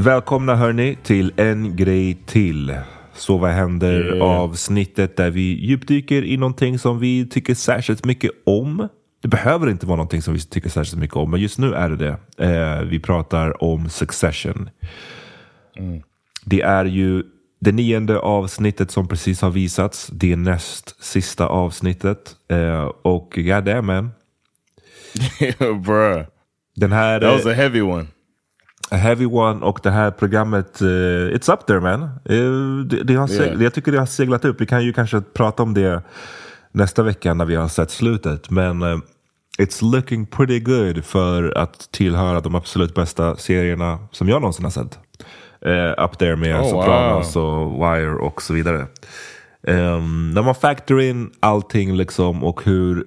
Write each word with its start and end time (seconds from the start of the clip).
Välkomna 0.00 0.56
hörni 0.56 0.98
till 1.02 1.32
en 1.36 1.76
grej 1.76 2.14
till. 2.26 2.76
Så 3.14 3.38
vad 3.38 3.50
händer 3.50 4.14
Yeah. 4.14 4.22
avsnittet 4.22 5.16
där 5.16 5.30
vi 5.30 5.40
djupdyker 5.40 6.24
i 6.24 6.36
någonting 6.36 6.78
som 6.78 6.98
vi 6.98 7.28
tycker 7.28 7.54
särskilt 7.54 8.04
mycket 8.04 8.30
om. 8.46 8.88
Det 9.22 9.28
behöver 9.28 9.70
inte 9.70 9.86
vara 9.86 9.96
någonting 9.96 10.22
som 10.22 10.34
vi 10.34 10.40
tycker 10.40 10.70
särskilt 10.70 11.00
mycket 11.00 11.16
om, 11.16 11.30
men 11.30 11.40
just 11.40 11.58
nu 11.58 11.74
är 11.74 11.88
det 11.88 11.96
det. 11.96 12.44
Eh, 12.46 12.82
vi 12.82 13.00
pratar 13.00 13.62
om 13.62 13.88
Succession. 13.88 14.70
Det 16.44 16.60
är 16.60 16.84
ju 16.84 17.22
det 17.60 17.72
nionde 17.72 18.18
avsnittet 18.18 18.90
som 18.90 19.08
precis 19.08 19.40
har 19.40 19.50
visats. 19.50 20.06
Det 20.12 20.32
är 20.32 20.36
näst 20.36 21.04
sista 21.04 21.46
avsnittet. 21.46 22.36
Eh, 22.48 22.84
och 23.02 23.38
ja, 23.38 23.60
det 23.60 23.82
man. 23.82 24.10
Bruh. 25.84 26.22
Den 26.76 26.92
här... 26.92 27.20
That 27.20 27.32
was 27.32 27.46
a 27.46 27.52
heavy 27.52 27.80
one. 27.82 28.06
A 28.90 28.96
heavy 28.96 29.26
one 29.26 29.64
och 29.64 29.80
det 29.82 29.90
här 29.90 30.10
programmet, 30.10 30.80
eh, 30.80 30.86
it's 30.86 31.52
up 31.52 31.66
there 31.66 31.80
man. 31.80 32.02
Eh, 32.02 32.84
det, 32.86 33.02
det 33.02 33.14
har 33.14 33.28
Yeah. 33.28 33.62
Jag 33.62 33.74
tycker 33.74 33.92
det 33.92 33.98
har 33.98 34.06
seglat 34.06 34.44
upp. 34.44 34.60
Vi 34.60 34.66
kan 34.66 34.84
ju 34.84 34.92
kanske 34.92 35.20
prata 35.20 35.62
om 35.62 35.74
det 35.74 36.02
nästa 36.72 37.02
vecka 37.02 37.34
när 37.34 37.44
vi 37.44 37.54
har 37.54 37.68
sett 37.68 37.90
slutet. 37.90 38.50
Men 38.50 38.82
eh, 38.82 38.98
it's 39.58 39.92
looking 39.92 40.26
pretty 40.26 40.60
good 40.60 41.04
för 41.04 41.58
att 41.58 41.92
tillhöra 41.92 42.40
de 42.40 42.54
absolut 42.54 42.94
bästa 42.94 43.36
serierna 43.36 43.98
som 44.10 44.28
jag 44.28 44.40
någonsin 44.40 44.64
har 44.64 44.70
sett. 44.70 44.98
Up 45.98 46.18
there 46.18 46.36
med 46.36 46.60
Oh, 46.60 46.70
Sopranos 46.70 47.36
och 47.36 47.72
Wire 47.72 48.14
och 48.14 48.42
så 48.42 48.54
vidare. 48.54 48.86
Um, 49.62 50.30
när 50.30 50.42
man 50.42 50.54
factor 50.54 51.00
in 51.00 51.30
allting 51.40 51.96
liksom 51.96 52.44
och 52.44 52.64
hur 52.64 53.04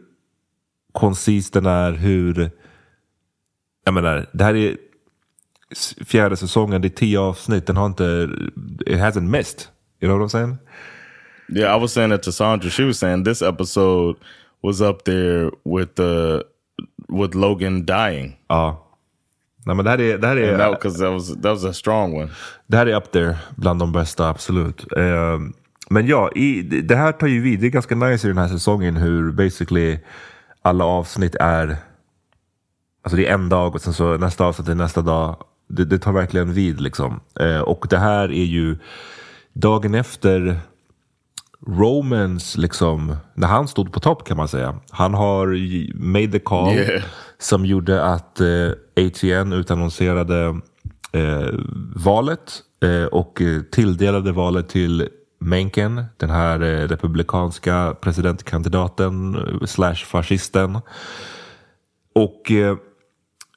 koncis 0.92 1.52
den 1.52 1.66
är, 1.66 1.92
hur... 1.92 2.52
Jag 3.86 3.94
menar, 3.94 4.26
det 4.32 4.44
här 4.44 4.56
är 4.56 4.78
fjärde 6.06 6.38
säsongen, 6.38 6.82
det 6.82 6.88
är 6.88 6.90
tio 6.90 7.20
avsnitt, 7.20 7.68
den 7.68 7.78
har 7.78 7.86
inte... 7.86 8.30
It 8.86 9.00
hasn't 9.00 9.30
missed. 9.30 9.68
You 10.02 10.10
know 10.10 10.20
what 10.20 10.26
I'm 10.26 10.32
saying? 10.32 10.58
Yeah, 11.50 11.78
I 11.78 11.82
was 11.82 11.94
saying 11.94 12.12
that 12.12 12.24
to 12.24 12.32
Sandra. 12.32 12.70
She 12.70 12.86
was 12.86 12.98
saying 12.98 13.24
this 13.24 13.42
episode 13.42 14.16
was 14.64 14.82
up 14.82 15.04
there 15.04 15.52
with 15.64 15.96
the 15.96 16.44
with 17.08 17.36
Logan 17.36 17.86
dying. 17.86 18.38
Ja. 18.48 18.88
Nej, 19.66 19.76
men 19.76 19.86
det 19.86 19.92
här 19.92 20.02
är... 20.02 20.18
Det 20.18 20.28
här 20.28 20.38
är 20.38 20.58
that 20.58 20.82
that 20.82 21.14
was 21.14 21.28
that 21.28 21.44
was 21.44 21.66
a 21.66 21.74
strong 21.74 22.16
one. 22.16 22.30
Det 22.68 22.78
här 22.78 22.86
är 22.86 22.96
up 22.96 23.12
there 23.12 23.38
bland 23.56 23.80
de 23.80 23.92
bästa, 23.92 24.30
absolut. 24.30 24.94
Ehm, 24.98 25.54
men 25.90 26.08
ja, 26.08 26.32
i, 26.36 26.62
det 26.62 26.96
här 26.96 27.12
tar 27.12 27.28
ju 27.28 27.42
vid. 27.42 27.60
Det 27.60 27.68
är 27.68 27.72
ganska 27.72 27.96
nice 27.96 28.28
i 28.28 28.30
den 28.30 28.38
här 28.38 28.48
säsongen 28.48 28.96
hur 28.96 29.32
basically 29.32 30.00
alla 30.62 30.86
avsnitt 30.86 31.36
är, 31.36 31.78
alltså 33.02 33.18
det 33.18 33.28
är 33.28 33.34
en 33.34 33.50
dag 33.50 33.76
och 33.76 33.82
sen 33.82 33.94
så 33.94 34.18
nästa 34.18 34.46
avsnitt 34.46 34.68
är 34.68 34.76
nästa 34.76 35.02
dag. 35.02 35.44
Det, 35.76 35.86
det 35.86 36.00
tar 36.00 36.12
verkligen 36.12 36.54
vid 36.54 36.82
liksom. 36.82 37.20
Eh, 37.40 37.60
och 37.60 37.86
det 37.90 37.98
här 37.98 38.32
är 38.32 38.46
ju 38.46 38.78
dagen 39.54 39.96
efter 39.96 40.60
Romans, 41.68 42.58
liksom, 42.58 43.16
när 43.34 43.48
han 43.48 43.68
stod 43.68 43.94
på 43.94 44.00
topp 44.00 44.28
kan 44.28 44.38
man 44.38 44.48
säga. 44.48 44.80
Han 44.90 45.14
har 45.14 45.48
made 45.96 46.32
the 46.32 46.40
call 46.40 46.74
Yeah. 46.76 47.04
som 47.38 47.66
gjorde 47.66 48.04
att 48.04 48.42
eh, 48.42 48.72
ATN 49.06 49.54
utannonserade 49.54 50.60
eh, 51.12 51.50
valet 51.96 52.54
eh, 52.84 53.06
och 53.06 53.42
tilldelade 53.72 54.32
valet 54.32 54.70
till 54.70 55.08
Mencken, 55.40 56.06
den 56.18 56.30
här 56.30 56.62
eh, 56.62 56.88
republikanska 56.88 57.96
presidentkandidaten 58.02 59.36
eh, 59.36 59.66
slash 59.66 59.96
fascisten. 59.96 60.80
Och 62.16 62.52
eh, 62.52 62.78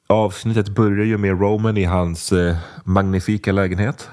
avsnittet 0.07 0.69
börjar 0.69 1.05
ju 1.05 1.17
med 1.17 1.39
Roman 1.41 1.77
i 1.77 1.83
hans 1.83 2.31
eh, 2.31 2.55
magnifika 2.83 3.51
lägenhet. 3.51 4.09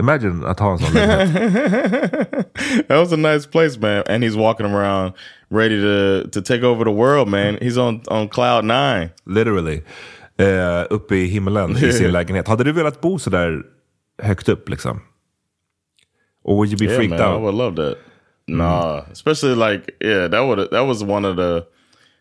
Imagine 0.00 0.46
att 0.46 0.60
ha 0.60 0.72
en 0.72 0.78
sån 0.78 0.94
lägenhet. 0.94 1.32
That 2.88 2.98
was 2.98 3.12
a 3.12 3.16
nice 3.16 3.48
place, 3.48 3.80
man. 3.80 4.02
And 4.08 4.24
he's 4.24 4.36
walking 4.36 4.66
around 4.66 5.12
ready 5.50 5.80
to 5.80 6.28
to 6.30 6.40
take 6.42 6.66
over 6.66 6.84
the 6.84 6.90
world, 6.92 7.28
man. 7.28 7.56
He's 7.60 7.78
on 7.78 8.00
on 8.06 8.28
cloud 8.28 8.64
nine. 8.64 9.08
Literally. 9.26 9.82
Eh, 10.38 10.84
uppe 10.90 11.16
i 11.16 11.26
himmelen 11.26 11.70
i 11.76 11.92
sin 11.92 12.12
lägenhet. 12.12 12.48
Hade 12.48 12.64
du 12.64 12.72
velat 12.72 13.00
bo 13.00 13.18
så 13.18 13.30
där 13.30 13.62
högt 14.22 14.48
upp 14.48 14.68
liksom? 14.68 15.00
Or 16.44 16.54
would 16.56 16.68
you 16.70 16.78
be 16.78 16.84
Yeah, 16.84 16.96
freaked 16.96 17.18
man, 17.18 17.30
I 17.30 17.34
out? 17.34 17.42
would 17.42 17.54
love 17.54 17.76
that. 17.76 17.98
Nah, 18.48 19.02
especially 19.12 19.54
like 19.54 19.90
yeah, 20.00 20.30
that 20.30 20.44
would 20.46 20.70
that 20.70 20.86
was 20.86 21.02
one 21.02 21.24
of 21.28 21.36
the 21.36 21.62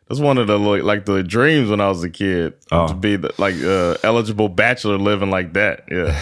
that's 0.10 0.19
one 0.22 0.42
of 0.42 0.48
the 0.48 0.57
like, 0.84 1.06
the 1.06 1.24
dreams 1.24 1.69
when 1.69 1.81
I 1.81 1.88
was 1.88 2.04
a 2.04 2.10
kid 2.10 2.54
Oh. 2.72 2.88
to 2.88 2.96
be 2.96 3.18
the, 3.18 3.30
like 3.38 3.56
uh, 3.66 3.96
eligible 4.04 4.50
bachelor 4.50 4.98
living 4.98 5.31
like 5.31 5.54
that. 5.54 5.80
Yeah, 5.92 6.16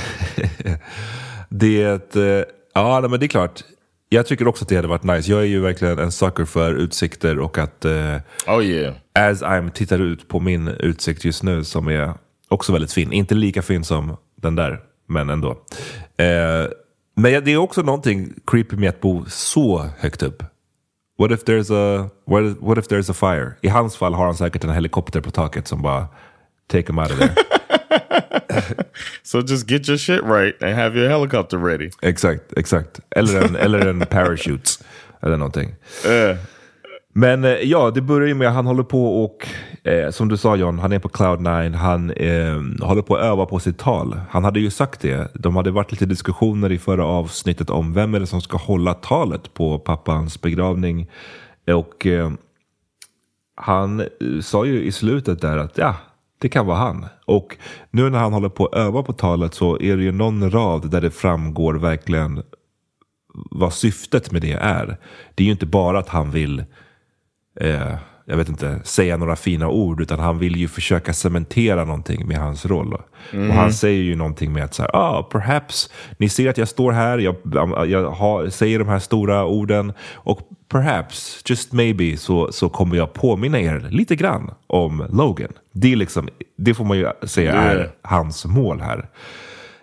Det, 1.50 2.16
eh, 2.16 2.44
ja 2.74 3.08
men 3.10 3.20
det 3.20 3.26
är 3.26 3.28
klart. 3.28 3.64
Jag 4.10 4.26
tycker 4.26 4.48
också 4.48 4.66
att 4.66 4.70
det 4.70 4.76
hade 4.76 4.88
varit 4.88 5.04
nice. 5.04 5.32
Jag 5.32 5.42
är 5.42 5.46
ju 5.46 5.60
verkligen 5.62 6.00
en 6.00 6.12
sucker 6.12 6.46
för 6.46 6.74
utsikter 6.74 7.40
och 7.40 7.58
att 7.58 7.86
eh, 7.86 8.16
oh 8.48 8.64
yeah, 8.64 8.94
as 9.14 9.42
I'm 9.42 9.70
tittar 9.72 10.00
ut 10.00 10.28
på 10.28 10.40
min 10.40 10.68
utsikt 10.68 11.26
just 11.26 11.44
nu 11.44 11.64
som 11.64 11.88
är 11.88 12.14
också 12.48 12.74
väldigt 12.74 12.94
fin. 12.94 13.12
Inte 13.14 13.36
lika 13.36 13.62
fin 13.62 13.84
som 13.84 14.18
den 14.36 14.56
där, 14.56 14.80
men 15.08 15.30
ändå. 15.30 15.50
Eh, 16.18 16.68
men 17.16 17.44
det 17.44 17.54
är 17.54 17.58
också 17.58 17.82
någonting 17.82 18.34
creepy 18.48 18.76
med 18.76 18.90
att 18.90 19.02
bo 19.02 19.26
så 19.28 19.90
högt 20.00 20.24
upp. 20.24 20.44
What 21.18 21.32
if 21.32 21.46
there's 21.46 21.70
a, 21.72 22.10
what 22.26 22.44
if, 22.44 22.58
what 22.60 22.78
if 22.78 22.88
there's 22.88 23.10
a 23.10 23.14
fire? 23.14 23.58
I 23.64 23.68
hans 23.68 23.96
fall 23.96 24.14
har 24.14 24.26
han 24.26 24.36
säkert 24.36 24.64
en 24.64 24.70
helikopter 24.70 25.22
på 25.22 25.32
taket 25.32 25.68
som 25.68 25.82
bara 25.82 26.08
take 26.68 26.90
him 26.90 27.00
out 27.00 27.12
of 27.12 27.20
there. 27.20 27.36
so 29.24 29.42
just 29.42 29.68
get 29.68 29.88
your 29.88 29.98
shit 29.98 30.24
right 30.24 30.56
and 30.64 30.76
have 30.76 31.00
your 31.00 31.10
helicopter 31.10 31.58
ready. 31.58 31.90
exakt, 32.02 32.54
exakt. 32.58 33.00
Eller 33.16 33.42
en, 33.46 33.56
eller 33.56 33.88
en 33.88 34.00
parachute. 34.00 34.84
Eller 35.24 35.38
någonting. 35.38 35.76
Uh, 36.06 36.38
men 37.14 37.44
eh, 37.44 37.52
ja, 37.52 37.92
det 37.92 38.02
börjar 38.02 38.28
ju 38.28 38.34
med 38.34 38.48
att 38.48 38.54
han 38.54 38.66
håller 38.66 38.84
på 38.84 39.24
och, 39.24 39.48
eh, 39.88 40.10
som 40.10 40.28
du 40.28 40.38
sa 40.38 40.56
John, 40.56 40.80
han 40.80 40.92
är 40.92 41.00
på 41.00 41.10
cloud 41.10 41.42
nine. 41.42 41.74
Han 41.74 42.12
eh, 42.12 42.88
håller 42.88 43.02
på 43.02 43.16
att 43.16 43.24
öva 43.24 43.46
på 43.46 43.60
sitt 43.60 43.78
tal. 43.78 44.20
Han 44.30 44.44
hade 44.44 44.60
ju 44.60 44.70
sagt 44.70 45.02
det. 45.02 45.32
De 45.34 45.56
hade 45.56 45.72
varit 45.72 45.92
lite 45.92 46.06
diskussioner 46.06 46.72
i 46.72 46.78
förra 46.78 47.06
avsnittet 47.06 47.70
om 47.70 47.94
vem 47.94 48.16
är 48.16 48.20
det 48.20 48.28
som 48.28 48.42
ska 48.42 48.58
hålla 48.58 48.94
talet 48.94 49.54
på 49.54 49.80
pappans 49.80 50.42
begravning. 50.42 51.10
Och 51.68 52.06
eh, 52.06 52.32
han 53.56 54.00
eh, 54.00 54.08
sa 54.42 54.66
ju 54.66 54.84
i 54.84 54.92
slutet 54.92 55.42
där 55.42 55.58
att 55.58 55.78
ja, 55.78 55.96
det 56.42 56.50
kan 56.50 56.66
vara 56.66 56.78
han. 56.78 57.06
Och 57.26 57.58
nu 57.92 58.10
när 58.10 58.20
han 58.20 58.34
håller 58.34 58.50
på 58.50 58.66
att 58.66 58.76
öva 58.76 59.04
på 59.04 59.14
talet 59.14 59.54
så 59.54 59.80
är 59.80 59.98
det 59.98 60.04
ju 60.04 60.12
någon 60.12 60.52
rad 60.52 60.90
där 60.92 61.02
det 61.02 61.12
framgår 61.12 61.74
verkligen 61.74 62.44
vad 63.52 63.74
syftet 63.74 64.32
med 64.32 64.42
det 64.42 64.54
är. 64.54 64.98
Det 65.36 65.44
är 65.44 65.46
ju 65.46 65.52
inte 65.52 65.66
bara 65.66 66.00
att 66.00 66.10
han 66.10 66.32
vill 66.32 66.64
eh, 67.60 67.96
jag 68.26 68.38
vet 68.38 68.50
inte, 68.50 68.80
säga 68.84 69.18
några 69.18 69.36
fina 69.36 69.68
ord, 69.68 70.02
utan 70.02 70.20
han 70.20 70.40
vill 70.40 70.56
ju 70.56 70.68
försöka 70.68 71.14
cementera 71.14 71.86
någonting 71.86 72.28
med 72.28 72.38
hans 72.38 72.66
roll. 72.66 72.94
Och 72.94 73.56
han 73.56 73.74
säger 73.74 74.04
ju 74.04 74.16
någonting 74.16 74.54
med 74.54 74.64
att 74.64 74.74
så 74.74 74.82
här, 74.82 74.96
ah, 74.96 75.24
perhaps, 75.24 75.90
ni 76.18 76.30
ser 76.30 76.50
att 76.50 76.58
jag 76.58 76.68
står 76.68 76.92
här, 76.92 77.18
jag, 77.18 77.36
jag 77.88 78.12
har, 78.12 78.50
säger 78.50 78.80
de 78.80 78.88
här 78.88 79.00
stora 79.00 79.46
orden, 79.46 79.94
och 80.14 80.40
perhaps, 80.72 81.42
just 81.46 81.74
maybe, 81.74 82.18
så, 82.18 82.52
så 82.52 82.70
kommer 82.70 82.96
jag 82.98 83.14
påminna 83.14 83.60
er 83.60 83.88
lite 83.90 84.16
grann 84.16 84.52
om 84.68 85.08
Logan. 85.10 85.52
Det, 85.72 85.92
är 85.92 85.96
liksom, 85.96 86.30
det 86.58 86.74
får 86.74 86.86
man 86.86 86.98
ju 86.98 87.08
säga 87.24 87.54
är 87.54 87.76
Yeah. 87.76 87.90
hans 88.02 88.46
mål 88.46 88.82
här. 88.82 89.10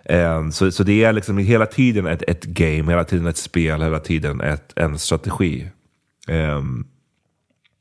Eh, 0.05 0.49
Så, 0.49 0.71
så 0.71 0.83
det 0.83 1.03
är 1.03 1.13
liksom 1.13 1.37
hela 1.37 1.65
tiden 1.65 2.05
ett, 2.07 2.23
ett 2.27 2.43
game, 2.43 2.91
hela 2.91 3.03
tiden 3.03 3.27
ett 3.27 3.37
spel, 3.37 3.81
hela 3.81 3.99
tiden 3.99 4.41
ett, 4.41 4.73
en 4.75 4.99
strategi. 4.99 5.67
Ehm, 6.27 6.85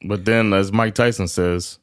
but 0.05 0.25
then, 0.25 0.53
as 0.53 0.73
Mike 0.73 0.95
Tyson 0.95 1.29
says, 1.29 1.79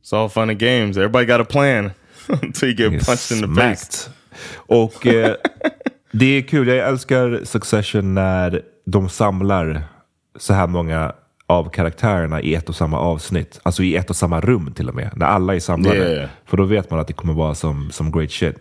it's 0.00 0.12
all 0.12 0.28
fun 0.28 0.50
and 0.50 0.58
games. 0.58 0.96
Everybody 0.96 1.26
got 1.26 1.40
a 1.40 1.44
plan 1.44 1.92
until 2.28 2.68
you 2.68 2.74
get 2.74 3.06
punched 3.06 3.30
in 3.30 3.40
the 3.40 3.60
face. 3.60 3.80
Smacked. 3.80 4.10
Och 4.54 5.06
eh, 5.06 5.36
det 6.12 6.26
är 6.26 6.42
kul, 6.42 6.68
jag 6.68 6.88
älskar 6.88 7.40
Succession 7.44 8.14
när 8.14 8.62
de 8.86 9.08
samlar 9.08 9.82
så 10.36 10.54
här 10.54 10.66
många 10.66 11.12
av 11.46 11.70
karaktärerna 11.70 12.40
i 12.40 12.54
ett 12.54 12.68
och 12.68 12.76
samma 12.76 12.98
avsnitt. 12.98 13.60
Alltså 13.62 13.82
i 13.82 13.96
ett 13.96 14.10
och 14.10 14.16
samma 14.16 14.40
rum 14.40 14.72
till 14.74 14.88
och 14.88 14.94
med. 14.94 15.10
När 15.16 15.26
alla 15.26 15.54
är 15.54 15.60
samlade. 15.60 16.12
Yeah. 16.12 16.28
För 16.46 16.56
då 16.56 16.64
vet 16.64 16.90
man 16.90 17.00
att 17.00 17.06
det 17.06 17.12
kommer 17.12 17.34
vara 17.34 17.54
som, 17.54 17.90
som 17.90 18.12
great 18.12 18.30
shit. 18.30 18.56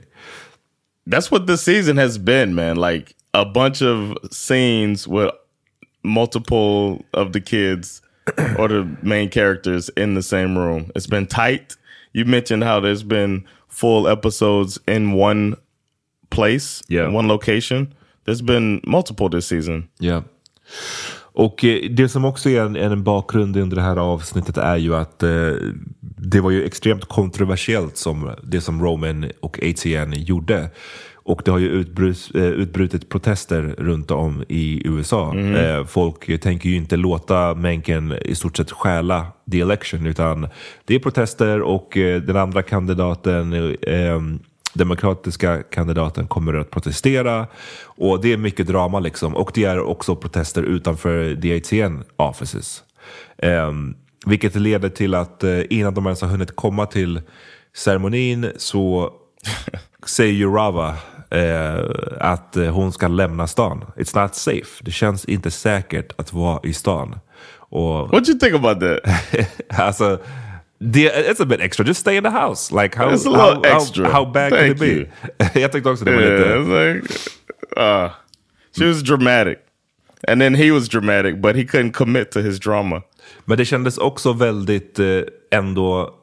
That's 1.10 1.32
what 1.32 1.48
this 1.48 1.62
season 1.62 1.98
has 1.98 2.18
been, 2.18 2.56
man. 2.56 2.82
Like 2.82 3.14
a 3.32 3.46
bunch 3.46 3.82
of 3.82 4.18
scenes 4.32 5.08
with 5.08 5.32
multiple 6.04 6.98
of 7.12 7.32
the 7.34 7.42
kids 7.42 8.02
or 8.58 8.68
the 8.68 8.88
main 9.02 9.30
characters 9.30 9.90
in 9.98 10.16
the 10.16 10.24
same 10.24 10.58
room. 10.58 10.92
It's 10.96 11.10
been 11.10 11.28
tight. 11.28 11.78
You 12.14 12.26
mentioned 12.26 12.64
how 12.64 12.80
there's 12.80 13.04
been 13.08 13.44
full 13.70 14.08
episodes 14.08 14.80
in 14.88 15.14
one 15.14 15.56
place, 16.30 16.84
Yeah. 16.90 17.16
one 17.16 17.28
location. 17.28 17.94
There's 18.26 18.42
been 18.46 18.82
multiple 18.84 19.30
this 19.30 19.48
season. 19.48 19.88
Ja. 20.00 20.24
Och 21.36 21.64
eh, 21.64 21.90
det 21.90 22.10
som 22.10 22.26
också 22.26 22.50
är 22.50 22.62
en, 22.62 22.76
en 22.76 23.04
bakgrund 23.04 23.58
under 23.58 23.76
det 23.76 23.82
här 23.82 23.98
avsnittet 23.98 24.58
är 24.58 24.78
ju 24.78 24.96
att 24.96 25.24
eh, 25.24 25.52
det 26.18 26.42
var 26.42 26.52
ju 26.52 26.64
extremt 26.66 27.06
kontroversiellt 27.06 27.98
som 27.98 28.32
det 28.44 28.62
som 28.62 28.82
Roman 28.84 29.32
och 29.40 29.60
ATN 29.64 30.14
gjorde. 30.14 30.70
Och 31.26 31.42
det 31.46 31.52
har 31.52 31.60
ju 31.60 31.70
utbrus, 31.70 32.32
eh, 32.32 32.44
utbrutit 32.44 33.10
protester 33.10 33.76
runt 33.78 34.12
om 34.12 34.44
i 34.50 34.88
USA. 34.88 35.36
Eh, 35.38 35.86
folk 35.86 36.42
tänker 36.42 36.70
ju 36.70 36.76
inte 36.76 36.96
låta 36.96 37.54
Mencken 37.54 38.14
i 38.22 38.36
stort 38.36 38.58
sett 38.58 38.72
stjäla 38.72 39.28
the 39.52 39.62
election, 39.62 40.06
utan 40.06 40.48
det 40.86 40.96
är 40.96 41.00
protester 41.00 41.62
och 41.62 41.98
eh, 41.98 42.22
den 42.22 42.38
andra 42.38 42.64
kandidaten 42.64 43.54
eh, 43.82 44.22
demokratiska 44.74 45.64
kandidaten 45.64 46.28
kommer 46.28 46.54
att 46.54 46.72
protestera. 46.72 47.48
Och 47.84 48.22
det 48.22 48.34
är 48.34 48.38
mycket 48.38 48.68
drama 48.68 49.00
liksom. 49.00 49.36
Och 49.36 49.52
det 49.54 49.64
är 49.64 49.80
också 49.80 50.16
protester 50.16 50.64
utanför 50.64 51.36
the 51.36 51.58
ATN 51.58 52.04
offices. 52.16 52.84
Um, 53.44 53.96
vilket 54.26 54.56
leder 54.56 54.90
till 54.90 55.14
att 55.14 55.44
innan 55.70 55.94
de 55.94 56.06
ens 56.06 56.22
har 56.22 56.30
hunnit 56.30 56.56
komma 56.56 56.86
till 56.86 57.22
ceremonin 57.76 58.52
så 58.58 59.14
säger 60.06 60.34
ju 60.34 60.50
Rava 60.50 60.96
eh, 61.34 61.80
att 62.20 62.56
hon 62.72 62.92
ska 62.92 63.08
lämna 63.08 63.48
stan. 63.48 63.86
It's 63.96 64.22
not 64.22 64.36
safe. 64.36 64.82
Det 64.82 64.92
känns 64.92 65.26
inte 65.26 65.52
säkert 65.52 66.20
att 66.20 66.34
vara 66.34 66.60
i 66.64 66.74
stan. 66.74 67.20
Och 67.56 68.10
What 68.10 68.30
you 68.30 68.40
think 68.40 68.54
about 68.54 68.80
that? 68.80 69.00
alltså, 69.80 70.20
det, 70.80 71.30
it's 71.32 71.42
a 71.42 71.46
bit 71.46 71.60
extra. 71.60 71.86
Just 71.86 72.00
stay 72.00 72.18
in 72.18 72.24
the 72.24 72.30
house. 72.30 72.84
Like 72.84 72.98
how, 72.98 73.10
It's 73.12 73.26
a 73.28 73.38
how, 73.38 73.50
little 73.50 73.72
extra. 73.76 74.06
how, 74.06 74.12
how 74.26 74.26
bad 74.34 74.50
Thank 74.52 74.78
could 74.78 74.90
it 74.90 75.10
be? 75.38 75.60
Jag 75.60 75.72
tyckte 75.72 75.90
också 75.90 76.06
det 76.06 76.12
var 76.12 76.22
Yeah, 76.22 76.60
lite... 76.60 76.94
like 76.94 77.14
uh, 77.78 78.10
she 78.80 78.86
was 78.86 79.04
dramatic, 79.04 79.58
and 80.28 80.42
then 80.42 80.56
he 80.56 80.72
was 80.72 80.90
dramatic, 80.90 81.42
but 81.42 81.56
he 81.56 81.64
couldn't 81.64 81.92
commit 81.92 82.32
to 82.32 82.40
his 82.40 82.60
drama. 82.60 83.02
Men 83.46 83.58
det 83.58 83.66
kändes 83.66 83.98
också 83.98 84.34
väldigt 84.34 85.00
eh, 85.00 85.06
ändå... 85.52 86.14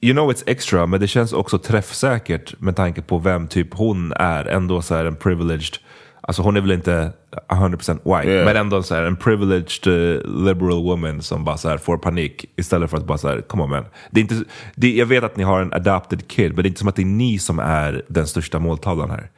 You 0.00 0.12
know 0.14 0.30
it's 0.32 0.42
extra, 0.46 0.86
men 0.86 1.00
det 1.00 1.08
känns 1.08 1.32
också 1.32 1.58
träffsäkert 1.58 2.60
med 2.60 2.76
tanke 2.76 3.02
på 3.02 3.18
vem 3.18 3.48
typ 3.48 3.74
hon 3.74 4.12
är. 4.12 4.44
Ändå 4.44 4.82
så 4.82 4.94
här 4.94 5.04
en 5.04 5.16
privileged... 5.16 5.76
Alltså 6.20 6.42
hon 6.42 6.56
är 6.56 6.60
väl 6.60 6.72
inte 6.72 7.12
100% 7.48 7.92
white, 8.04 8.30
Yeah. 8.30 8.44
men 8.44 8.56
ändå 8.56 8.82
så 8.82 8.94
här 8.94 9.02
en 9.02 9.16
privileged 9.16 9.86
eh, 9.86 10.20
liberal 10.44 10.82
woman 10.82 11.22
som 11.22 11.44
bara 11.44 11.56
så 11.56 11.68
här 11.68 11.78
får 11.78 11.98
panik 11.98 12.44
istället 12.56 12.90
för 12.90 12.96
att 12.96 13.06
bara 13.06 13.18
så 13.18 13.28
här, 13.28 13.40
come 13.40 13.62
on 13.62 13.70
man. 13.70 13.84
Det 14.10 14.20
är 14.20 14.22
inte, 14.22 14.44
det, 14.74 14.92
jag 14.92 15.06
vet 15.06 15.24
att 15.24 15.36
ni 15.36 15.44
har 15.44 15.60
en 15.60 15.72
adopted 15.72 16.28
kid, 16.28 16.54
men 16.54 16.62
det 16.62 16.66
är 16.66 16.68
inte 16.68 16.78
som 16.78 16.88
att 16.88 16.96
det 16.96 17.02
är 17.02 17.06
ni 17.06 17.38
som 17.38 17.58
är 17.58 18.02
den 18.08 18.26
största 18.26 18.58
måltavlan 18.58 19.10
här. 19.10 19.30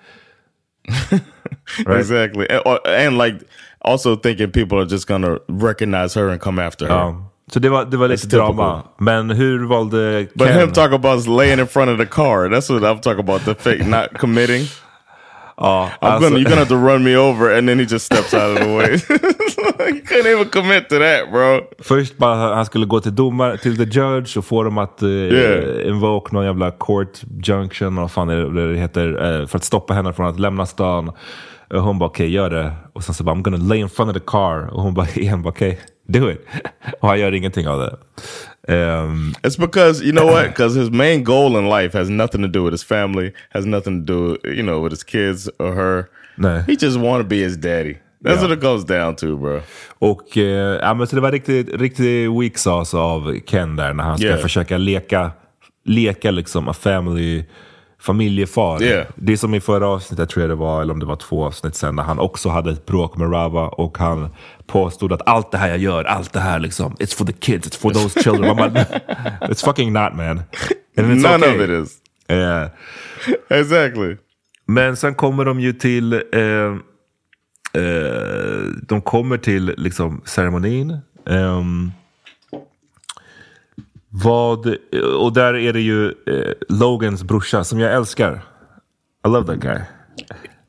Right? 1.87 2.00
Exactly, 2.00 2.47
and, 2.49 2.79
and 3.07 3.19
like 3.19 3.38
also 3.79 4.17
thinking 4.17 4.50
people 4.50 4.79
are 4.79 4.87
just 4.90 5.09
gonna 5.09 5.38
recognize 5.49 6.21
her 6.21 6.29
and 6.29 6.40
come 6.40 6.67
after 6.67 6.87
her. 6.87 6.95
Ja, 6.95 7.30
Så 7.52 7.59
det 7.59 7.69
var, 7.69 7.85
det 7.85 7.97
var 7.97 8.09
lite 8.09 8.26
drama. 8.26 8.83
Men 8.99 9.30
hur 9.30 9.66
valde 9.66 10.26
But 10.35 10.49
Ken? 10.49 10.61
him 10.61 10.73
talk 10.73 10.92
about 10.92 11.26
laying 11.26 11.61
in 11.61 11.66
front 11.66 11.90
of 11.90 11.99
the 11.99 12.07
car. 12.07 12.49
That's 12.49 12.71
what 12.71 12.83
I'm 12.83 13.00
talking 13.00 13.21
about. 13.21 13.45
The 13.45 13.54
fake 13.54 13.87
not 13.87 14.19
committing. 14.21 14.62
ja, 15.57 15.90
I'm 16.00 16.07
alltså- 16.07 16.28
gonna, 16.28 16.38
you're 16.40 16.45
gonna 16.50 16.57
have 16.64 16.69
to 16.69 16.87
run 16.88 17.02
me 17.04 17.16
over, 17.16 17.59
and 17.59 17.69
then 17.69 17.78
he 17.78 17.85
just 17.85 18.07
steps 18.07 18.35
out 18.35 18.42
of 18.42 18.59
the 18.59 18.76
way. 18.76 18.90
you 19.95 20.00
couldn't 20.07 20.26
even 20.33 20.49
commit 20.49 20.88
to 20.88 20.99
that, 20.99 21.30
bro. 21.33 21.61
Först 21.78 22.16
bara 22.19 22.54
han 22.54 22.66
skulle 22.66 22.87
gå 22.87 23.00
till 23.00 23.14
domare, 23.14 23.59
till 23.59 23.76
the 23.76 23.85
judge 24.00 24.37
och 24.38 24.45
få 24.45 24.62
dem 24.62 24.78
att 24.78 25.02
uh, 25.02 25.11
Yeah. 25.11 25.88
invoke 25.88 26.35
någon 26.35 26.45
jävla 26.45 26.71
court 26.71 27.21
junction, 27.42 27.97
vad 27.97 28.11
fan 28.11 28.28
det 28.28 28.69
det 28.73 28.78
heter, 28.78 29.40
eh, 29.40 29.47
för 29.47 29.57
att 29.59 29.64
stoppa 29.64 29.95
henne 29.95 30.12
från 30.12 30.26
att 30.26 30.40
lämna 30.40 30.66
stan. 30.66 31.12
Och 31.75 31.83
hon 31.83 31.99
bara 31.99 32.07
okej, 32.07 32.30
gör 32.33 32.50
det. 32.50 32.73
Och 32.92 33.04
sen 33.04 33.14
så 33.14 33.25
bara 33.25 33.35
I'm 33.37 33.42
gonna 33.42 33.57
lay 33.57 33.78
in 33.78 33.88
front 33.88 34.11
of 34.11 34.14
the 34.23 34.26
car. 34.26 34.75
Och 34.75 34.83
hon 34.83 34.95
bara 34.95 35.07
igen, 35.14 35.42
okej, 35.47 35.78
do 36.12 36.31
it. 36.31 36.47
Och 37.00 37.09
han 37.09 37.21
gör 37.21 37.35
ingenting 37.35 37.69
av 37.69 37.79
det. 37.79 37.97
Ehm, 38.75 39.33
It's 39.43 39.59
because 39.61 40.05
you 40.05 40.12
know 40.12 40.31
what? 40.31 40.47
Because 40.47 40.81
his 40.81 40.90
main 40.90 41.25
goal 41.25 41.57
in 41.57 41.69
life 41.69 41.99
has 41.99 42.09
nothing 42.11 42.43
to 42.43 42.49
do 42.49 42.64
with 42.64 42.73
his 42.73 42.85
family, 42.85 43.33
has 43.50 43.67
nothing 43.67 44.07
to 44.07 44.12
do, 44.12 44.37
you 44.50 44.62
know, 44.62 44.83
with 44.85 44.93
his 44.93 45.05
kids 45.05 45.49
or 45.59 45.73
her. 45.75 46.05
Nej. 46.37 46.62
He 46.67 46.73
just 46.81 46.97
want 46.97 47.23
to 47.23 47.29
be 47.29 47.37
his 47.37 47.57
daddy. 47.57 47.95
That's 48.25 48.35
Yeah. 48.37 48.43
what 48.43 48.52
it 48.59 48.61
goes 48.62 48.85
down 48.85 49.17
to, 49.17 49.37
bro. 49.37 49.61
Och 49.99 50.37
eh, 50.37 50.79
ja, 50.83 50.95
men 50.95 51.07
så 51.07 51.17
det 51.17 51.23
var 51.23 51.33
riktigt, 51.33 51.69
riktigt 51.81 52.31
weak 52.40 52.59
sauce 52.59 52.97
av 52.97 53.38
Ken 53.47 53.76
där 53.76 53.93
när 53.95 54.05
han 54.05 54.19
ska 54.19 54.26
Yeah. 54.26 54.40
försöka 54.40 54.79
leka, 54.79 55.31
leka 55.85 56.31
liksom 56.31 56.69
a 56.69 56.73
family, 56.73 57.45
familjefar. 58.00 58.83
Yeah. 58.83 59.07
Det 59.14 59.37
som 59.37 59.54
i 59.54 59.61
förra 59.61 59.87
avsnittet 59.87 60.28
tror 60.28 60.42
jag 60.42 60.50
det 60.50 60.54
var, 60.54 60.83
eller 60.83 60.92
om 60.92 61.00
det 61.00 61.07
var 61.07 61.16
två 61.16 61.45
avsnitt 61.45 61.75
sen, 61.75 61.97
när 61.97 62.02
han 62.02 62.19
också 62.19 62.49
hade 62.49 62.71
ett 62.71 62.87
bråk 62.87 63.16
med 63.16 63.33
Rava 63.33 63.69
och 63.69 63.99
han 63.99 64.28
påstod 64.66 65.12
att 65.12 65.28
allt 65.28 65.50
det 65.52 65.59
här 65.59 65.69
jag 65.69 65.78
gör, 65.78 66.04
allt 66.04 66.33
det 66.33 66.40
här 66.40 66.59
liksom, 66.59 66.95
it's 66.95 67.16
for 67.16 67.25
the 67.25 67.33
kids, 67.33 67.69
it's 67.69 67.80
for 67.80 67.90
those 67.90 68.23
children. 68.23 68.57
Man 68.57 68.57
bara, 68.57 68.85
it's 69.40 69.64
fucking 69.64 69.92
not 69.92 70.14
man. 70.14 70.42
And 70.97 71.12
it's 71.12 71.23
None 71.30 71.37
okay. 71.37 71.54
of 71.54 71.61
it 71.61 71.71
is. 71.71 71.97
Eh, 72.28 72.66
Exactly. 73.49 74.16
men 74.66 74.97
sen 74.97 75.14
kommer 75.14 75.45
de 75.45 75.61
ju 75.61 75.73
till, 75.73 76.12
eh, 76.12 76.40
eh, 77.83 78.62
de 78.83 79.00
kommer 79.02 79.38
till 79.38 79.75
liksom 79.76 80.21
ceremonin. 80.25 80.99
Ehm, 81.26 81.92
vad, 84.11 84.76
och 85.19 85.33
där 85.33 85.55
är 85.57 85.73
det 85.73 85.81
ju 85.81 86.07
eh, 86.09 86.52
Logans 86.69 87.25
brorsa 87.25 87.64
som 87.64 87.81
jag 87.81 87.95
älskar. 87.95 88.40
I 89.26 89.29
love 89.29 89.47
that 89.47 89.61
guy. 89.61 89.81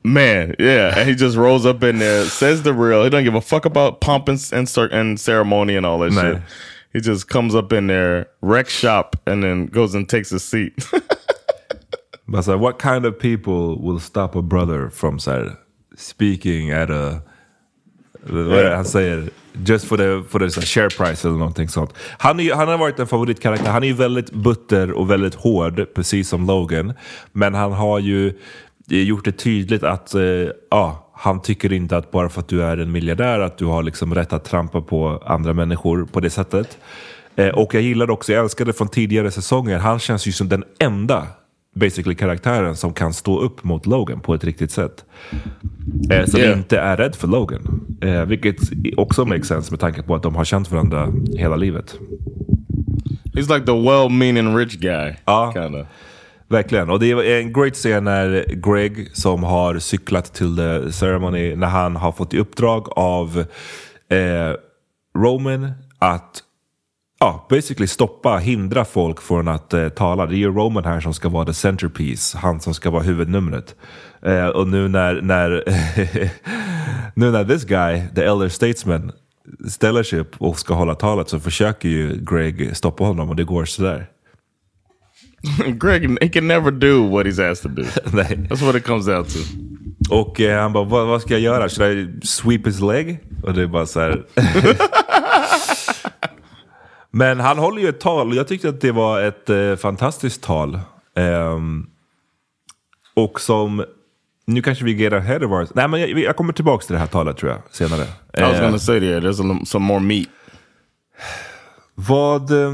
Man, 0.04 0.56
yeah, 0.60 0.98
and 0.98 1.06
he 1.10 1.12
just 1.12 1.38
rolls 1.38 1.66
up 1.66 1.84
in 1.84 2.00
there, 2.00 2.26
says 2.26 2.64
the 2.64 2.74
real. 2.74 3.04
He 3.04 3.10
doesn't 3.10 3.24
give 3.26 3.38
a 3.38 3.42
fuck 3.42 3.66
about 3.66 4.00
pomp 4.00 4.30
and 4.30 4.40
and, 4.54 4.78
and 4.92 5.20
ceremony 5.20 5.78
and 5.78 5.86
all 5.86 6.00
that 6.00 6.12
No. 6.14 6.22
shit. 6.22 6.42
He 6.94 7.00
just 7.00 7.28
comes 7.30 7.54
up 7.56 7.72
in 7.72 7.88
there, 7.88 8.26
wrecks 8.42 8.74
shop, 8.74 9.16
and 9.26 9.44
then 9.44 9.68
goes 9.68 9.96
and 9.96 10.10
takes 10.10 10.30
his 10.32 10.44
seat. 10.44 10.74
But 12.28 12.46
här, 12.46 12.58
what 12.58 12.80
kind 12.80 13.06
of 13.06 13.20
people 13.20 13.78
will 13.82 14.00
stop 14.00 14.36
a 14.36 14.42
brother 14.42 14.90
from 14.90 15.20
så 15.20 15.32
här, 15.32 15.56
speaking 15.98 16.72
at 16.72 16.90
a... 16.90 17.22
Vad 18.24 18.64
det 18.66 18.76
han 18.76 18.86
säger? 18.86 19.30
Just 19.54 19.86
for 19.86 19.98
the, 19.98 20.30
for 20.30 20.40
the 20.40 20.62
share 20.62 20.90
price 20.90 21.28
eller 21.28 21.38
någonting 21.38 21.70
sånt. 21.70 21.94
Han, 22.18 22.40
är, 22.40 22.56
han 22.56 22.68
har 22.68 22.78
varit 22.78 23.00
en 23.00 23.08
favoritkaraktär. 23.08 23.72
Han 23.72 23.84
är 23.84 23.88
ju 23.88 23.94
väldigt 23.94 24.32
butter 24.32 24.92
och 24.92 25.12
väldigt 25.12 25.36
hård, 25.36 25.86
precis 25.96 26.30
som 26.30 26.48
Logan. 26.48 26.94
Men 27.32 27.54
han 27.54 27.72
har 27.72 28.00
ju 28.00 28.28
eh, 28.92 29.02
gjort 29.02 29.26
det 29.26 29.32
tydligt 29.32 29.84
att 29.84 30.14
eh, 30.14 30.22
ja, 30.70 31.12
han 31.14 31.42
tycker 31.42 31.74
inte 31.74 31.98
att 31.98 32.12
bara 32.12 32.30
för 32.30 32.40
att 32.40 32.48
du 32.48 32.64
är 32.64 32.78
en 32.78 32.92
miljardär 32.92 33.40
att 33.40 33.58
du 33.58 33.66
har 33.66 33.84
liksom 33.84 34.16
rätt 34.16 34.34
att 34.34 34.46
trampa 34.46 34.82
på 34.82 35.24
andra 35.26 35.54
människor 35.54 36.06
på 36.06 36.20
det 36.20 36.30
sättet. 36.30 36.78
Eh, 37.36 37.48
och 37.50 37.74
jag 37.74 37.84
gillar 37.84 38.10
också, 38.10 38.34
jag 38.34 38.44
älskade 38.44 38.74
från 38.74 38.88
tidigare 38.88 39.32
säsonger, 39.32 39.78
han 39.78 40.00
känns 40.00 40.28
ju 40.28 40.32
som 40.32 40.50
den 40.50 40.64
enda 40.80 41.28
basically 41.76 42.16
karaktären 42.16 42.76
som 42.76 42.94
kan 42.94 43.14
stå 43.14 43.40
upp 43.40 43.64
mot 43.64 43.86
Logan 43.86 44.20
på 44.20 44.34
ett 44.34 44.44
riktigt 44.44 44.72
sätt. 44.72 45.06
Eh, 46.12 46.26
som 46.26 46.40
Yeah. 46.40 46.58
inte 46.58 46.80
är 46.80 46.98
rädd 46.98 47.16
för 47.16 47.28
Logan. 47.28 47.86
Eh, 48.02 48.26
vilket 48.26 48.58
också 48.98 49.26
makes 49.26 49.48
sense 49.48 49.72
med 49.72 49.80
tanke 49.80 50.04
på 50.04 50.16
att 50.16 50.24
de 50.24 50.36
har 50.36 50.46
känt 50.46 50.72
varandra 50.72 51.14
hela 51.38 51.56
livet. 51.56 52.00
He's 53.34 53.54
like 53.56 53.66
the 53.66 53.72
well-meaning 53.72 54.58
rich 54.58 54.76
guy. 54.76 55.14
Ja. 55.26 55.52
kind 55.56 55.76
of. 55.76 55.88
Verkligen. 56.48 56.90
Och 56.90 57.00
det 57.00 57.12
är 57.12 57.40
en 57.42 57.54
great 57.54 57.74
scen 57.74 58.04
när 58.04 58.46
Greg 58.56 59.10
som 59.14 59.44
har 59.44 59.80
cyklat 59.80 60.34
till 60.34 60.58
the 60.58 60.92
ceremony, 60.92 61.56
när 61.56 61.68
han 61.68 61.96
har 61.96 62.12
fått 62.12 62.34
i 62.34 62.38
uppdrag 62.38 62.88
av 62.96 63.46
eh, 64.10 64.56
Roman 65.18 65.72
att 66.00 66.44
ja, 67.22 67.46
basically 67.50 67.88
stoppa, 67.88 68.38
hindra 68.38 68.86
folk 68.86 69.22
från 69.22 69.48
att 69.48 69.74
eh, 69.74 69.90
tala. 69.90 70.26
Det 70.26 70.36
är 70.36 70.38
ju 70.38 70.52
Roman 70.52 70.86
här 70.86 71.00
som 71.00 71.14
ska 71.14 71.30
vara 71.30 71.46
the 71.46 71.54
centerpiece, 71.54 72.34
han 72.34 72.60
som 72.60 72.74
ska 72.74 72.90
vara 72.90 73.04
huvudnumret. 73.04 73.76
Eh, 74.26 74.46
och 74.46 74.68
nu 74.68 74.88
när, 74.88 75.22
när, 75.22 75.64
nu 77.20 77.32
när 77.32 77.46
this 77.46 77.64
guy, 77.64 78.02
the 78.16 78.24
elder 78.24 78.50
statesman, 78.50 79.12
ställer 79.68 80.04
sig 80.04 80.20
upp 80.20 80.36
och 80.38 80.60
ska 80.60 80.74
hålla 80.74 80.96
talet 80.96 81.30
så 81.30 81.40
försöker 81.40 81.90
ju 81.90 82.26
Greg 82.26 82.78
stoppa 82.78 83.04
honom 83.04 83.30
och 83.30 83.36
det 83.36 83.44
går 83.44 83.66
sådär. 83.66 84.08
Greg, 85.82 86.18
he 86.22 86.30
can 86.30 86.48
never 86.48 86.72
do 86.72 87.10
what 87.10 87.26
he's 87.26 87.52
asked 87.52 87.64
to 87.64 87.82
do. 87.82 87.84
That's 88.06 88.66
what 88.66 88.76
it 88.76 88.86
comes 88.86 89.06
down 89.06 89.26
to. 89.26 89.40
Och 90.10 90.42
eh, 90.42 90.62
han 90.62 90.74
bara, 90.74 90.84
vad, 90.84 91.08
vad 91.08 91.22
ska 91.22 91.34
jag 91.34 91.42
göra? 91.42 91.70
Should 91.70 91.98
I 91.98 92.28
sweep 92.28 92.68
his 92.68 92.80
leg? 92.80 93.20
Och 93.44 93.54
det 93.54 93.62
är 93.62 93.68
bara 93.68 93.86
så 93.86 94.00
här. 94.00 94.24
Men 97.12 97.40
han 97.40 97.58
håller 97.58 97.82
ju 97.82 97.90
ett 97.90 98.00
tal 98.00 98.36
jag 98.36 98.48
tyckte 98.48 98.70
att 98.70 98.82
det 98.82 98.92
var 98.92 99.22
ett 99.22 99.50
eh, 99.50 99.76
fantastiskt 99.76 100.44
tal. 100.44 100.80
Ehm, 101.16 101.88
och 103.14 103.42
som, 103.42 103.86
nu 104.46 104.62
kanske 104.62 104.86
vi 104.86 104.92
get 104.94 105.14
ahead 105.14 105.38
of 105.46 105.52
ours. 105.52 105.70
Nej 105.76 105.88
men 105.88 106.00
jag, 106.02 106.10
jag 106.20 106.36
kommer 106.36 106.54
tillbaka 106.54 106.86
till 106.86 106.94
det 106.94 107.00
här 107.00 107.08
talet 107.08 107.38
tror 107.38 107.52
jag 107.52 107.62
senare. 107.72 108.02
I 108.38 108.42
was 108.42 108.54
Eh, 108.56 108.62
gonna 108.62 108.80
say 108.80 109.00
there, 109.00 109.20
there's 109.20 109.62
a, 109.62 109.66
some 109.66 109.86
more 109.86 110.00
meat. 110.00 110.28
vad, 111.96 112.52
eh, 112.52 112.74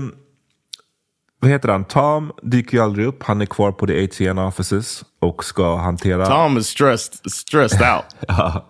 vad 1.39 1.51
heter 1.51 1.69
han? 1.69 1.85
Tom 1.85 2.31
dyker 2.41 2.77
ju 2.77 2.83
aldrig 2.83 3.05
upp. 3.07 3.23
Han 3.23 3.41
är 3.41 3.45
kvar 3.45 3.71
på 3.71 3.87
the 3.87 4.03
ATN 4.03 4.37
offices 4.37 5.03
och 5.19 5.43
ska 5.43 5.75
hantera... 5.75 6.25
Tom 6.25 6.57
is 6.57 6.67
stressed, 6.67 7.31
stressed 7.31 7.81
out. 7.81 8.05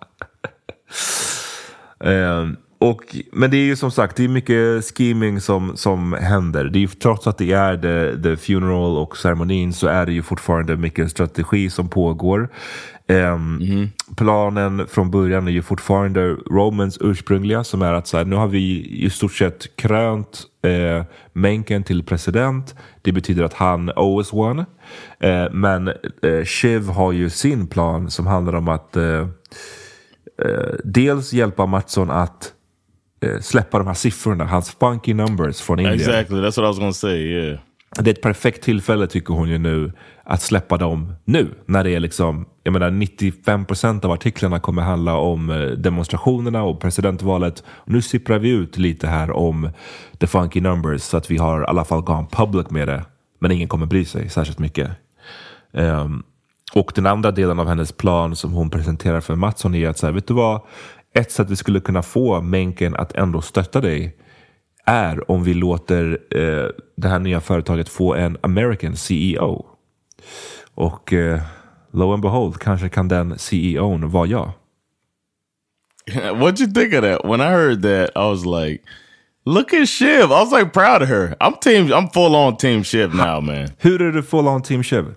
Eh, 2.04 2.46
och, 2.78 3.16
men 3.32 3.50
det 3.50 3.56
är 3.56 3.64
ju 3.64 3.76
som 3.76 3.90
sagt, 3.90 4.16
det 4.16 4.24
är 4.24 4.28
mycket 4.28 4.84
scheming 4.96 5.40
som, 5.40 5.76
som 5.76 6.12
händer. 6.12 6.64
Det 6.64 6.78
är 6.78 6.80
ju, 6.80 6.88
trots 6.88 7.26
att 7.26 7.38
det 7.38 7.52
är 7.52 7.76
the, 7.76 8.22
the 8.22 8.36
funeral 8.36 8.98
och 8.98 9.16
ceremonin 9.16 9.72
så 9.72 9.86
är 9.86 10.06
det 10.06 10.12
ju 10.12 10.22
fortfarande 10.22 10.76
mycket 10.76 11.10
strategi 11.10 11.70
som 11.70 11.88
pågår. 11.88 12.48
Ehm, 13.06 13.88
Planen 14.16 14.86
från 14.86 15.10
början 15.10 15.48
är 15.48 15.52
ju 15.52 15.62
fortfarande 15.62 16.20
Romans 16.30 16.98
ursprungliga 17.00 17.64
som 17.64 17.82
är 17.82 17.92
att 17.92 18.06
så 18.06 18.16
här, 18.16 18.24
nu 18.24 18.36
har 18.36 18.48
vi 18.48 18.86
i 19.04 19.10
stort 19.10 19.32
sett 19.32 19.76
krönt 19.76 20.42
eh, 20.62 21.04
Mencken 21.32 21.82
till 21.82 22.02
president. 22.02 22.74
Det 23.02 23.12
betyder 23.12 23.44
att 23.44 23.54
han 23.54 23.90
always 23.96 24.32
won. 24.32 24.58
Eh, 25.20 25.50
men 25.52 25.88
eh, 26.22 26.44
Shiv 26.44 26.88
har 26.88 27.12
ju 27.12 27.30
sin 27.30 27.66
plan 27.66 28.10
som 28.10 28.26
handlar 28.26 28.54
om 28.54 28.68
att 28.68 28.96
eh, 28.96 29.28
eh, 30.42 30.74
dels 30.84 31.32
hjälpa 31.32 31.66
Mattsson 31.66 32.10
att 32.10 32.52
släppa 33.40 33.78
de 33.78 33.86
här 33.86 33.94
siffrorna, 33.94 34.44
hans 34.44 34.70
funky 34.70 35.14
numbers 35.14 35.60
från 35.60 35.78
Indien. 35.78 35.94
exactly, 35.94 36.36
that's 36.36 36.44
what 36.44 36.58
I 36.58 36.60
was 36.62 36.78
gonna 36.78 36.92
say. 36.92 37.18
Yeah. 37.18 37.58
Det 37.98 38.10
är 38.10 38.14
ett 38.14 38.22
perfekt 38.22 38.62
tillfälle 38.62 39.06
tycker 39.06 39.34
hon 39.34 39.48
ju 39.48 39.58
nu 39.58 39.92
att 40.24 40.42
släppa 40.42 40.76
dem 40.76 41.14
nu. 41.24 41.54
När 41.66 41.84
det 41.84 41.90
är 41.90 42.00
liksom, 42.00 42.46
jag 42.62 42.72
menar 42.72 42.90
95% 42.90 44.04
av 44.04 44.10
artiklarna 44.10 44.60
kommer 44.60 44.82
handla 44.82 45.16
om 45.16 45.50
eh, 45.50 45.56
demonstrationerna 45.56 46.62
och 46.62 46.80
presidentvalet. 46.80 47.64
Nu 47.84 48.02
sipprar 48.02 48.38
vi 48.38 48.50
ut 48.50 48.78
lite 48.78 49.06
här 49.06 49.30
om 49.30 49.70
the 50.18 50.26
funky 50.26 50.60
numbers 50.60 51.02
så 51.02 51.16
att 51.16 51.30
vi 51.30 51.36
har 51.36 51.60
i 51.60 51.64
alla 51.64 51.84
fall 51.84 52.02
gone 52.02 52.26
public 52.30 52.70
med 52.70 52.88
det. 52.88 53.04
Men 53.38 53.50
ingen 53.50 53.68
kommer 53.68 53.86
bry 53.86 54.04
sig 54.04 54.28
särskilt 54.28 54.58
mycket. 54.58 54.90
Ehm, 55.72 56.22
och 56.74 56.92
den 56.94 57.06
andra 57.06 57.30
delen 57.30 57.60
av 57.60 57.68
hennes 57.68 57.92
plan 57.92 58.36
som 58.36 58.52
hon 58.52 58.70
presenterar 58.70 59.20
för 59.20 59.34
Mattsson 59.34 59.74
är 59.74 59.88
att 59.88 60.02
här, 60.02 60.12
vet 60.12 60.26
du 60.26 60.34
vad? 60.34 60.60
Ett 61.14 61.32
sätt 61.32 61.50
vi 61.50 61.56
skulle 61.56 61.80
kunna 61.80 62.02
få 62.02 62.40
Menken 62.40 62.96
att 62.96 63.12
ändå 63.12 63.40
stötta 63.40 63.80
dig 63.80 64.16
är 64.84 65.30
om 65.30 65.44
vi 65.44 65.54
låter 65.54 66.18
eh, 66.30 66.68
det 66.96 67.08
här 67.08 67.18
nya 67.18 67.40
företaget 67.40 67.88
få 67.88 68.14
en 68.14 68.38
American 68.40 68.96
CEO. 68.96 69.66
Och 70.74 71.12
eh, 71.12 71.40
lo 71.92 72.12
and 72.12 72.22
behold, 72.22 72.58
kanske 72.58 72.88
kan 72.88 73.08
den 73.08 73.38
CEOn 73.38 74.10
vara 74.10 74.26
jag. 74.26 74.50
What'd 76.12 76.60
you 76.60 76.72
think 76.72 76.94
of 76.94 77.02
that? 77.02 77.24
When 77.24 77.40
I 77.40 77.50
heard 77.50 77.82
that, 77.82 78.10
I 78.16 78.30
was 78.30 78.46
like, 78.46 78.82
"Look 79.44 79.74
at 79.74 79.88
Shiv." 79.88 80.24
I 80.24 80.40
was 80.40 80.52
like 80.52 80.72
proud 80.72 81.02
of 81.02 81.08
her. 81.08 81.36
I'm 81.40 81.54
team. 81.60 81.92
I'm 81.92 82.08
full 82.08 82.34
on 82.34 82.56
team 82.56 82.84
Shiv 82.84 83.14
now, 83.14 83.40
man. 83.40 83.68
Hur 83.78 84.02
är 84.02 84.12
du 84.12 84.22
full 84.22 84.48
on 84.48 84.62
team 84.62 84.82
Chev? 84.82 85.14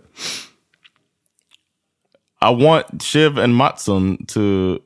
I 2.42 2.50
want 2.50 3.02
Shiv 3.02 3.38
and 3.38 3.54
Matsun 3.54 4.28
to 4.28 4.80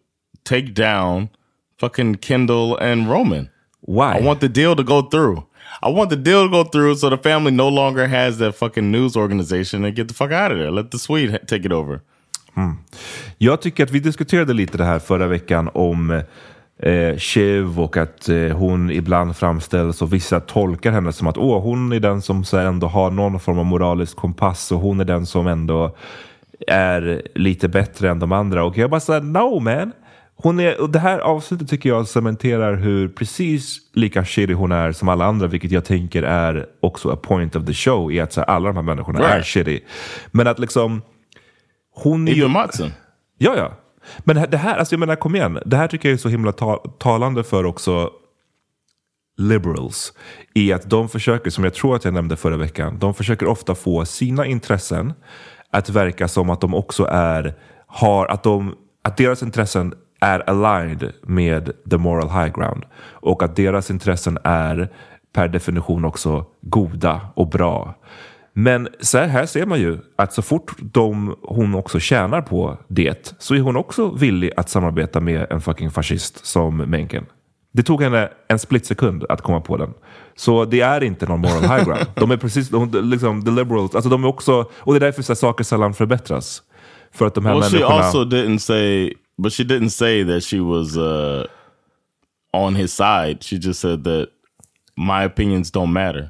take 0.45 0.73
down 0.73 1.29
fucking 1.77 2.15
Kendall 2.15 2.77
and 2.77 3.09
Roman. 3.09 3.49
Why? 3.81 4.17
I 4.17 4.21
want 4.21 4.39
the 4.39 4.49
deal 4.49 4.75
to 4.75 4.83
go 4.83 5.01
through. 5.01 5.43
I 5.81 5.89
want 5.89 6.09
the 6.09 6.15
deal 6.15 6.43
to 6.43 6.49
go 6.49 6.63
through 6.63 6.95
so 6.95 7.09
the 7.09 7.17
family 7.17 7.51
no 7.51 7.69
longer 7.69 8.07
has 8.07 8.37
that 8.37 8.55
fucking 8.55 8.91
news 8.91 9.15
organization 9.15 9.85
and 9.85 9.95
get 9.95 10.07
the 10.07 10.13
fuck 10.13 10.31
out 10.31 10.51
of 10.51 10.57
there. 10.57 10.71
Let 10.71 10.91
the 10.91 10.97
Swede 10.97 11.39
take 11.47 11.65
it 11.65 11.71
over. 11.71 11.99
Jag 13.37 13.61
tycker 13.61 13.83
att 13.83 13.91
vi 13.91 13.99
diskuterade 13.99 14.53
lite 14.53 14.77
det 14.77 14.85
här 14.85 14.99
förra 14.99 15.27
veckan 15.27 15.69
om 15.73 16.21
eh, 16.79 17.17
Shiv 17.17 17.79
och 17.79 17.97
att 17.97 18.29
eh, 18.29 18.37
hon 18.37 18.91
ibland 18.91 19.35
framställs 19.35 20.01
och 20.01 20.13
vissa 20.13 20.39
tolkar 20.39 20.91
henne 20.91 21.13
som 21.13 21.27
att 21.27 21.37
Åh, 21.37 21.61
hon 21.61 21.91
är 21.91 21.99
den 21.99 22.21
som 22.21 22.43
så 22.45 22.57
ändå 22.57 22.87
har 22.87 23.11
någon 23.11 23.39
form 23.39 23.59
av 23.59 23.65
moralisk 23.65 24.15
kompass 24.15 24.71
och 24.71 24.79
hon 24.79 24.99
är 24.99 25.05
den 25.05 25.25
som 25.25 25.47
ändå 25.47 25.95
är 26.67 27.21
lite 27.35 27.67
bättre 27.67 28.09
än 28.09 28.19
de 28.19 28.31
andra. 28.31 28.63
Och 28.63 28.77
jag 28.77 28.89
bara 28.89 28.99
säger 28.99 29.21
no 29.21 29.59
man. 29.59 29.91
Hon 30.37 30.59
är, 30.59 30.81
och 30.81 30.89
det 30.89 30.99
här 30.99 31.19
avsnittet 31.19 31.69
tycker 31.69 31.89
jag 31.89 32.07
cementerar 32.07 32.75
hur 32.75 33.07
precis 33.07 33.77
lika 33.93 34.25
shitty 34.25 34.53
hon 34.53 34.71
är 34.71 34.91
som 34.91 35.09
alla 35.09 35.25
andra, 35.25 35.47
vilket 35.47 35.71
jag 35.71 35.85
tänker 35.85 36.23
är 36.23 36.65
också 36.81 37.09
a 37.11 37.15
point 37.23 37.55
of 37.55 37.65
the 37.65 37.73
show, 37.73 38.11
i 38.11 38.19
att 38.19 38.33
så 38.33 38.39
här, 38.41 38.47
alla 38.47 38.67
de 38.67 38.75
här 38.75 38.83
människorna 38.83 39.19
är 39.19 39.33
Right. 39.33 39.45
shitty. 39.45 39.79
Men 40.31 40.47
att 40.47 40.59
liksom, 40.59 41.01
hon 41.95 42.27
är 42.27 42.31
ju... 42.31 42.39
Even 42.39 42.51
Matson. 42.51 42.89
Ja, 43.37 43.53
ja. 43.57 43.71
Men 44.19 44.35
det 44.35 44.39
här- 44.39 44.47
det 44.47 44.57
här, 44.57 44.77
alltså 44.77 44.93
jag 44.95 44.99
menar 44.99 45.15
kom 45.15 45.35
igen. 45.35 45.59
Det 45.65 45.77
här 45.77 45.87
tycker 45.87 46.09
jag 46.09 46.13
är 46.13 46.17
så 46.17 46.29
himla 46.29 46.51
ta 46.51 46.77
talande 46.99 47.43
för 47.43 47.65
också 47.65 48.09
liberals. 49.37 50.13
I 50.53 50.73
att 50.73 50.89
de 50.89 51.09
försöker, 51.09 51.51
som 51.51 51.63
jag 51.63 51.73
tror 51.73 51.95
att 51.95 52.05
jag 52.05 52.13
nämnde 52.13 52.35
förra 52.35 52.57
veckan, 52.57 52.99
de 52.99 53.13
försöker 53.13 53.47
ofta 53.47 53.75
få 53.75 54.05
sina 54.05 54.45
intressen 54.45 55.13
att 55.71 55.89
verka 55.89 56.27
som 56.27 56.49
att 56.49 56.61
de 56.61 56.73
också 56.75 57.05
är, 57.11 57.53
har, 57.87 58.25
att, 58.27 58.43
de, 58.43 58.75
att 59.03 59.17
deras 59.17 59.43
intressen 59.43 59.93
är 60.25 60.49
aligned 60.49 61.11
med 61.21 61.71
the 61.89 61.97
moral 61.97 62.29
high 62.29 62.53
ground. 62.59 62.83
Och 63.11 63.43
att 63.43 63.55
deras 63.55 63.91
intressen 63.91 64.37
är 64.43 64.89
per 65.33 65.47
definition 65.47 66.05
också 66.05 66.45
goda 66.61 67.21
och 67.35 67.49
bra. 67.49 67.95
Men 68.53 68.87
så 68.99 69.17
här, 69.17 69.27
här 69.27 69.45
ser 69.45 69.65
man 69.65 69.79
ju 69.79 69.97
att 70.15 70.33
så 70.33 70.41
fort 70.41 70.75
de, 70.79 71.35
hon 71.41 71.75
också 71.75 71.99
tjänar 71.99 72.41
på 72.41 72.77
det 72.87 73.35
så 73.39 73.55
är 73.55 73.59
hon 73.59 73.75
också 73.75 74.09
villig 74.09 74.51
att 74.57 74.69
samarbeta 74.69 75.19
med 75.19 75.47
en 75.49 75.61
fucking 75.61 75.91
fascist 75.91 76.45
som 76.45 76.77
Mencken. 76.77 77.25
Det 77.73 77.83
tog 77.83 78.03
henne 78.03 78.29
en 78.47 78.59
split 78.59 78.85
sekund 78.85 79.25
att 79.29 79.41
komma 79.41 79.61
på 79.61 79.77
den. 79.77 79.93
Så 80.35 80.65
det 80.65 80.81
är 80.81 81.03
inte 81.03 81.25
någon 81.25 81.39
moral 81.39 81.61
high 81.61 81.85
ground. 81.85 82.05
De 82.15 82.31
är 82.31 82.37
precis, 82.37 82.69
de, 82.69 82.91
liksom, 82.93 83.45
the 83.45 83.51
liberals, 83.51 83.95
alltså 83.95 84.09
de 84.09 84.23
är 84.23 84.27
också, 84.27 84.69
och 84.77 84.93
det 84.93 84.97
är 84.97 84.99
därför 84.99 85.21
så 85.21 85.33
här, 85.33 85.35
saker 85.35 85.63
sällan 85.63 85.93
förbättras. 85.93 86.61
För 87.11 87.27
att 87.27 87.33
de 87.35 87.45
här 87.45 87.53
Well, 87.53 87.63
she 87.63 87.71
människorna... 87.71 88.03
also 88.03 88.23
didn't 88.23 88.57
say, 88.57 89.13
but 89.37 89.53
she 89.53 89.63
didn't 89.63 89.89
say 89.89 90.23
that 90.25 90.43
she 90.43 90.59
was 90.59 90.97
uh, 90.97 91.43
on 92.53 92.75
his 92.75 92.93
side. 92.93 93.37
She 93.43 93.55
just 93.55 93.79
said 93.79 94.03
that 94.03 94.27
my 94.97 95.25
opinions 95.25 95.71
don't 95.73 95.91
matter. 95.91 96.29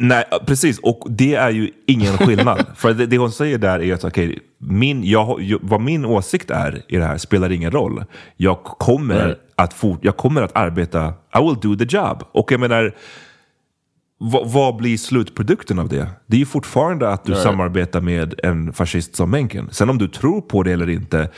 Nej, 0.00 0.24
precis. 0.46 0.78
Och 0.78 1.06
det 1.10 1.34
är 1.34 1.50
ju 1.50 1.70
ingen 1.86 2.18
skillnad. 2.18 2.66
För 2.76 2.94
det, 2.94 3.06
det 3.06 3.18
hon 3.18 3.32
säger 3.32 3.58
där 3.58 3.82
är 3.82 3.94
att 3.94 4.04
okej, 4.04 4.38
min, 4.58 5.04
jag, 5.04 5.42
jag, 5.42 5.58
vad 5.62 5.80
min 5.80 6.04
åsikt 6.04 6.50
är 6.50 6.82
i 6.88 6.96
det 6.96 7.04
här 7.04 7.18
spelar 7.18 7.50
ingen 7.52 7.70
roll. 7.70 8.04
Jag 8.36 8.64
kommer, 8.64 9.26
Right. 9.26 9.38
att, 9.56 9.74
fort, 9.74 9.98
jag 10.02 10.16
kommer 10.16 10.42
att 10.42 10.56
arbeta, 10.56 11.08
I 11.08 11.42
will 11.42 11.56
do 11.62 11.76
the 11.76 11.96
job. 11.96 12.22
Och 12.32 12.52
jag 12.52 12.60
menar, 12.60 12.94
vad, 14.18 14.50
vad 14.50 14.76
blir 14.76 14.96
slutprodukten 14.96 15.78
av 15.78 15.88
det? 15.88 16.08
Det 16.26 16.36
är 16.36 16.40
ju 16.40 16.46
fortfarande 16.46 17.08
att 17.08 17.24
du 17.24 17.32
Right. 17.32 17.42
samarbetar 17.44 18.00
med 18.00 18.40
en 18.42 18.72
fascist 18.72 19.16
som 19.16 19.30
Mencken. 19.30 19.68
Sen 19.72 19.90
om 19.90 19.98
du 19.98 20.08
tror 20.08 20.40
på 20.40 20.62
det 20.62 20.72
eller 20.72 20.88
inte, 20.90 21.28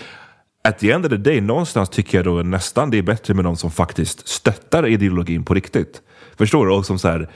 at 0.65 0.79
the 0.79 0.91
end 0.93 1.05
of 1.07 1.11
the 1.11 1.17
day, 1.17 1.41
någonstans 1.41 1.89
tycker 1.89 2.19
jag 2.19 2.25
då 2.25 2.33
nästan 2.43 2.91
det 2.91 2.99
är 2.99 3.03
bättre 3.03 3.35
med 3.35 3.45
någon 3.45 3.57
som 3.57 3.71
faktiskt 3.71 4.29
stöttar 4.29 4.87
ideologin 4.87 5.45
på 5.45 5.55
riktigt. 5.55 6.03
Förstår 6.39 6.67
du? 6.67 6.73
Och 6.73 6.87
som 6.87 6.99
så 6.99 7.09
här, 7.09 7.29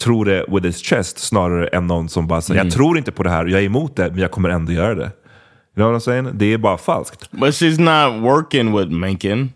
tror 0.00 0.24
det 0.24 0.44
with 0.48 0.66
his 0.66 0.82
chest 0.82 1.18
snarare 1.18 1.66
än 1.66 1.86
någon 1.86 2.08
som 2.08 2.26
bara 2.26 2.40
säger 2.40 2.64
jag 2.64 2.72
tror 2.72 2.98
inte 2.98 3.12
på 3.12 3.22
det 3.22 3.30
här, 3.30 3.46
jag 3.46 3.60
är 3.60 3.64
emot 3.64 3.96
det, 3.96 4.10
men 4.10 4.18
jag 4.18 4.30
kommer 4.30 4.48
ändå 4.48 4.72
göra 4.72 4.94
det. 4.94 5.02
You 5.04 5.10
know 5.74 5.92
what 5.92 6.02
I'm 6.02 6.04
saying? 6.04 6.28
Det 6.34 6.46
är 6.52 6.58
bara 6.58 6.78
falskt. 6.78 7.30
But 7.30 7.40
she's 7.54 7.78
not 7.80 8.22
working 8.22 8.76
with 8.76 8.90
Mencken. 8.90 9.52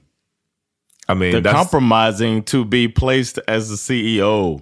I 1.08 1.14
mean, 1.14 1.32
They're 1.34 1.42
that's- 1.42 1.68
compromising 1.70 2.42
to 2.42 2.64
be 2.64 2.88
placed 2.88 3.38
as 3.46 3.68
the 3.70 3.76
CEO. 3.76 4.60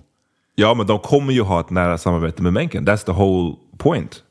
Ja, 0.54 0.74
men 0.74 0.86
de 0.86 0.98
kommer 0.98 1.32
ju 1.32 1.42
ha 1.42 1.60
ett 1.60 1.70
nära 1.70 1.98
samarbete 1.98 2.42
med 2.42 2.52
Mencken. 2.52 2.86
That's 2.86 3.04
the 3.06 3.12
whole 3.12 3.54
point. 3.78 4.22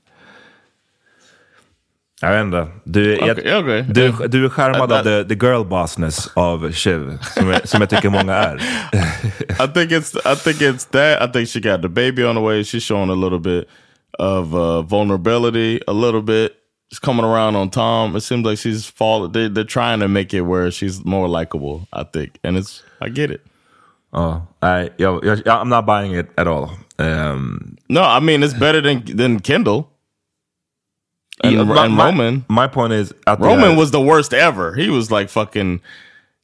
Jag 2.23 2.31
vet 2.31 2.41
inte. 2.41 2.67
Du, 2.83 3.15
jag, 3.15 3.38
Okej, 3.38 3.55
okej. 3.57 3.86
du, 3.89 4.27
du 4.27 4.45
är 4.45 4.49
skärmad 4.49 4.89
That- 4.89 4.99
av 4.99 5.03
the, 5.03 5.36
the 5.36 5.45
girl 5.45 5.63
bossness 5.65 6.29
av 6.33 6.71
Shiv, 6.71 7.17
som 7.21 7.49
jag, 7.49 7.67
som 7.67 7.81
jag 7.81 7.89
tycker 7.89 8.09
många 8.09 8.33
är. 8.33 8.55
I 9.49 9.67
think 9.73 9.91
it's 9.91 10.15
I 10.33 10.36
think 10.36 10.62
it's 10.62 10.88
that. 10.91 11.29
I 11.29 11.31
think 11.33 11.49
she 11.49 11.59
got 11.59 11.81
the 11.81 11.89
baby 11.89 12.23
on 12.23 12.36
the 12.36 12.41
way. 12.41 12.63
She's 12.63 12.83
showing 12.83 13.09
a 13.09 13.15
little 13.15 13.39
bit 13.39 13.67
of 14.19 14.53
uh, 14.55 14.81
vulnerability, 14.81 15.79
a 15.88 15.91
little 15.93 16.21
bit. 16.21 16.51
She's 16.91 16.99
coming 16.99 17.25
around 17.25 17.55
on 17.57 17.69
Tom. 17.69 18.15
It 18.15 18.21
seems 18.23 18.45
like 18.45 18.57
she's 18.59 18.86
fall. 18.97 19.27
They, 19.27 19.49
they're 19.49 19.63
trying 19.67 19.99
to 19.99 20.07
make 20.07 20.33
it 20.38 20.41
where 20.41 20.71
she's 20.71 21.03
more 21.05 21.27
likable. 21.27 21.88
I 21.91 22.03
think, 22.03 22.29
and 22.43 22.57
it's 22.57 22.83
I 23.01 23.09
get 23.09 23.31
it. 23.31 23.41
Ja, 24.13 24.45
nej, 24.62 24.89
jag, 24.97 25.25
jag, 25.25 25.39
I'm 25.47 25.69
not 25.69 25.86
buying 25.86 26.13
it 26.19 26.27
at 26.38 26.47
all. 26.47 26.69
Um, 26.99 27.75
No, 27.89 28.01
I 28.01 28.19
mean 28.21 28.43
it's 28.43 28.53
better 28.59 28.81
than 28.81 29.03
than 29.17 29.39
Kendall 29.39 29.83
and, 31.43 31.53
yeah, 31.55 31.63
my- 31.63 31.85
and 31.85 31.97
Roman. 31.97 32.45
My 32.47 32.67
point 32.67 32.93
is, 32.93 33.13
Roman 33.47 33.71
was 33.77 33.91
the 33.91 34.01
worst 34.01 34.33
ever. 34.33 34.73
He 34.75 34.89
was 34.89 35.09
like 35.11 35.29
fucking. 35.29 35.81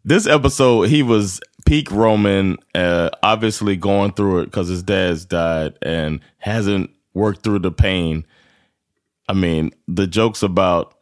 This 0.06 0.26
episode, 0.26 0.84
he 0.90 1.04
was 1.04 1.42
peak 1.66 1.92
Roman. 1.92 2.58
Uh, 2.74 3.10
obviously 3.22 3.76
going 3.76 4.14
through 4.14 4.40
it 4.40 4.46
because 4.46 4.68
his 4.70 4.82
dad's 4.82 5.26
died 5.26 5.74
and 5.82 6.22
hasn't 6.38 6.90
worked 7.14 7.44
through 7.44 7.60
the 7.60 7.72
pain. 7.72 8.26
I 9.28 9.34
mean, 9.34 9.72
the 9.88 10.08
jokes 10.08 10.42
about 10.42 10.96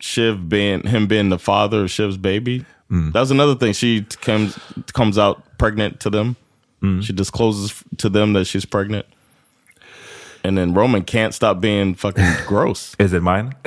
Shiv 0.00 0.48
being 0.48 0.86
him 0.86 1.06
being 1.06 1.28
the 1.28 1.38
father 1.38 1.84
of 1.84 1.90
Shiv's 1.90 2.16
baby. 2.16 2.64
That's 2.88 3.30
another 3.30 3.54
thing. 3.54 3.72
She 3.72 4.02
comes 4.02 4.58
comes 4.92 5.18
out 5.18 5.42
pregnant 5.58 6.00
to 6.00 6.10
them. 6.10 6.36
She 7.02 7.12
discloses 7.12 7.82
to 7.98 8.08
them 8.08 8.32
that 8.34 8.44
she's 8.46 8.64
pregnant. 8.64 9.06
And 10.46 10.58
then 10.58 10.74
Roman 10.74 11.04
can't 11.04 11.32
stop 11.32 11.60
being 11.60 11.94
fucking 11.94 12.24
gross. 12.48 12.94
Is 12.98 13.12
it 13.12 13.22
mine? 13.22 13.52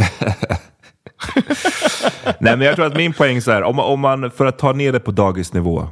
Nej, 2.39 2.57
men 2.57 2.61
jag 2.61 2.75
tror 2.75 2.85
att 2.85 2.95
min 2.95 3.13
poäng 3.13 3.37
är 3.37 3.41
så 3.41 3.51
här, 3.51 3.63
om, 3.63 3.79
om 3.79 3.99
man, 3.99 4.31
för 4.31 4.45
att 4.45 4.57
ta 4.59 4.73
ner 4.73 4.91
det 4.91 4.99
på 4.99 5.11
dagisnivå. 5.11 5.87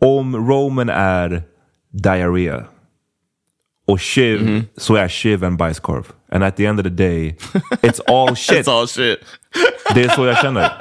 Om 0.00 0.48
Roman 0.48 0.88
är 0.88 1.42
diarrhea 1.92 2.64
och 3.86 4.00
Shiv, 4.00 4.64
så 4.76 4.94
är 4.94 5.08
Shiv 5.08 5.44
en 5.44 5.56
bajskorv. 5.56 6.04
And 6.32 6.44
at 6.44 6.56
the 6.56 6.66
end 6.66 6.80
of 6.80 6.84
the 6.84 6.90
day, 6.90 7.36
it's 7.82 8.00
all 8.06 8.36
shit. 8.36 8.66
It's 8.66 8.70
all 8.70 8.88
shit. 8.88 9.18
Det 9.94 10.04
är 10.04 10.08
så 10.08 10.26
jag 10.26 10.38
känner. 10.38 10.72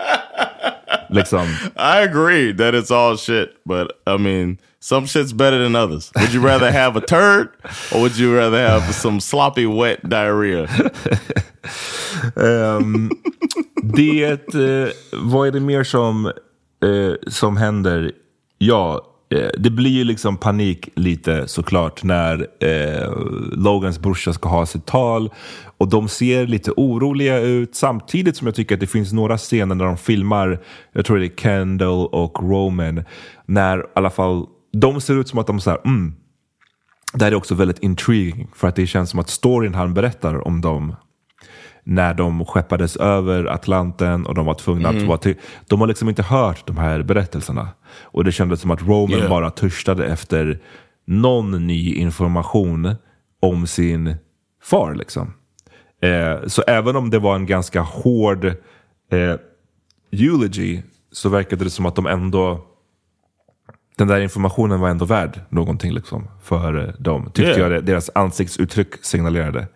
Liksom. 1.14 1.48
I 1.78 2.02
agree 2.02 2.52
that 2.54 2.76
it's 2.76 2.92
all 2.92 3.16
shit, 3.18 3.56
but 3.66 4.02
I 4.08 4.18
mean, 4.18 4.58
some 4.80 5.06
shit's 5.06 5.34
better 5.34 5.58
than 5.58 5.76
others. 5.76 6.12
Would 6.16 6.34
you 6.34 6.42
rather 6.42 6.72
have 6.82 6.96
a 6.96 7.02
turd 7.02 7.50
or 7.92 8.02
would 8.02 8.18
you 8.18 8.36
rather 8.36 8.58
have 8.58 8.94
some 8.94 9.20
sloppy, 9.20 9.66
wet 9.66 10.10
diarrhea? 10.10 10.68
Ehm, 12.36 13.12
det, 13.84 14.56
eh, 14.56 14.90
vad 15.12 15.48
är 15.48 15.52
det 15.52 15.60
mer 15.60 15.84
som, 15.84 16.26
eh, 16.26 17.14
som 17.28 17.58
händer? 17.58 18.12
Ja, 18.58 19.13
Eh, 19.34 19.50
det 19.58 19.70
blir 19.70 19.92
ju 19.92 20.04
liksom 20.04 20.38
panik 20.38 20.90
lite 20.96 21.48
såklart 21.48 22.04
när 22.04 22.48
eh, 22.60 23.12
Logans 23.52 24.00
brorsa 24.00 24.34
ska 24.34 24.50
ha 24.50 24.66
sitt 24.66 24.86
tal. 24.86 25.30
Och 25.78 25.90
de 25.90 26.08
ser 26.08 26.48
lite 26.48 26.72
oroliga 26.72 27.40
ut 27.40 27.76
samtidigt 27.76 28.38
som 28.38 28.48
jag 28.48 28.56
tycker 28.56 28.76
att 28.76 28.82
det 28.82 28.88
finns 28.88 29.14
några 29.14 29.38
scener 29.38 29.76
när 29.76 29.86
de 29.86 29.98
filmar, 29.98 30.60
jag 30.92 31.06
tror 31.06 31.18
det 31.18 31.26
är 31.26 31.36
Kendall 31.36 32.08
och 32.08 32.44
Roman, 32.44 33.04
när 33.46 33.78
i 33.78 33.84
alla 33.94 34.10
fall 34.10 34.46
de 34.74 35.02
ser 35.02 35.20
ut 35.20 35.28
som 35.28 35.40
att 35.40 35.48
de 35.48 35.60
så 35.60 35.70
här, 35.70 35.80
mm, 35.86 36.14
det 37.14 37.26
här 37.26 37.32
är 37.32 37.36
också 37.36 37.56
väldigt 37.56 37.80
intriguing 37.80 38.48
för 38.56 38.68
att 38.68 38.76
det 38.76 38.88
känns 38.88 39.10
som 39.10 39.20
att 39.20 39.30
storyn 39.30 39.76
han 39.76 39.94
berättar 39.94 40.48
om 40.48 40.62
dem 40.62 40.96
när 41.84 42.14
de 42.14 42.46
skeppades 42.46 42.96
över 42.96 43.46
Atlanten 43.46 44.26
och 44.26 44.36
de 44.36 44.46
var 44.46 44.54
tvungna 44.54 44.90
att 44.90 45.02
vara 45.02 45.18
till. 45.18 45.36
De 45.68 45.80
har 45.80 45.88
liksom 45.88 46.10
inte 46.10 46.24
hört 46.24 46.68
de 46.68 46.78
här 46.78 47.04
berättelserna. 47.04 47.68
Och 48.02 48.24
det 48.24 48.32
kändes 48.32 48.62
som 48.62 48.72
att 48.72 48.82
Roman 48.82 49.18
Yeah. 49.18 49.30
bara 49.30 49.50
törstade 49.50 50.06
efter 50.06 50.60
någon 51.06 51.68
ny 51.68 51.94
information 51.96 52.96
om 53.42 53.68
sin 53.68 54.16
far. 54.64 54.96
Liksom. 54.96 55.34
Eh, 56.02 56.48
så 56.48 56.62
även 56.62 56.96
om 56.96 57.10
det 57.10 57.20
var 57.20 57.36
en 57.36 57.46
ganska 57.46 57.82
hård 57.82 58.46
eh, 59.12 59.36
eulogy 60.12 60.82
så 61.12 61.30
verkade 61.30 61.64
det 61.64 61.70
som 61.70 61.86
att 61.86 61.96
de 61.96 62.06
ändå 62.08 62.66
den 63.98 64.08
där 64.08 64.20
informationen 64.20 64.80
var 64.80 64.90
ändå 64.90 65.06
värd 65.06 65.40
någonting 65.50 65.92
liksom, 65.94 66.28
för 66.44 66.96
dem. 67.00 67.26
Tyckte 67.26 67.42
Yeah. 67.42 67.60
jag 67.60 67.72
det, 67.72 67.82
deras 67.82 68.10
ansiktsuttryck 68.16 68.88
signalerade. 69.02 69.68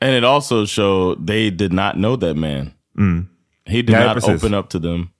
And 0.00 0.14
it 0.14 0.24
also 0.24 0.64
showed 0.66 1.26
they 1.26 1.50
did 1.50 1.72
not 1.72 1.98
know 1.98 2.16
that 2.16 2.34
man. 2.34 2.74
He 3.66 3.82
did 3.82 3.92
Yeah, 3.92 4.12
not 4.12 4.28
open 4.28 4.54
up 4.54 4.70
to 4.70 4.78
them. 4.78 5.12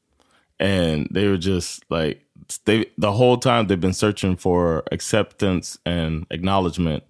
And 0.59 1.09
they 1.11 1.29
were 1.29 1.37
just 1.37 1.85
like, 1.91 2.23
they 2.65 2.87
the 2.97 3.13
whole 3.13 3.39
time 3.39 3.67
they've 3.67 3.81
been 3.81 3.93
searching 3.93 4.37
for 4.37 4.85
acceptance 4.93 5.79
and 5.85 6.27
acknowledgement 6.31 7.03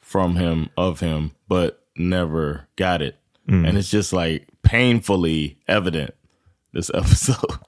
from 0.00 0.36
him 0.36 0.68
of 0.76 1.00
him, 1.00 1.32
but 1.48 1.82
never 1.96 2.68
got 2.76 3.00
it. 3.00 3.16
Mm. 3.48 3.68
And 3.68 3.78
it's 3.78 3.90
just 3.90 4.12
like 4.12 4.46
painfully 4.62 5.58
evident 5.66 6.14
this 6.72 6.90
episode. 6.94 7.58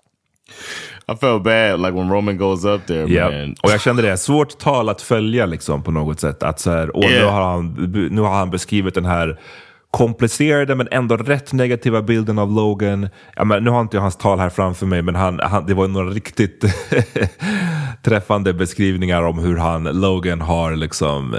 I 1.13 1.17
felt 1.17 1.43
bad 1.43 1.81
like 1.81 1.93
when 1.93 2.11
Roman 2.13 2.37
goes 2.39 2.65
up 2.65 2.87
there, 2.87 3.07
Ja, 3.13 3.31
man. 3.31 3.55
och 3.63 3.71
jag 3.71 3.81
kände 3.81 4.03
det. 4.03 4.17
Svårt 4.17 4.59
tal 4.59 4.89
att 4.89 5.03
följa 5.03 5.47
liksom 5.47 5.83
på 5.83 5.91
något 5.91 6.21
sätt. 6.21 6.43
Att 6.43 6.61
så 6.61 6.71
här, 6.71 6.97
och 6.97 7.03
nu, 7.05 7.11
Yeah. 7.11 7.33
har 7.35 7.43
han, 7.43 7.75
nu 8.11 8.21
har 8.21 8.35
han 8.35 8.51
beskrivit 8.51 8.95
den 8.95 9.05
här 9.05 9.41
komplicerade 9.91 10.75
men 10.75 10.89
ändå 10.91 11.17
rätt 11.17 11.53
negativa 11.53 12.03
bilden 12.03 12.39
av 12.39 12.53
Logan. 12.53 13.09
Ja, 13.37 13.45
men, 13.45 13.65
nu 13.65 13.71
har 13.71 13.81
inte 13.81 13.97
jag 13.97 14.03
hans 14.03 14.17
tal 14.17 14.39
här 14.39 14.51
framför 14.51 14.87
mig, 14.87 15.03
men 15.03 15.15
han, 15.15 15.41
han, 15.43 15.67
det 15.67 15.75
var 15.75 15.89
några 15.89 16.11
riktigt 16.11 16.65
träffande 18.03 18.53
beskrivningar 18.55 19.23
om 19.23 19.39
hur 19.39 19.57
han, 19.57 19.85
Logan 19.85 20.41
har 20.41 20.77
liksom 20.77 21.37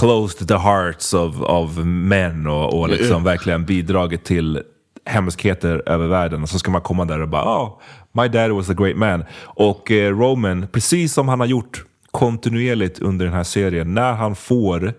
closed 0.00 0.48
the 0.48 0.54
hearts 0.56 1.14
of, 1.14 1.40
of 1.40 1.76
men 1.84 2.46
och, 2.46 2.80
och 2.80 2.88
liksom 2.88 3.24
verkligen 3.24 3.64
bidragit 3.64 4.24
till 4.24 4.62
hemskheter 5.06 5.82
över 5.86 6.06
världen. 6.06 6.42
Och 6.42 6.48
så 6.48 6.58
ska 6.58 6.70
man 6.70 6.80
komma 6.80 7.04
där 7.04 7.20
och 7.22 7.28
bara, 7.28 7.62
oh, 7.64 7.80
my 8.12 8.28
dad 8.28 8.50
was 8.50 8.70
a 8.70 8.74
great 8.74 8.96
man. 8.96 9.24
Och 9.42 9.90
eh, 9.90 10.18
Roman, 10.18 10.66
precis 10.72 11.12
som 11.14 11.28
han 11.28 11.40
har 11.40 11.46
gjort 11.46 11.84
kontinuerligt 12.10 12.98
under 12.98 13.24
den 13.24 13.34
här 13.34 13.42
serien, 13.44 13.94
när 13.94 14.12
han 14.12 14.34
får, 14.34 14.84
eh, 14.86 14.92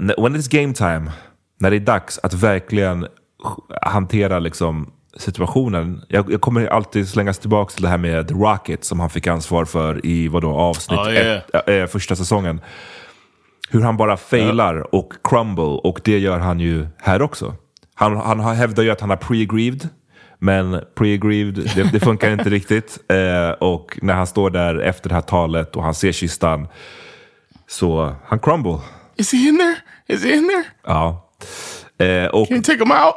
när- 0.00 0.22
when 0.22 0.36
it's 0.36 0.50
game 0.60 0.74
time, 0.74 1.10
när 1.60 1.70
det 1.70 1.76
är 1.76 1.80
dags 1.80 2.18
att 2.22 2.34
verkligen 2.34 3.06
hantera 3.82 4.38
liksom 4.38 4.90
situationen. 5.16 6.02
Jag, 6.08 6.32
jag 6.32 6.40
kommer 6.40 6.66
alltid 6.66 7.08
slängas 7.08 7.38
tillbaka 7.38 7.72
till 7.74 7.82
det 7.82 7.88
här 7.88 7.98
med 7.98 8.28
The 8.28 8.34
Rocket 8.34 8.84
som 8.84 9.00
han 9.00 9.10
fick 9.10 9.26
ansvar 9.26 9.64
för 9.64 10.06
i 10.06 10.28
vadå, 10.28 10.50
avsnitt 10.50 11.00
Oh, 11.00 11.12
yeah. 11.12 11.42
ett, 11.54 11.68
äh, 11.68 11.86
första 11.86 12.16
säsongen. 12.16 12.60
Hur 13.70 13.80
han 13.82 13.96
bara 13.96 14.16
failar 14.16 14.94
och 14.94 15.12
crumble 15.24 15.64
och 15.64 16.00
det 16.04 16.18
gör 16.18 16.38
han 16.38 16.60
ju 16.60 16.86
här 16.98 17.22
också. 17.22 17.54
Han, 18.00 18.16
han 18.16 18.40
har- 18.40 18.54
hävdar 18.54 18.82
ju 18.82 18.90
att 18.90 19.00
han 19.00 19.10
har 19.10 19.16
pre-grieved. 19.16 19.88
Men 20.38 20.74
pre-grieved, 20.94 21.70
det, 21.74 21.92
det 21.92 22.00
funkar 22.00 22.30
inte 22.32 22.50
riktigt. 22.58 22.98
Eh, 23.10 23.50
och 23.50 23.98
när 24.02 24.14
han 24.14 24.26
står 24.26 24.50
där 24.50 24.78
efter 24.80 25.08
det 25.08 25.14
här 25.14 25.22
talet 25.22 25.76
och 25.76 25.82
han 25.84 25.94
ser 25.94 26.12
kistan 26.12 26.68
så 27.68 28.14
han 28.26 28.38
crumble. 28.38 28.78
Is 29.16 29.32
he 29.32 29.38
in 29.48 29.58
there? 29.58 29.76
Is 30.16 30.24
he 30.24 30.32
in 30.36 30.48
there? 30.48 30.64
Ja. 30.86 31.30
Eh, 31.98 32.26
och 32.26 32.48
Can 32.48 32.56
you 32.56 32.62
take 32.62 32.78
him 32.78 32.90
out? 32.92 33.14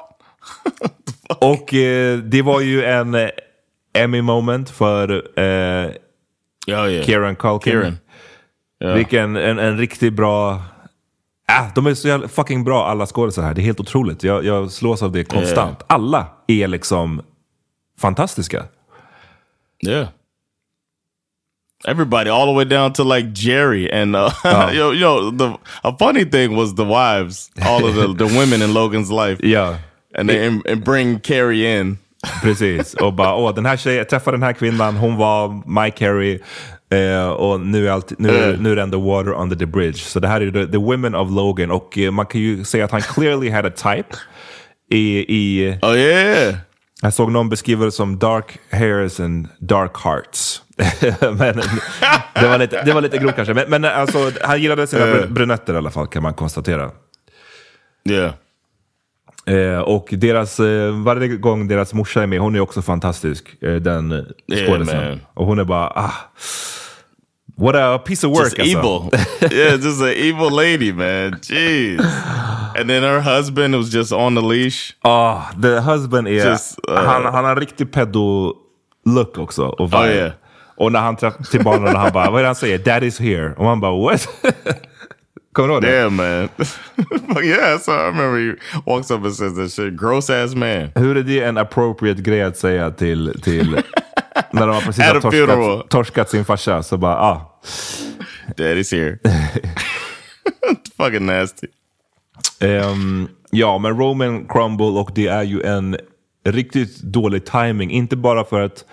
och 1.41 1.73
eh, 1.73 2.17
det 2.17 2.41
var 2.41 2.61
ju 2.61 2.83
en 2.83 3.15
eh, 3.15 3.29
Emmy 3.93 4.21
moment 4.21 4.69
för 4.69 5.09
eh, 5.39 5.89
Oh 6.67 6.91
yeah. 6.91 7.05
Kieran 7.05 7.35
Culkin. 7.35 7.71
Kieran. 7.73 7.97
Ja. 8.77 8.93
Vilken 8.93 9.35
en, 9.35 9.59
en 9.59 9.77
riktigt 9.77 10.13
bra... 10.13 10.61
Ah, 11.47 11.65
de 11.75 11.87
är 11.87 11.93
så 11.93 12.07
jävla 12.07 12.27
fucking 12.27 12.63
bra 12.63 12.87
alla 12.87 13.05
skådespelare 13.05 13.47
här. 13.47 13.55
Det 13.55 13.61
är 13.61 13.63
helt 13.63 13.79
otroligt. 13.79 14.23
Jag, 14.23 14.45
jag 14.45 14.71
slås 14.71 15.03
av 15.03 15.11
det 15.11 15.23
konstant. 15.23 15.81
Alla 15.87 16.25
är 16.47 16.67
liksom 16.67 17.21
fantastiska. 17.99 18.63
Yeah. 19.87 20.07
Everybody, 21.87 22.29
all 22.29 22.47
the 22.47 22.53
way 22.53 22.65
down 22.65 22.93
to 22.93 23.03
like 23.03 23.27
Jerry 23.35 23.91
and 23.91 24.15
uh, 24.15 24.29
Oh. 24.45 24.71
yo, 24.73 24.93
yo. 24.93 25.31
The 25.37 25.57
a 25.83 25.95
funny 25.99 26.25
thing 26.25 26.55
was 26.55 26.75
the 26.75 26.85
wives, 26.85 27.51
all 27.61 27.83
of 27.83 27.95
the 27.95 28.25
the 28.25 28.39
women 28.39 28.61
in 28.61 28.73
Logan's 28.73 29.11
life, 29.11 29.41
Ja, 29.47 29.75
and 30.15 30.29
they 30.29 30.47
and, 30.47 30.65
and 30.67 30.83
bring 30.85 31.19
Carrie 31.19 31.79
in. 31.79 31.97
precis. 32.41 32.93
Och 32.93 33.13
bara, 33.13 33.35
åh, 33.35 33.53
den 33.55 33.65
här 33.65 33.77
tjejen, 33.77 33.97
jag 33.97 34.09
träffade 34.09 34.37
den 34.37 34.43
här 34.43 34.53
kvinnan, 34.53 34.95
hon 34.97 35.15
var 35.17 35.61
My 35.83 35.91
Carrie. 35.91 36.39
Eh, 36.93 37.29
och 37.29 37.59
nu 37.59 37.87
är, 37.87 37.91
allt, 37.91 38.19
nu, 38.19 38.29
är, 38.29 38.57
nu 38.57 38.71
är 38.71 38.75
det 38.75 38.81
ändå 38.81 38.99
water 38.99 39.31
under 39.31 39.55
the 39.55 39.65
bridge. 39.65 39.97
Så 39.97 40.19
det 40.19 40.27
här 40.27 40.41
är 40.41 40.51
the, 40.51 40.71
the 40.71 40.77
women 40.77 41.15
of 41.15 41.31
Logan. 41.31 41.71
Och 41.71 41.97
eh, 41.97 42.11
man 42.11 42.25
kan 42.25 42.41
ju 42.41 42.63
säga 42.63 42.85
att 42.85 42.91
han 42.91 43.01
clearly 43.01 43.49
had 43.49 43.65
a 43.65 43.71
type. 43.75 44.17
I, 44.89 45.25
i, 45.37 45.79
Oh 45.81 45.97
yeah, 45.97 46.55
Jag 47.01 47.13
såg 47.13 47.31
någon 47.31 47.49
beskriva 47.49 47.85
det 47.85 47.91
som 47.91 48.19
dark 48.19 48.57
hairs 48.71 49.19
and 49.19 49.47
dark 49.59 49.97
hearts. 49.97 50.61
men, 51.21 51.61
det, 52.33 52.47
var 52.47 52.57
lite, 52.57 52.83
det 52.83 52.93
var 52.93 53.01
lite 53.01 53.17
grovt 53.17 53.35
kanske. 53.35 53.53
Men, 53.53 53.69
men 53.69 53.85
alltså, 53.85 54.31
han 54.41 54.61
gillade 54.61 54.87
sina 54.87 55.05
br- 55.05 55.27
brunetter 55.27 55.73
i 55.73 55.77
alla 55.77 55.91
fall 55.91 56.07
kan 56.07 56.23
man 56.23 56.33
konstatera. 56.33 56.91
yeah. 58.09 58.33
Eh, 59.45 59.79
och 59.79 60.07
deras, 60.11 60.59
eh, 60.59 61.03
varje 61.03 61.27
gång 61.27 61.67
deras 61.67 61.93
morsa 61.93 62.23
är 62.23 62.27
med, 62.27 62.39
hon 62.39 62.55
är 62.55 62.59
också 62.59 62.81
fantastisk. 62.81 63.63
Eh, 63.63 63.75
den 63.75 64.11
Yeah, 64.11 64.67
skådisen. 64.71 65.09
man. 65.09 65.19
och 65.33 65.45
hon 65.45 65.59
är 65.59 65.63
bara, 65.63 65.87
ah, 65.87 66.13
what 67.55 67.75
a 67.75 67.99
piece 67.99 68.23
of 68.23 68.31
work. 68.31 68.43
Just 68.43 68.59
alltså. 68.59 68.77
evil. 68.77 69.09
yeah, 69.51 69.77
just 69.77 70.01
an 70.01 70.13
evil 70.13 70.49
lady, 70.51 70.91
man. 70.91 71.33
Jeez. 71.41 71.99
And 72.75 72.89
then 72.89 73.03
her 73.03 73.21
husband 73.21 73.75
was 73.75 73.93
just 73.93 74.11
on 74.11 74.35
the 74.35 74.41
leash. 74.41 74.95
Ah, 75.03 75.53
the 75.61 75.81
husband 75.81 76.27
är, 76.27 76.31
Just, 76.31 76.79
uh, 76.89 76.95
han, 76.95 77.25
han 77.25 77.45
har 77.45 77.55
riktig 77.55 77.91
pedo-look 77.91 79.37
också. 79.37 79.65
Och. 79.65 79.93
Oh, 79.93 80.07
yeah. 80.07 80.31
och 80.75 80.91
när 80.91 80.99
han 80.99 81.15
träffar 81.15 81.43
till 81.43 81.63
barnen, 81.63 81.95
han 81.95 82.11
bara, 82.11 82.31
vad 82.31 82.39
är 82.39 82.43
det 82.43 82.47
han 82.47 82.55
säger? 82.55 82.77
Daddy's 82.77 83.21
here. 83.21 83.53
Och 83.53 83.63
man 83.63 83.79
bara, 83.79 84.01
what? 84.01 84.27
Kommer 85.53 85.69
du 85.69 85.73
ihåg 85.73 85.83
det? 85.83 85.91
Yeah, 85.91 86.09
man. 86.09 86.49
yeah, 87.43 87.79
so 87.79 87.91
I 87.91 88.05
remember 88.05 88.39
he 88.39 88.55
walks 88.85 89.11
up 89.11 89.23
and 89.23 89.35
says 89.35 89.55
that 89.55 89.71
shit. 89.71 89.95
Gross 89.95 90.29
ass 90.29 90.55
man. 90.55 90.91
Hur 90.95 91.17
är 91.17 91.23
det 91.23 91.39
en 91.39 91.57
appropriate 91.57 92.21
grej 92.21 92.43
att 92.43 92.57
säga 92.57 92.91
till, 92.91 93.41
till 93.43 93.81
när 94.51 94.67
de 94.67 94.75
har 94.75 94.81
precis 94.81 95.03
har 95.03 95.19
torskat, 95.21 95.89
torskat 95.89 96.29
sin 96.29 96.45
farsa? 96.45 96.83
Så 96.83 96.97
bara, 96.97 97.15
ah. 97.15 97.59
Daddy's 98.57 98.95
here. 98.95 99.17
Fucking 100.97 101.25
nasty. 101.25 101.67
Ehm, 102.59 103.27
ja, 103.51 103.77
men 103.77 103.97
Roman 103.97 104.45
crumble 104.47 104.85
och 104.85 105.11
det 105.15 105.27
är 105.27 105.43
ju 105.43 105.61
en 105.61 105.97
riktigt 106.45 107.01
dålig 107.01 107.45
timing. 107.45 107.91
Inte 107.91 108.15
bara 108.15 108.45
för 108.45 108.61
att, 108.61 108.85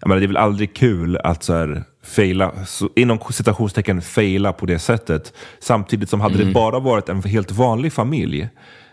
jag 0.00 0.08
menar, 0.08 0.20
det 0.20 0.26
är 0.26 0.28
väl 0.28 0.36
aldrig 0.36 0.74
kul 0.74 1.16
att 1.16 1.42
så 1.42 1.52
här, 1.52 1.84
faila, 2.04 2.64
så, 2.66 2.88
inom 2.96 3.18
citationstecken 3.30 4.02
faila 4.02 4.52
på 4.52 4.66
det 4.66 4.78
sättet. 4.78 5.32
Samtidigt 5.58 6.10
som 6.10 6.20
hade 6.20 6.44
det 6.44 6.52
bara 6.52 6.78
varit 6.78 7.08
en 7.08 7.22
helt 7.22 7.50
vanlig 7.50 7.92
familj, 7.92 8.48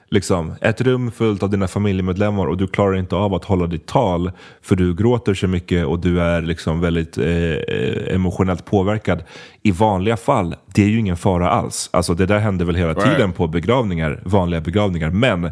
liksom, 0.09 0.53
ett 0.61 0.81
rum 0.81 1.11
fullt 1.11 1.43
av 1.43 1.49
dina 1.49 1.67
familjemedlemmar 1.67 2.45
och 2.45 2.57
du 2.57 2.67
klarar 2.67 2.95
inte 2.95 3.15
av 3.15 3.33
att 3.33 3.45
hålla 3.45 3.67
ditt 3.67 3.85
tal 3.85 4.31
för 4.61 4.75
du 4.75 4.95
gråter 4.95 5.33
så 5.33 5.47
mycket 5.47 5.85
och 5.85 5.99
du 5.99 6.21
är 6.21 6.41
liksom 6.41 6.81
väldigt 6.81 7.17
eh, 7.17 7.27
eh, 7.27 8.15
emotionellt 8.15 8.65
påverkad. 8.65 9.23
I 9.61 9.71
vanliga 9.71 10.17
fall, 10.17 10.55
det 10.73 10.83
är 10.83 10.87
ju 10.87 10.99
ingen 10.99 11.17
fara 11.17 11.49
alls. 11.49 11.89
Alltså 11.93 12.13
det 12.13 12.25
där 12.25 12.39
händer 12.39 12.65
väl 12.65 12.75
hela 12.75 12.93
tiden 12.93 13.31
på 13.31 13.47
begravningar, 13.47 14.21
vanliga 14.25 14.61
begravningar. 14.61 15.09
Men 15.09 15.51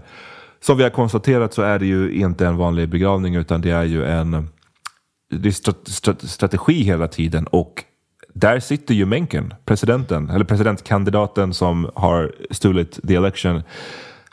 som 0.60 0.78
vi 0.78 0.84
har 0.84 0.90
konstaterat 0.90 1.54
så 1.54 1.62
är 1.62 1.80
det 1.80 1.86
ju 1.86 2.12
inte 2.14 2.48
en 2.48 2.58
vanlig 2.58 2.90
begravning 2.90 3.36
utan 3.36 3.62
det 3.62 3.72
är 3.72 3.84
ju 3.84 4.06
en 4.06 4.50
det 5.32 5.50
är 5.50 5.52
strat- 5.52 5.90
strat- 5.90 6.28
strategi 6.28 6.84
hela 6.84 7.08
tiden 7.08 7.48
och 7.48 7.84
där 8.34 8.60
sitter 8.60 8.94
ju 8.94 9.06
Mencken, 9.06 9.54
presidenten, 9.66 10.30
eller 10.30 10.46
presidentkandidaten 10.46 11.54
som 11.54 11.90
har 11.96 12.32
stulit 12.52 13.00
the 13.08 13.16
election. 13.16 13.64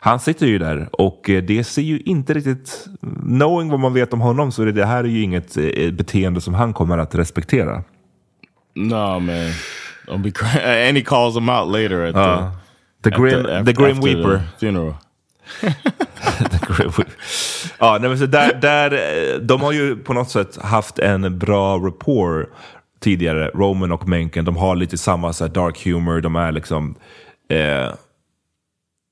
Han 0.01 0.19
sitter 0.19 0.45
ju 0.45 0.59
där 0.59 0.89
och 0.91 1.29
eh, 1.29 1.43
det 1.43 1.63
ser 1.63 1.81
ju 1.81 1.99
inte 1.99 2.33
riktigt, 2.33 2.85
knowing 3.21 3.69
vad 3.69 3.79
man 3.79 3.93
vet 3.93 4.13
om 4.13 4.21
honom 4.21 4.51
så 4.51 4.61
är 4.61 4.65
det, 4.65 4.71
det 4.71 4.85
här 4.85 5.03
är 5.03 5.07
ju 5.07 5.21
inget 5.21 5.57
eh, 5.57 5.91
beteende 5.91 6.41
som 6.41 6.53
han 6.53 6.73
kommer 6.73 6.97
att 6.97 7.15
respektera. 7.15 7.83
No, 8.75 9.19
man. 9.19 9.29
Don't 10.07 10.21
be. 10.23 10.31
And 10.87 10.97
he 10.97 11.03
calls 11.03 11.35
him 11.35 11.49
out 11.49 11.67
later 11.71 12.05
at 12.05 12.15
Ja. 12.15 12.51
the, 13.03 13.09
The 13.09 13.15
Grim, 13.17 13.39
after- 13.45 13.65
the 13.65 13.73
Grim 13.83 14.01
Weeper. 14.01 14.37
the 14.37 14.59
funeral. 14.65 14.93
ja, 17.79 17.97
nej, 18.01 18.09
men 18.09 18.19
så 18.19 18.25
där, 18.25 18.53
där, 18.61 18.91
eh, 18.91 19.39
de 19.39 19.61
har 19.61 19.71
ju 19.71 19.95
på 19.95 20.13
något 20.13 20.29
sätt 20.29 20.57
haft 20.61 20.99
en 20.99 21.37
bra 21.39 21.77
rapport 21.77 22.49
tidigare, 22.99 23.51
Roman 23.53 23.91
och 23.91 24.07
Mencken. 24.07 24.45
De 24.45 24.57
har 24.57 24.75
lite 24.75 24.97
samma 24.97 25.33
så 25.33 25.47
dark 25.47 25.85
humor, 25.85 26.21
de 26.21 26.35
är 26.35 26.51
liksom 26.51 26.95
eh, 27.49 27.93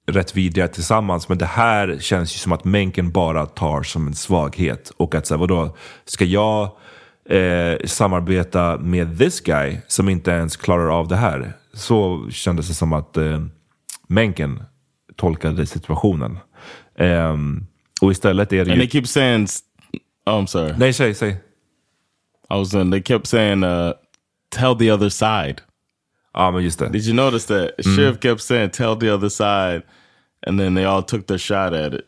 rätt 0.08 0.38
vidriga 0.38 0.68
tillsammans. 0.68 1.30
Men 1.30 1.38
det 1.38 1.46
här 1.46 1.98
känns 2.00 2.36
ju 2.36 2.38
som 2.38 2.52
att 2.52 2.64
Mencken 2.64 3.12
bara 3.12 3.46
tar 3.46 3.84
som 3.84 4.08
en 4.08 4.16
svaghet. 4.16 4.92
Och 4.98 5.16
att 5.16 5.28
säga, 5.28 5.38
vadå, 5.38 5.76
ska 6.06 6.26
jag 6.26 6.72
eh, 7.30 7.78
samarbeta 7.86 8.78
med 8.78 9.18
this 9.18 9.42
guy 9.42 9.78
som 9.88 10.10
inte 10.10 10.32
ens 10.32 10.58
klarar 10.58 11.00
av 11.00 11.08
det 11.08 11.16
här? 11.16 11.54
Så 11.74 12.30
kändes 12.32 12.68
det 12.68 12.74
som 12.74 12.94
att 12.94 13.18
eh, 13.18 13.42
Mencken 14.08 14.64
tolkade 15.16 15.66
situationen. 15.66 16.38
Ehm, 16.98 17.66
och 18.02 18.12
istället 18.12 18.54
är 18.54 18.66
det 18.66 18.72
And 18.72 18.82
ju... 18.82 18.88
they 18.88 18.90
keep 18.90 19.06
saying, 19.06 19.48
oh, 20.26 20.34
I'm 20.34 20.46
sorry. 20.46 20.74
Nej, 20.78 20.94
säg, 20.94 21.14
säg. 21.14 21.30
I 22.50 22.54
was 22.54 22.70
saying, 22.70 22.92
they 22.92 23.04
kept 23.04 23.28
saying, 23.28 23.64
uh, 23.64 23.94
tell 24.50 24.76
the 24.76 24.92
other 24.92 25.10
side. 25.10 25.62
Ja, 26.38 26.52
men 26.52 26.64
just 26.64 26.80
det. 26.80 26.90
Did 26.90 27.08
you 27.08 27.16
notice 27.16 27.48
that? 27.48 27.86
Shiv 27.86 28.20
kept 28.22 28.42
saying, 28.42 28.70
tell 28.70 29.00
the 29.00 29.14
other 29.14 29.30
side. 29.30 29.82
And 30.48 30.60
then 30.60 30.76
they 30.76 30.86
all 30.86 31.04
took 31.04 31.28
their 31.28 31.38
shot 31.38 31.74
at 31.74 31.94
it. 31.94 32.02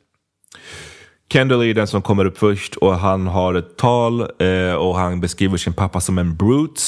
Kendall 1.34 1.62
är 1.64 1.74
den 1.74 1.88
som 1.88 2.02
kommer 2.02 2.26
upp 2.26 2.38
först 2.38 2.76
och 2.76 2.96
han 2.96 3.28
har 3.28 3.54
ett 3.54 3.78
tal 3.78 4.22
eh, 4.22 4.74
och 4.74 4.96
han 4.96 5.22
beskriver 5.22 5.58
sin 5.58 5.74
pappa 5.74 6.00
som 6.00 6.18
en 6.18 6.36
brute. 6.36 6.82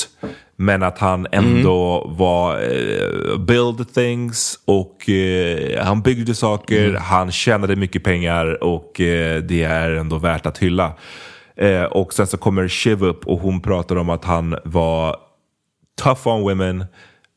Men 0.55 0.83
att 0.83 0.99
han 0.99 1.27
ändå 1.31 2.07
var 2.17 2.53
eh, 2.61 3.37
build 3.37 3.93
things 3.93 4.59
och 4.65 5.09
eh, 5.09 5.85
han 5.85 6.01
byggde 6.01 6.35
saker, 6.35 6.93
han 6.93 7.31
tjänade 7.31 7.75
mycket 7.75 8.03
pengar 8.03 8.63
och 8.63 9.01
eh, 9.01 9.41
det 9.41 9.63
är 9.63 9.91
ändå 9.91 10.17
värt 10.17 10.45
att 10.45 10.57
hylla. 10.57 10.93
Eh, 11.55 11.83
och 11.83 12.13
sen 12.13 12.27
så 12.27 12.37
kommer 12.37 12.67
Shiv 12.67 13.03
upp 13.03 13.27
och 13.27 13.39
hon 13.39 13.61
pratar 13.61 13.95
om 13.95 14.09
att 14.09 14.25
han 14.25 14.55
var 14.63 15.15
tough 16.03 16.27
on 16.27 16.41
women. 16.41 16.85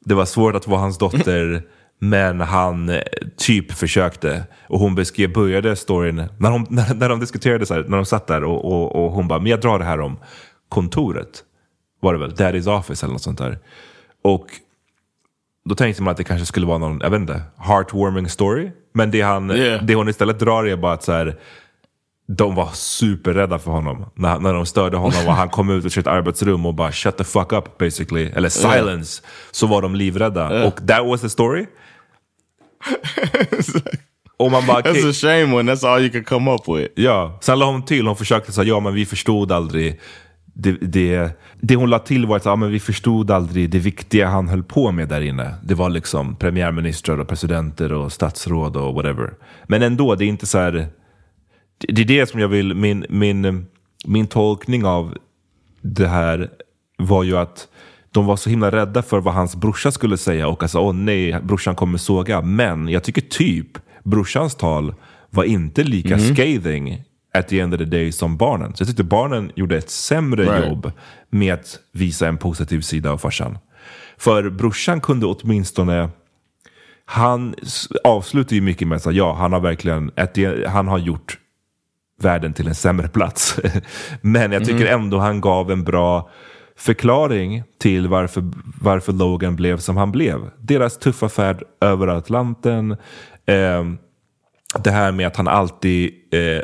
Det 0.05 0.15
var 0.15 0.25
svårt 0.25 0.55
att 0.55 0.67
vara 0.67 0.81
hans 0.81 0.99
dotter. 0.99 1.63
Men 1.99 2.41
han 2.41 2.89
eh, 2.89 3.01
typ 3.37 3.73
försökte. 3.73 4.45
Och 4.69 4.79
hon 4.79 4.95
beskrev, 4.95 5.33
började 5.33 5.77
storyn, 5.77 6.17
när 6.39 6.51
de, 6.51 6.67
när, 6.71 6.95
när 7.01 7.09
de 7.09 7.21
diskuterade 7.21 7.67
så 7.67 7.75
här, 7.75 7.85
när 7.89 7.97
de 7.97 8.07
satt 8.07 8.27
där 8.27 8.45
och, 8.45 8.65
och, 8.65 9.05
och 9.05 9.13
hon 9.13 9.29
bara, 9.29 9.39
men 9.39 9.51
jag 9.51 9.61
drar 9.61 9.79
det 9.79 9.85
här 9.85 10.01
om 10.01 10.19
kontoret. 10.69 11.45
Var 12.01 12.13
det 12.13 12.19
väl, 12.19 12.35
Daddy's 12.35 12.79
office 12.79 13.07
eller 13.07 13.13
något 13.13 13.23
sånt 13.23 13.39
där. 13.39 13.59
Och 14.23 14.47
då 15.65 15.75
tänkte 15.75 16.03
man 16.03 16.11
att 16.11 16.17
det 16.17 16.25
kanske 16.25 16.47
skulle 16.47 16.67
vara 16.67 16.79
någon, 16.79 17.01
jag 17.03 17.11
vet 17.11 17.21
inte, 17.21 17.43
heartwarming 17.59 18.29
story. 18.29 18.71
Men 18.93 19.11
det, 19.11 19.21
han, 19.21 19.51
Yeah. 19.51 19.85
det 19.85 19.95
hon 19.95 20.09
istället 20.09 20.39
drar 20.39 20.65
är 20.65 20.77
bara 20.77 20.93
att 20.93 21.03
så 21.03 21.13
här, 21.13 21.37
de 22.27 22.55
var 22.55 22.71
superrädda 22.73 23.59
för 23.59 23.71
honom. 23.71 24.07
När, 24.15 24.39
när 24.39 24.55
de 24.55 24.67
störde 24.67 24.97
honom 24.97 25.27
och 25.27 25.33
han 25.33 25.49
kom 25.49 25.71
ut 25.71 25.85
ur 25.85 25.89
sitt 25.89 26.07
arbetsrum 26.07 26.67
och 26.67 26.75
bara 26.75 26.93
shut 26.93 27.17
the 27.17 27.25
fuck 27.25 27.53
up 27.53 27.79
basically. 27.79 28.31
Eller 28.35 28.49
silence. 28.49 29.23
Så 29.51 29.67
var 29.67 29.83
de 29.83 29.95
livrädda. 29.95 30.67
Och 30.67 30.87
that 30.87 31.07
was 31.07 31.21
the 31.21 31.31
story. 31.31 31.67
och 34.37 34.51
man 34.51 34.67
bara... 34.67 34.81
That's 34.81 35.11
a 35.11 35.13
shame 35.13 35.57
when 35.57 35.69
that's 35.69 35.89
all 35.89 36.01
you 36.01 36.11
can 36.11 36.25
come 36.25 36.51
up 36.51 36.69
with. 36.69 36.93
Ja, 36.95 37.39
sen 37.41 37.59
la 37.59 37.67
hon 37.67 37.85
till, 37.85 38.07
hon 38.07 38.17
försökte 38.17 38.53
säga 38.53 38.69
ja 38.69 38.81
men 38.81 38.95
vi 38.95 39.07
förstod 39.07 39.53
aldrig. 39.53 40.01
Det, 40.57 40.73
det, 40.73 41.31
det 41.61 41.77
hon 41.77 41.91
la 41.91 41.99
till 41.99 42.27
var 42.27 42.37
att 42.37 42.45
ja, 42.45 42.57
men 42.57 42.71
vi 42.71 42.81
förstod 42.81 43.31
aldrig 43.31 43.71
det 43.71 43.79
viktiga 43.79 44.29
han 44.29 44.49
höll 44.49 44.63
på 44.63 44.93
med 44.93 45.09
där 45.09 45.21
inne. 45.21 45.55
Det 45.63 45.75
var 45.75 45.91
liksom 45.91 46.37
premiärministrar 46.37 47.21
och 47.21 47.29
presidenter 47.29 47.93
och 47.93 48.13
statsråd 48.13 48.77
och 48.77 48.95
whatever. 48.95 49.31
Men 49.67 49.83
ändå, 49.83 50.15
det 50.15 50.25
är 50.25 50.29
inte 50.29 50.47
så 50.47 50.59
här... 50.59 50.89
Det, 51.89 52.03
är 52.03 52.07
det 52.07 52.27
som 52.27 52.41
jag 52.41 52.49
vill, 52.49 52.75
min, 52.75 53.07
min, 53.09 53.67
min 54.07 54.27
tolkning 54.27 54.85
av 54.85 55.17
det 55.83 56.09
här 56.09 56.51
var 56.99 57.23
ju 57.23 57.37
att 57.37 57.69
de 58.11 58.27
var 58.27 58.37
så 58.37 58.51
himla 58.51 58.71
rädda 58.71 59.03
för 59.03 59.21
vad 59.21 59.35
hans 59.35 59.57
brorsa 59.57 59.91
skulle 59.93 60.17
säga 60.17 60.49
och 60.49 60.63
alltså, 60.63 60.79
åh 60.79 60.93
nej, 60.93 61.41
brorsan 61.43 61.75
kommer 61.77 61.99
såga. 61.99 62.43
Men 62.43 62.89
jag 62.89 63.03
tycker 63.03 63.21
typ 63.23 63.67
brorsans 64.05 64.55
tal 64.55 64.95
var 65.31 65.45
inte 65.45 65.85
lika 65.85 66.19
scathing 66.19 67.03
at 67.35 67.49
the 67.49 67.61
end 67.61 67.75
of 67.75 67.79
the 67.79 67.85
day 67.85 68.13
som 68.13 68.37
barnen. 68.37 68.75
Så 68.75 68.83
jag 68.83 68.89
tyckte 68.89 69.05
barnen 69.05 69.53
gjorde 69.55 69.77
ett 69.77 69.91
sämre 69.91 70.43
Right. 70.45 70.67
jobb 70.69 70.93
med 71.31 71.55
att 71.55 71.79
visa 71.93 72.29
en 72.29 72.37
positiv 72.37 72.81
sida 72.81 73.11
av 73.11 73.19
farsan. 73.19 73.59
För 74.17 74.51
brorsan 74.51 75.01
kunde 75.01 75.27
åtminstone 75.27 76.09
han 77.05 77.55
avslutar 78.05 78.57
ju 78.57 78.63
mycket 78.63 78.89
med 78.89 78.97
att 78.97 79.15
ja, 79.15 79.35
han 79.35 79.53
har 79.53 79.61
verkligen 79.61 80.11
the, 80.35 80.67
han 80.69 80.89
har 80.89 80.99
gjort 80.99 81.39
världen 82.25 82.53
till 82.53 82.69
en 82.69 82.75
sämre 82.75 83.09
plats. 83.09 83.61
Men 84.21 84.53
jag 84.53 84.65
tycker 84.65 84.87
ändå 84.87 85.19
han 85.19 85.41
gav 85.41 85.71
en 85.71 85.85
bra 85.85 86.31
förklaring 86.77 87.63
till 87.79 88.09
varför, 88.09 88.45
varför 88.81 89.13
Logan 89.13 89.57
blev 89.57 89.79
som 89.79 89.97
han 89.97 90.13
blev. 90.13 90.51
Deras 90.59 90.99
tuffa 90.99 91.29
färd 91.29 91.63
över 91.81 92.07
Atlanten. 92.09 92.91
Eh, 93.47 93.85
det 94.79 94.91
här 94.91 95.13
med 95.13 95.27
att 95.27 95.37
han 95.37 95.49
alltid 95.49 96.13
eh, 96.33 96.63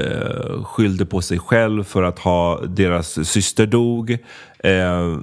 eh, 0.00 0.64
skyllde 0.64 1.06
på 1.06 1.20
sig 1.20 1.38
själv 1.38 1.84
för 1.84 2.02
att 2.02 2.18
ha 2.18 2.60
deras 2.60 3.28
syster 3.28 3.66
dog. 3.66 4.18
Eh, 4.58 5.18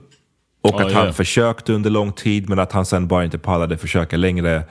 och 0.62 0.76
Oh, 0.76 0.86
att 0.86 0.91
han 0.91 1.04
yeah. 1.04 1.13
försökte 1.13 1.74
under 1.74 1.89
lång 1.89 2.12
tid 2.12 2.50
men 2.50 2.60
att 2.60 2.72
han 2.72 2.86
sen 2.86 3.08
bara 3.08 3.26
inte 3.26 3.38
pallade 3.38 3.78
försöka 3.78 4.18
längre. 4.18 4.63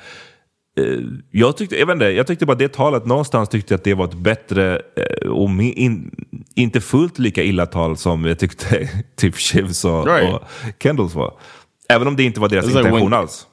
Eh, 0.81 0.99
jag, 1.31 1.57
tyckte, 1.57 1.77
jag, 1.79 1.91
inte, 1.91 2.05
jag 2.05 2.27
tyckte 2.27 2.47
bara 2.47 2.57
det 2.57 2.73
talet, 2.73 3.07
någonstans 3.07 3.49
tyckte 3.49 3.75
jag 3.75 3.79
att 3.79 3.85
det 3.85 3.95
var 3.95 4.05
ett 4.05 4.15
bättre 4.15 4.81
eh, 4.97 5.29
och 5.29 5.51
in, 5.63 6.11
inte 6.55 6.81
fullt 6.81 7.19
lika 7.19 7.43
illa 7.43 7.67
tal 7.67 7.97
som 7.97 8.25
jag 8.25 8.39
tyckte 8.39 8.89
typ 9.17 9.37
Shivs 9.37 9.85
och, 9.85 10.07
Right. 10.07 10.35
och 10.35 10.43
Kendalls 10.83 11.15
var. 11.15 11.35
Även 11.89 12.09
om 12.09 12.17
det 12.17 12.23
inte 12.23 12.41
var 12.41 12.49
deras 12.49 12.65
It's 12.65 12.69
like 12.69 12.79
intention 12.79 13.11
when- 13.13 13.17
alls. 13.17 13.47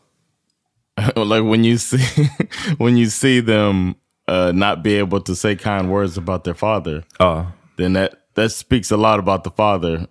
like 1.15 1.41
when 1.41 1.65
you 1.65 1.77
see 1.77 2.29
when 2.79 2.97
you 2.97 3.09
see 3.09 3.41
them 3.41 3.93
uh, 4.31 4.51
not 4.53 4.83
be 4.83 4.99
able 5.01 5.21
to 5.21 5.35
say 5.35 5.55
kind 5.57 5.89
words 5.89 6.17
about 6.17 6.43
their 6.43 6.53
father, 6.53 7.03
Ja. 7.19 7.51
then 7.77 7.93
that 7.93 8.09
that 8.35 8.51
speaks 8.51 8.91
a 8.91 8.97
lot 8.97 9.19
about 9.19 9.43
the 9.43 9.49
father, 9.57 10.07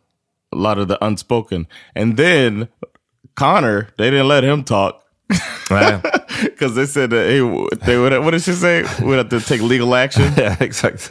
a 0.53 0.57
lot 0.57 0.79
of 0.79 0.89
the 0.89 0.97
unspoken. 1.07 1.67
And 1.95 2.17
then 2.17 2.69
Connor, 3.35 3.89
they 3.99 4.11
didn't 4.11 4.29
let 4.29 4.45
him 4.45 4.65
talk. 4.65 4.95
Because 5.31 6.75
they 6.75 6.87
said 6.87 7.11
that 7.11 7.27
hey, 7.27 7.39
they 7.87 7.99
would. 7.99 8.25
What 8.25 8.31
did 8.33 8.43
she 8.43 8.53
say? 8.53 8.83
We 9.03 9.17
have 9.17 9.29
to 9.29 9.41
take 9.41 9.63
legal 9.63 9.95
action. 9.95 10.33
Ja, 10.37 10.57
exakt. 10.61 11.09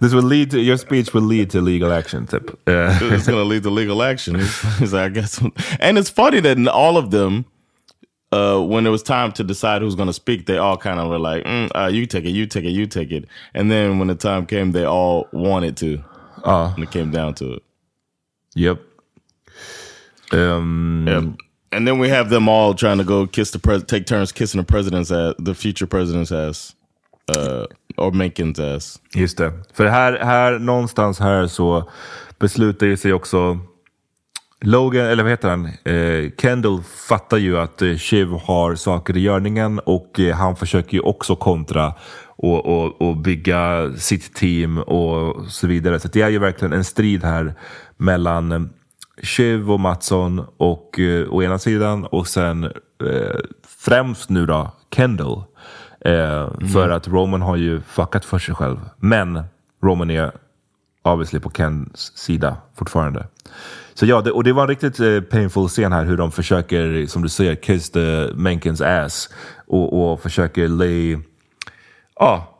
This 0.00 0.12
would 0.14 0.24
lead 0.24 0.50
to, 0.50 0.60
your 0.60 0.76
speech 0.76 1.14
would 1.14 1.22
lead 1.24 1.50
to 1.50 1.60
legal 1.60 1.92
action, 1.92 2.26
typ. 2.26 2.50
Eh, 2.66 2.98
it's 3.14 3.26
going 3.26 3.38
to 3.38 3.44
lead 3.44 3.62
to 3.62 3.70
legal 3.70 4.02
action. 4.02 4.34
He's, 4.36 4.78
he's 4.78 4.92
like, 4.92 5.04
I 5.04 5.08
guess. 5.08 5.40
And 5.78 5.98
it's 5.98 6.10
funny 6.10 6.40
that 6.40 6.56
in 6.56 6.66
all 6.68 6.96
of 6.96 7.10
them, 7.10 7.44
uh, 8.32 8.60
when 8.60 8.86
it 8.86 8.90
was 8.90 9.02
time 9.02 9.30
to 9.32 9.44
decide 9.44 9.82
who's 9.82 9.94
going 9.94 10.08
to 10.08 10.12
speak, 10.12 10.46
they 10.46 10.58
all 10.58 10.76
kind 10.76 10.98
of 10.98 11.08
were 11.08 11.18
like, 11.20 11.44
mm, 11.44 11.70
uh, 11.74 11.86
"You 11.86 12.06
take 12.06 12.24
it, 12.24 12.30
you 12.30 12.46
take 12.46 12.64
it, 12.64 12.70
you 12.70 12.86
take 12.86 13.12
it." 13.12 13.26
And 13.54 13.70
then 13.70 13.98
when 13.98 14.08
the 14.08 14.16
time 14.16 14.46
came, 14.46 14.72
they 14.72 14.84
all 14.84 15.28
wanted 15.32 15.76
to. 15.78 16.02
Ja. 16.44 16.72
When 16.74 16.82
it 16.82 16.90
came 16.90 17.10
down 17.10 17.34
to 17.34 17.54
it. 17.54 17.62
Yep. 18.56 18.80
Um, 20.32 21.04
Yep. 21.06 21.43
And 21.76 21.86
then 21.86 21.98
we 21.98 22.08
have 22.08 22.30
them 22.30 22.48
all 22.48 22.74
trying 22.74 22.98
to 22.98 23.04
go 23.04 23.26
kiss 23.26 23.50
the 23.50 23.58
pres, 23.58 23.84
take 23.84 24.06
turns 24.06 24.32
kissing 24.32 24.60
the 24.60 24.72
president's 24.72 25.10
ass, 25.10 25.34
the 25.38 25.54
future 25.54 25.86
president's 25.86 26.32
ass, 26.32 26.74
uh, 27.36 27.66
or 27.96 28.12
Menken's 28.12 28.58
ass. 28.58 29.00
Just 29.14 29.38
det. 29.38 29.52
För 29.72 29.86
här, 29.86 30.18
här 30.22 30.58
någonstans 30.58 31.20
här 31.20 31.46
så 31.46 31.90
beslutar 32.38 32.86
ju 32.86 32.96
sig 32.96 33.12
också 33.12 33.58
Logan, 34.60 35.06
eller 35.06 35.22
vad 35.22 35.32
heter 35.32 35.48
han? 35.48 35.66
Eh, 35.66 36.30
Kendall 36.40 36.82
fattar 37.08 37.36
ju 37.36 37.58
att 37.58 37.82
eh, 37.82 37.96
Shiv 37.96 38.28
har 38.28 38.74
saker 38.74 39.16
i 39.16 39.20
görningen 39.20 39.78
och 39.78 40.20
eh, 40.20 40.36
han 40.36 40.56
försöker 40.56 40.94
ju 40.94 41.00
också 41.00 41.36
kontra 41.36 41.94
och, 42.36 42.66
och, 42.66 43.02
och 43.02 43.16
bygga 43.16 43.92
sitt 43.96 44.34
team 44.34 44.78
och 44.78 45.46
så 45.46 45.66
vidare. 45.66 46.00
Så 46.00 46.08
det 46.08 46.20
är 46.20 46.28
ju 46.28 46.38
verkligen 46.38 46.72
en 46.72 46.84
strid 46.84 47.24
här 47.24 47.54
mellan 47.96 48.52
eh, 48.52 48.60
Shiv 49.22 49.70
och 49.72 49.80
Mattsson 49.80 50.46
och, 50.56 51.00
eh, 51.00 51.28
å 51.30 51.42
ena 51.42 51.58
sidan 51.58 52.04
och 52.06 52.26
sen 52.26 52.64
eh, 52.64 52.70
främst 53.78 54.30
nu 54.30 54.46
då 54.46 54.70
Kendall. 54.94 55.42
Eh, 56.00 56.50
För 56.72 56.90
att 56.90 57.08
Roman 57.08 57.42
har 57.42 57.56
ju 57.56 57.80
fuckat 57.80 58.24
för 58.24 58.38
sig 58.38 58.54
själv. 58.54 58.76
Men 58.96 59.42
Roman 59.82 60.10
är 60.10 60.32
obviously 61.02 61.40
på 61.40 61.50
Kens 61.50 62.16
sida 62.16 62.56
fortfarande. 62.78 63.26
Så 63.94 64.06
ja, 64.06 64.20
det, 64.20 64.30
och 64.30 64.44
det 64.44 64.52
var 64.52 64.62
en 64.62 64.68
riktigt 64.68 65.00
eh, 65.00 65.20
painful 65.20 65.68
scen 65.68 65.92
här 65.92 66.04
hur 66.04 66.16
de 66.16 66.32
försöker, 66.32 67.06
som 67.06 67.22
du 67.22 67.28
säger, 67.28 67.54
kiss 67.54 67.90
the 67.90 68.28
Menkens 68.34 68.80
ass. 68.80 69.30
Och, 69.66 70.12
och 70.12 70.20
försöker 70.20 70.68
lay, 70.68 71.18
ja, 72.20 72.53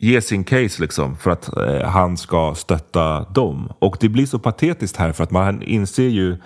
ge 0.00 0.20
sin 0.20 0.44
case 0.44 0.82
liksom 0.82 1.16
för 1.16 1.30
att 1.30 1.56
eh, 1.56 1.88
han 1.88 2.16
ska 2.16 2.54
stötta 2.54 3.20
dem. 3.24 3.72
Och 3.78 3.96
det 4.00 4.08
blir 4.08 4.26
så 4.26 4.38
patetiskt 4.38 4.96
här 4.96 5.12
för 5.12 5.24
att 5.24 5.30
man 5.30 5.62
inser 5.62 6.08
ju 6.08 6.36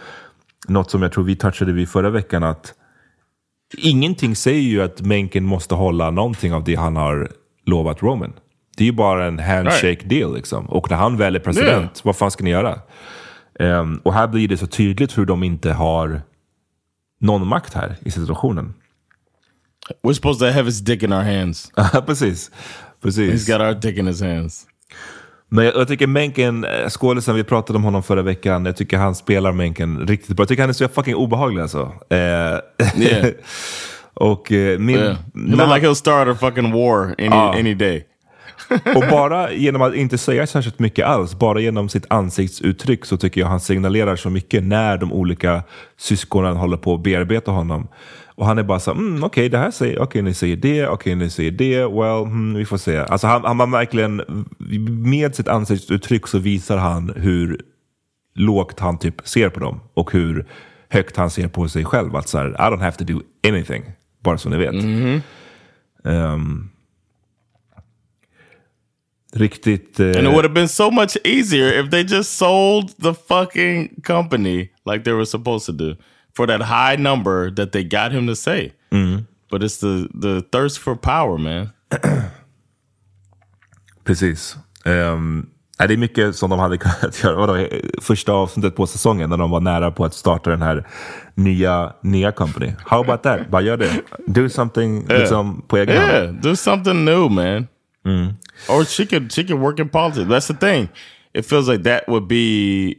något 0.69 0.91
som 0.91 1.03
jag 1.03 1.13
tror 1.13 1.25
vi 1.25 1.37
touchade 1.37 1.73
vid 1.73 1.89
förra 1.89 2.11
veckan 2.11 2.45
att 2.45 2.75
ingenting 3.77 4.37
säger 4.37 4.61
ju 4.61 4.83
att 4.83 5.01
Menken 5.01 5.45
måste 5.45 5.75
hålla 5.75 6.11
någonting 6.11 6.53
av 6.53 6.65
det 6.65 6.75
han 6.75 6.97
har 6.97 7.31
lovat 7.67 8.03
Roman. 8.03 8.33
Det 8.77 8.85
är 8.85 8.87
ju 8.87 8.93
bara 8.93 9.27
en 9.27 9.39
handshake 9.39 10.05
deal 10.05 10.35
liksom. 10.35 10.67
Och 10.67 10.91
när 10.91 10.97
han 10.97 11.17
väl 11.17 11.37
är 11.37 11.41
president, 11.41 11.73
Yeah. 11.73 11.89
vad 12.03 12.17
fan 12.17 12.31
ska 12.31 12.45
ni 12.45 12.51
göra? 12.51 12.79
Ehm, 13.61 14.01
och 14.03 14.15
här 14.15 14.29
blir 14.29 14.49
det 14.49 14.57
så 14.57 14.67
tydligt 14.67 15.19
hur 15.19 15.27
de 15.27 15.43
inte 15.43 15.73
har 15.73 16.23
någon 17.21 17.47
makt 17.47 17.75
här 17.75 17.97
i 18.01 18.11
situationen. 18.11 18.75
We're 20.03 20.13
supposed 20.15 20.49
to 20.49 20.55
have 20.55 20.65
his 20.65 20.81
dick 20.81 21.03
in 21.03 21.13
our 21.13 21.23
hands. 21.23 21.73
precis. 22.07 22.51
Precis. 23.05 23.49
He's 23.49 23.53
got 23.53 23.61
our 23.67 23.75
dick 23.81 23.99
in 23.99 24.07
his 24.07 24.21
hands. 24.23 24.67
Men 25.49 25.65
jag, 25.65 25.75
jag 25.77 25.89
tycker 25.89 26.07
Menken, 26.07 26.65
eh, 26.65 26.89
skådisen, 26.89 27.35
vi 27.35 27.45
pratade 27.45 27.77
om 27.77 27.85
honom 27.85 28.03
förra 28.03 28.23
veckan. 28.23 28.67
Jag 28.67 28.77
tycker 28.77 28.97
han 28.99 29.15
spelar 29.15 29.53
Menken 29.53 30.07
riktigt 30.07 30.37
bra. 30.37 30.43
Jag 30.43 30.49
tycker 30.49 30.63
han 30.63 30.71
är 30.71 30.75
så 30.75 30.89
fucking 30.89 31.15
obehaglig 31.15 31.63
alltså. 31.63 31.93
Eh, 32.11 32.19
Yeah. 33.03 33.27
och 34.15 34.53
eh, 34.53 34.79
min... 34.79 34.97
Yeah. 34.97 35.13
He 35.35 35.57
han- 35.65 35.75
like 35.75 35.87
he'll 35.87 35.95
start 35.95 36.29
a 36.29 36.35
fucking 36.41 36.73
war 36.73 37.05
any 37.19 37.29
Ah. 37.31 37.53
any 37.59 37.75
day. 37.75 38.05
Och 38.97 39.05
bara 39.11 39.53
genom 39.65 39.83
att 39.83 39.95
inte 39.95 40.19
säga 40.19 40.47
särskilt 40.47 40.79
mycket 40.79 41.07
alls, 41.07 41.35
bara 41.39 41.61
genom 41.61 41.89
sitt 41.89 42.07
ansiktsuttryck 42.11 43.05
så 43.05 43.17
tycker 43.17 43.41
jag 43.41 43.49
han 43.49 43.61
signalerar 43.61 44.17
så 44.17 44.31
mycket 44.31 44.63
när 44.63 44.97
de 44.99 45.13
olika 45.13 45.63
syskonen 45.99 46.57
håller 46.57 46.77
på 46.77 46.95
att 46.95 47.03
bearbeta 47.03 47.51
honom. 47.51 47.89
Och 48.37 48.47
han 48.47 48.59
är 48.59 48.63
bara 48.63 48.81
så 48.81 48.91
mm, 48.91 49.25
okej, 49.25 49.27
okay, 49.27 49.49
det 49.49 49.59
här 49.59 49.71
säger, 49.71 49.95
okej, 49.95 50.05
okay, 50.05 50.23
ni 50.23 50.35
säger 50.35 50.57
det, 50.57 50.87
okej, 50.87 50.95
okay, 50.95 51.15
ni 51.15 51.31
säger 51.31 51.51
det, 51.51 51.79
well, 51.79 52.25
hmm, 52.25 52.55
vi 52.55 52.65
får 52.65 52.79
se. 52.79 52.99
Alltså 52.99 53.27
han, 53.27 53.45
han, 53.45 53.61
han 53.61 53.71
verkligen, 53.71 54.23
med 55.03 55.35
sitt 55.35 55.49
ansiktsuttryck 55.49 56.27
så 56.27 56.39
visar 56.39 56.77
han 56.77 57.13
hur 57.17 57.61
lågt 58.35 58.81
han 58.81 58.99
typ 58.99 59.29
ser 59.29 59.49
på 59.49 59.61
dem 59.61 59.81
och 59.95 60.13
hur 60.13 60.47
högt 60.89 61.17
han 61.17 61.31
ser 61.31 61.49
på 61.49 61.69
sig 61.69 61.85
själv. 61.85 62.17
Att 62.17 62.29
så 62.29 62.39
här, 62.39 62.49
I 62.49 62.71
don't 62.71 62.83
have 62.83 62.97
to 62.97 63.05
do 63.05 63.21
anything, 63.49 63.85
bara 64.21 64.39
så 64.39 64.49
ni 64.49 64.57
vet. 64.57 64.75
Mm 64.75 65.23
-hmm. 66.05 66.35
um, 66.35 66.71
riktigt... 69.33 70.01
Uh, 70.01 70.07
And 70.07 70.17
it 70.17 70.33
would 70.33 70.45
have 70.45 70.55
been 70.55 70.69
so 70.69 70.91
much 70.91 71.17
easier 71.25 71.85
if 71.85 71.91
they 71.91 72.03
just 72.03 72.37
sold 72.37 72.89
the 73.03 73.15
fucking 73.15 74.03
company 74.03 74.71
like 74.87 75.05
they 75.05 75.13
were 75.13 75.27
supposed 75.27 75.67
to 75.67 75.73
do 75.73 75.97
for 76.35 76.47
that 76.47 76.63
high 76.63 76.97
number 76.97 77.51
that 77.51 77.73
they 77.73 77.85
got 77.85 78.13
him 78.13 78.27
to 78.27 78.35
say. 78.35 78.73
Mm. 78.91 79.27
But 79.51 79.63
it's 79.63 79.79
the, 79.79 80.09
the 80.15 80.43
thirst 80.43 80.79
for 80.79 80.97
power 80.97 81.39
man. 81.39 81.73
Precis. 84.05 84.57
Um, 84.85 85.51
det 85.79 85.95
är 85.95 85.97
mycket 85.97 86.37
som 86.37 86.51
de 86.51 86.59
hade 86.59 86.79
kunnat 86.79 87.25
göra. 87.25 87.37
Vadå, 87.37 87.67
första 88.03 88.33
avsnittet 88.33 88.77
på 88.77 88.87
säsongen 88.87 89.31
när 89.31 89.37
de 89.37 89.51
var 89.51 89.61
nära 89.61 89.91
på 89.91 90.05
att 90.05 90.15
starta 90.15 90.51
den 90.51 90.63
här 90.63 90.87
nya, 91.35 91.93
nya 92.03 92.33
company. 92.33 92.73
How 92.87 93.01
about 93.01 93.23
that? 93.23 93.51
Bara 93.51 93.63
gör 93.63 93.77
det. 93.77 94.03
Do 94.27 94.49
something 94.49 95.07
yeah. 95.09 95.21
liksom, 95.21 95.63
på 95.69 95.77
egen 95.77 95.95
yeah, 95.95 96.27
hand. 96.27 96.43
do 96.43 96.57
something 96.57 97.05
new 97.05 97.31
man. 97.31 97.67
Mm. 98.07 98.35
Or 98.69 98.85
she 98.85 99.07
could 99.07 99.33
she 99.33 99.45
could 99.45 99.61
work 99.61 99.79
in 99.79 99.89
politics. 99.89 100.29
That's 100.29 100.47
the 100.47 100.67
thing. 100.67 100.89
It 101.33 101.47
feels 101.47 101.69
like 101.69 101.85
that 101.85 102.09
would 102.09 102.29
be 102.29 102.95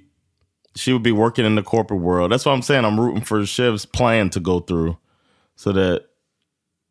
she 0.76 0.94
would 0.94 1.04
be 1.04 1.12
working 1.12 1.46
in 1.46 1.56
the 1.56 1.64
corporate 1.64 2.02
world. 2.02 2.32
That's 2.32 2.46
what 2.46 2.52
I'm 2.52 2.62
saying. 2.62 2.86
I'm 2.86 3.00
rooting 3.00 3.24
for 3.24 3.40
Shiv's 3.42 3.86
plan 3.86 4.30
to 4.32 4.40
go 4.40 4.60
through 4.60 4.98
so 5.56 5.72
that 5.72 6.06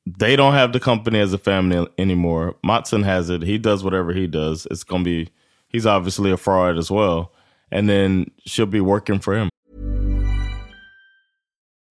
they 0.07 0.37
don't 0.37 0.55
have 0.55 0.73
the 0.73 0.81
company 0.81 1.21
as 1.21 1.33
a 1.33 1.39
family 1.39 1.87
anymore. 1.99 2.57
Matson 2.63 3.03
has 3.03 3.31
it. 3.31 3.43
He 3.43 3.59
does 3.59 3.83
whatever 3.85 4.13
he 4.13 4.27
does. 4.27 4.67
It's 4.71 4.85
gonna 4.85 5.05
be 5.05 5.31
he's 5.69 5.87
obviously 5.87 6.31
a 6.31 6.37
fraud 6.37 6.79
as 6.79 6.91
well. 6.91 7.33
And 7.71 7.89
then 7.89 8.31
she'll 8.47 8.67
be 8.67 8.81
working 8.81 9.19
for 9.19 9.35
him. 9.35 9.49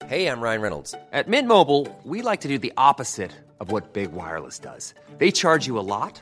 Hey, 0.08 0.28
I'm 0.28 0.42
Ryan 0.42 0.62
Reynolds. 0.62 0.96
At 1.12 1.28
Mint 1.28 1.48
Mobile, 1.48 1.88
we 2.04 2.22
like 2.22 2.42
to 2.42 2.48
do 2.48 2.58
the 2.60 2.74
opposite 2.78 3.32
of 3.60 3.72
what 3.72 3.94
Big 3.94 4.12
Wireless 4.12 4.60
does. 4.60 4.94
They 5.18 5.32
charge 5.32 5.66
you 5.66 5.80
a 5.80 5.82
lot, 5.82 6.22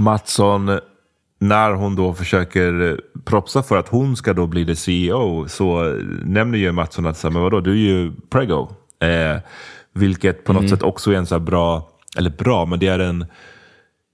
Mattsson, 0.00 0.78
när 1.38 1.72
hon 1.72 1.96
då 1.96 2.14
försöker 2.14 3.00
propsa 3.24 3.62
för 3.62 3.76
att 3.76 3.88
hon 3.88 4.16
ska 4.16 4.32
då 4.32 4.46
bli 4.46 4.66
the 4.66 4.76
CEO 4.76 5.48
så 5.48 5.82
nämner 6.24 6.58
ju 6.58 6.72
Mattsson 6.72 7.06
att 7.06 7.24
men 7.24 7.42
vadå, 7.42 7.60
du 7.60 7.70
är 7.70 7.76
ju 7.76 8.12
prego. 8.30 8.68
Eh, 9.02 9.38
vilket 9.94 10.44
på 10.44 10.52
något 10.52 10.60
Mm. 10.60 10.70
sätt 10.70 10.82
också 10.82 11.12
är 11.12 11.16
en 11.16 11.26
så 11.26 11.38
bra, 11.38 11.88
eller 12.18 12.30
bra, 12.30 12.66
men 12.66 12.78
det 12.78 12.86
är 12.86 12.98
en 12.98 13.22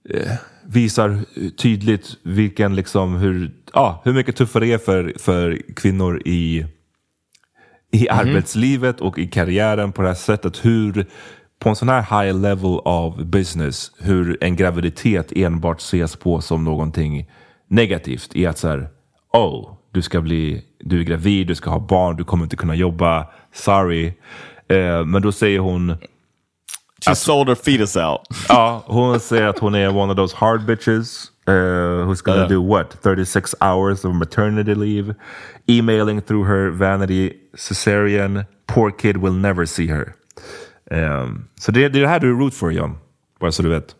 eh, 0.09 0.31
visar 0.65 1.19
tydligt 1.57 2.17
vilken 2.23 2.75
liksom 2.75 3.15
hur, 3.15 3.51
ja, 3.73 4.01
hur 4.05 4.13
mycket 4.13 4.35
tuffare 4.35 4.65
det 4.65 4.73
är 4.73 4.77
för, 4.77 5.13
för 5.19 5.61
kvinnor 5.75 6.21
i, 6.25 6.65
i 7.91 8.09
arbetslivet 8.09 9.01
och 9.01 9.19
i 9.19 9.27
karriären 9.27 9.91
på 9.91 10.01
det 10.01 10.07
här 10.07 10.15
sättet. 10.15 10.65
Hur 10.65 11.05
på 11.59 11.69
en 11.69 11.75
sån 11.75 11.89
här 11.89 12.01
high 12.23 12.35
level 12.41 12.79
of 12.85 13.15
business, 13.15 13.91
hur 13.99 14.37
en 14.43 14.55
graviditet 14.55 15.31
enbart 15.35 15.79
ses 15.79 16.15
på 16.15 16.41
som 16.41 16.63
någonting 16.63 17.25
negativt. 17.67 18.35
I 18.35 18.45
att 18.45 18.57
så 18.57 18.67
här, 18.67 18.89
oh, 19.33 19.73
du 19.91 20.01
ska 20.01 20.21
bli, 20.21 20.63
du 20.79 20.99
är 20.99 21.03
gravid, 21.03 21.47
du 21.47 21.55
ska 21.55 21.69
ha 21.69 21.79
barn, 21.79 22.15
du 22.15 22.23
kommer 22.23 22.43
inte 22.43 22.55
kunna 22.55 22.75
jobba, 22.75 23.27
sorry. 23.53 24.07
Eh, 24.69 25.05
men 25.05 25.21
då 25.21 25.31
säger 25.31 25.59
hon, 25.59 25.95
She 27.05 27.15
sold 27.15 27.47
her 27.49 27.55
fetus 27.55 27.95
out. 27.95 28.21
Ja, 28.49 28.83
hon 28.85 29.19
säger 29.19 29.47
att 29.47 29.59
hon 29.59 29.75
är 29.75 29.95
one 29.97 30.11
of 30.11 30.17
those 30.17 30.35
hard 30.37 30.65
bitches 30.65 31.31
uh, 31.47 31.53
who's 32.07 32.23
gonna 32.23 32.41
Ja. 32.41 32.47
do 32.47 32.67
what? 32.67 33.01
36 33.03 33.55
hours 33.61 34.05
of 34.05 34.15
maternity 34.15 34.75
leave. 34.75 35.15
Emailing 35.67 36.21
through 36.21 36.47
her 36.47 36.69
vanity 36.69 37.33
cesarean. 37.57 38.43
Poor 38.65 38.91
kid 38.91 39.17
will 39.17 39.33
never 39.33 39.65
see 39.65 39.87
her. 39.87 40.13
Um, 40.91 41.47
så 41.59 41.71
det, 41.71 41.89
det 41.89 41.99
är 41.99 42.01
det 42.01 42.07
här 42.07 42.19
du 42.19 42.29
är 42.29 42.39
root 42.39 42.53
för 42.53 42.69
John. 42.69 42.97
Bara 43.39 43.51
så 43.51 43.63
du 43.63 43.69
vet. 43.69 43.95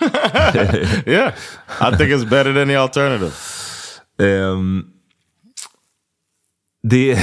yeah. 1.06 1.32
I 1.80 1.96
think 1.96 2.10
it's 2.10 2.28
better 2.30 2.54
than 2.54 2.68
the 2.68 2.76
alternative. 2.76 3.32
Ehm, 4.18 4.84
det, 6.82 7.14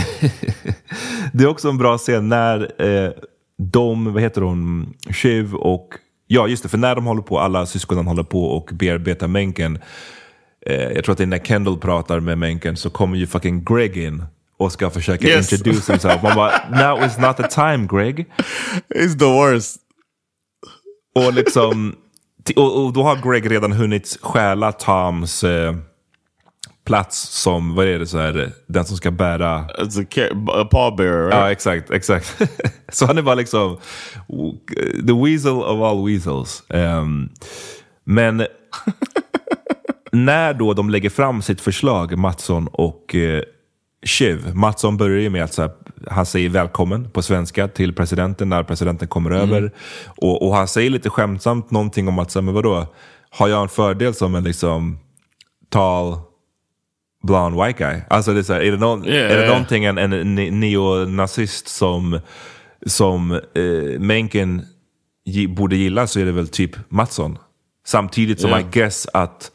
det 1.34 1.44
är 1.44 1.48
också 1.48 1.70
en 1.70 1.78
bra 1.78 1.98
scen 1.98 2.30
när 2.30 2.82
eh, 2.82 3.12
de, 3.58 4.14
vad 4.14 4.24
heter 4.24 4.42
hon, 4.42 4.94
Shiv 5.10 5.56
och, 5.56 5.90
ja 6.28 6.48
just 6.48 6.64
det, 6.64 6.70
för 6.70 6.78
när 6.78 6.96
de 6.96 7.06
håller 7.06 7.22
på, 7.22 7.40
alla 7.40 7.66
syskonen 7.66 8.08
håller 8.08 8.24
på 8.24 8.44
och 8.44 8.70
bearbetar 8.74 9.28
Menken. 9.28 9.80
Eh, 10.66 10.92
jag 10.92 11.04
tror 11.04 11.12
att 11.12 11.18
det 11.18 11.24
är 11.24 11.28
när 11.28 11.40
Kendall 11.40 11.78
pratar 11.78 12.20
med 12.20 12.38
Menken 12.38 12.78
så 12.78 12.90
kommer 12.90 13.18
ju 13.18 13.28
fucking 13.28 13.64
Greg 13.64 13.98
in 13.98 14.24
och 14.60 14.72
ska 14.72 14.90
försöka 14.90 15.28
Yes. 15.28 15.54
introduce 15.54 15.92
himself. 15.94 16.24
Man 16.24 16.36
bara, 16.36 16.52
now 16.70 17.06
is 17.06 17.18
not 17.18 17.38
the 17.38 17.48
time 17.48 17.88
Greg. 17.92 18.26
He's 18.96 19.20
the 19.20 19.26
worst. 19.26 19.78
Och, 21.16 21.34
liksom, 21.34 21.96
och, 22.56 22.86
och 22.86 22.94
då 22.94 23.04
har 23.04 23.32
Greg 23.32 23.52
redan 23.52 23.72
hunnit 23.72 24.18
stjäla 24.22 24.72
Toms 24.72 25.44
eh, 25.44 25.76
plats 26.86 27.18
som, 27.42 27.76
vad 27.76 27.88
är 27.88 28.00
det, 28.00 28.08
så 28.08 28.18
här, 28.18 28.52
den 28.68 28.86
som 28.86 28.98
ska 28.98 29.12
bära... 29.12 29.66
It's 29.68 30.02
a, 30.02 30.62
a 30.62 30.68
pallbearer, 30.72 31.24
right? 31.24 31.34
Ja, 31.36 31.52
exakt, 31.52 31.92
exakt. 31.92 32.42
så 32.92 33.06
han 33.06 33.18
är 33.18 33.22
bara 33.22 33.36
liksom 33.36 33.78
the 35.08 35.14
weasel 35.26 35.52
of 35.52 35.82
all 35.82 36.06
weasels. 36.06 36.64
Ehm, 36.70 37.30
men 38.04 38.38
när 40.12 40.54
då 40.54 40.74
de 40.74 40.90
lägger 40.90 41.10
fram 41.10 41.42
sitt 41.42 41.62
förslag, 41.62 42.18
Mattsson 42.18 42.68
och 42.68 43.16
eh, 43.16 43.44
Shiv. 44.06 44.56
Mattsson 44.56 44.98
börjar 44.98 45.20
ju 45.20 45.30
med 45.30 45.44
att 45.44 45.54
så 45.54 45.62
här, 45.62 45.72
han 46.08 46.26
säger 46.26 46.50
välkommen 46.50 47.10
på 47.12 47.22
svenska 47.22 47.68
till 47.68 47.94
presidenten 47.94 48.50
när 48.50 48.64
presidenten 48.64 49.08
kommer 49.08 49.32
över. 49.32 49.72
Och, 50.06 50.48
och 50.48 50.56
han 50.56 50.68
säger 50.68 50.90
lite 50.90 51.10
skämtsamt 51.10 51.72
någonting 51.72 52.08
om 52.08 52.20
att, 52.20 52.32
så 52.32 52.40
här, 52.40 52.44
men 52.44 52.54
vadå, 52.54 52.94
har 53.30 53.48
jag 53.48 53.62
en 53.62 53.70
fördel 53.70 54.14
som 54.14 54.36
en 54.36 54.44
liksom 54.44 55.00
tal 55.70 56.18
blonde 57.24 57.66
white 57.66 57.84
guy. 57.84 58.02
Alltså 58.10 58.34
det 58.34 58.40
är, 58.40 58.44
så 58.44 58.54
här, 58.54 58.62
är, 58.62 58.72
det, 58.72 58.78
någon, 58.78 59.06
Yeah, 59.06 59.32
är 59.32 59.38
det 59.38 59.48
någonting 59.48 59.86
en, 59.86 59.98
en 59.98 60.14
ne- 60.14 60.52
neonazist 60.52 61.68
som, 61.68 62.20
som 62.86 63.32
eh, 63.32 64.00
Menken 64.00 64.66
gi- 65.26 65.56
borde 65.56 65.76
gilla 65.76 66.08
så 66.08 66.20
är 66.20 66.26
det 66.26 66.32
väl 66.32 66.48
typ 66.48 66.72
Mattsson. 66.90 67.38
Samtidigt 67.88 68.42
som 68.42 68.50
Yeah. 68.50 68.62
I 68.62 68.66
guess 68.72 69.08
att 69.14 69.52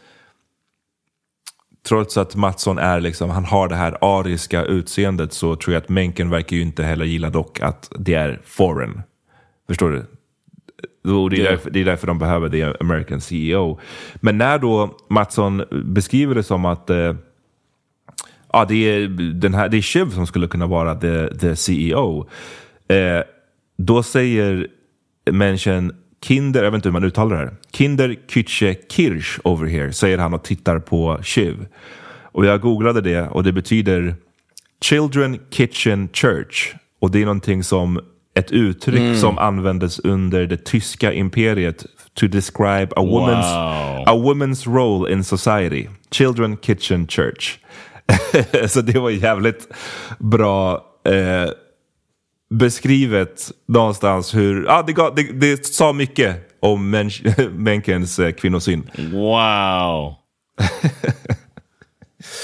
trots 1.88 2.16
att 2.16 2.36
Mattsson 2.36 2.78
är 2.78 3.00
liksom, 3.00 3.30
han 3.30 3.44
har 3.44 3.68
det 3.68 3.76
här 3.76 3.98
ariska 4.00 4.64
utseendet 4.64 5.32
så 5.32 5.56
tror 5.56 5.74
jag 5.74 5.82
att 5.82 5.88
Menken 5.88 6.30
verkar 6.30 6.56
ju 6.56 6.62
inte 6.62 6.84
heller 6.84 7.04
gilla 7.04 7.30
dock 7.30 7.60
att 7.60 7.92
det 7.98 8.14
är 8.14 8.40
foreign. 8.44 9.02
Förstår 9.68 9.90
du? 9.90 10.06
Och 11.12 11.30
det, 11.30 11.40
är 11.40 11.50
därför, 11.50 11.70
det 11.70 11.80
är 11.80 11.84
därför 11.84 12.06
de 12.06 12.18
behöver 12.18 12.48
det 12.48 12.80
American 12.80 13.20
CEO. 13.20 13.80
Men 14.14 14.38
när 14.38 14.58
då 14.58 14.96
Mattsson 15.08 15.64
beskriver 15.84 16.34
det 16.34 16.42
som 16.42 16.64
att 16.64 16.90
eh, 16.90 17.14
ja, 18.52 18.64
det, 18.68 18.74
är 18.74 19.08
den 19.32 19.54
här, 19.54 19.68
det 19.68 19.76
är 19.76 19.82
Shiv 19.82 20.10
som 20.10 20.26
skulle 20.26 20.46
kunna 20.46 20.66
vara 20.66 20.94
the, 20.94 21.38
the 21.38 21.56
CEO. 21.56 22.28
Eh, 22.88 23.22
då 23.78 24.02
säger 24.02 24.68
människan 25.30 25.92
Kinder, 26.24 26.64
jag 26.64 26.70
vet 26.70 26.78
inte 26.78 26.88
hur 26.88 26.92
man 26.92 27.04
uttalar 27.04 27.36
det 27.36 27.42
här. 27.42 27.52
Kinder 27.72 28.16
Küche 28.28 28.76
Kirsch 28.88 29.38
over 29.44 29.66
here, 29.66 29.92
säger 29.92 30.18
han 30.18 30.34
och 30.34 30.44
tittar 30.44 30.78
på 30.78 31.18
Shiv. 31.22 31.66
Och 32.32 32.44
jag 32.46 32.60
googlade 32.60 33.00
det 33.00 33.28
och 33.28 33.44
det 33.44 33.52
betyder 33.52 34.14
Children 34.80 35.38
Kitchen 35.50 36.08
Church. 36.12 36.74
Och 37.00 37.10
det 37.10 37.18
är 37.20 37.24
någonting 37.24 37.64
som 37.64 38.00
ett 38.34 38.50
uttryck 38.52 39.18
som 39.18 39.38
användes 39.38 39.98
under 39.98 40.46
det 40.46 40.64
tyska 40.64 41.12
imperiet 41.12 41.86
to 42.14 42.26
describe 42.26 42.88
a 42.96 43.00
woman's, 43.02 43.54
Wow. 43.54 44.04
a 44.06 44.12
woman's 44.34 44.74
role 44.74 45.12
in 45.12 45.24
society. 45.24 45.86
Children 46.10 46.56
Kitchen 46.56 47.06
Church. 47.06 47.58
Så 48.68 48.80
det 48.80 48.98
var 48.98 49.10
jävligt 49.10 49.68
bra 50.18 50.84
eh, 51.04 51.50
beskrivet 52.52 53.52
någonstans 53.68 54.34
hur, 54.34 54.64
ja 54.64 54.82
det, 54.86 54.92
gav, 54.92 55.14
det, 55.14 55.22
det 55.22 55.66
sa 55.66 55.92
mycket 55.92 56.48
om 56.60 56.94
Mensch- 56.94 57.48
Menkens 57.58 58.18
eh, 58.18 58.32
kvinnosyn. 58.32 58.90
Wow. 59.12 60.14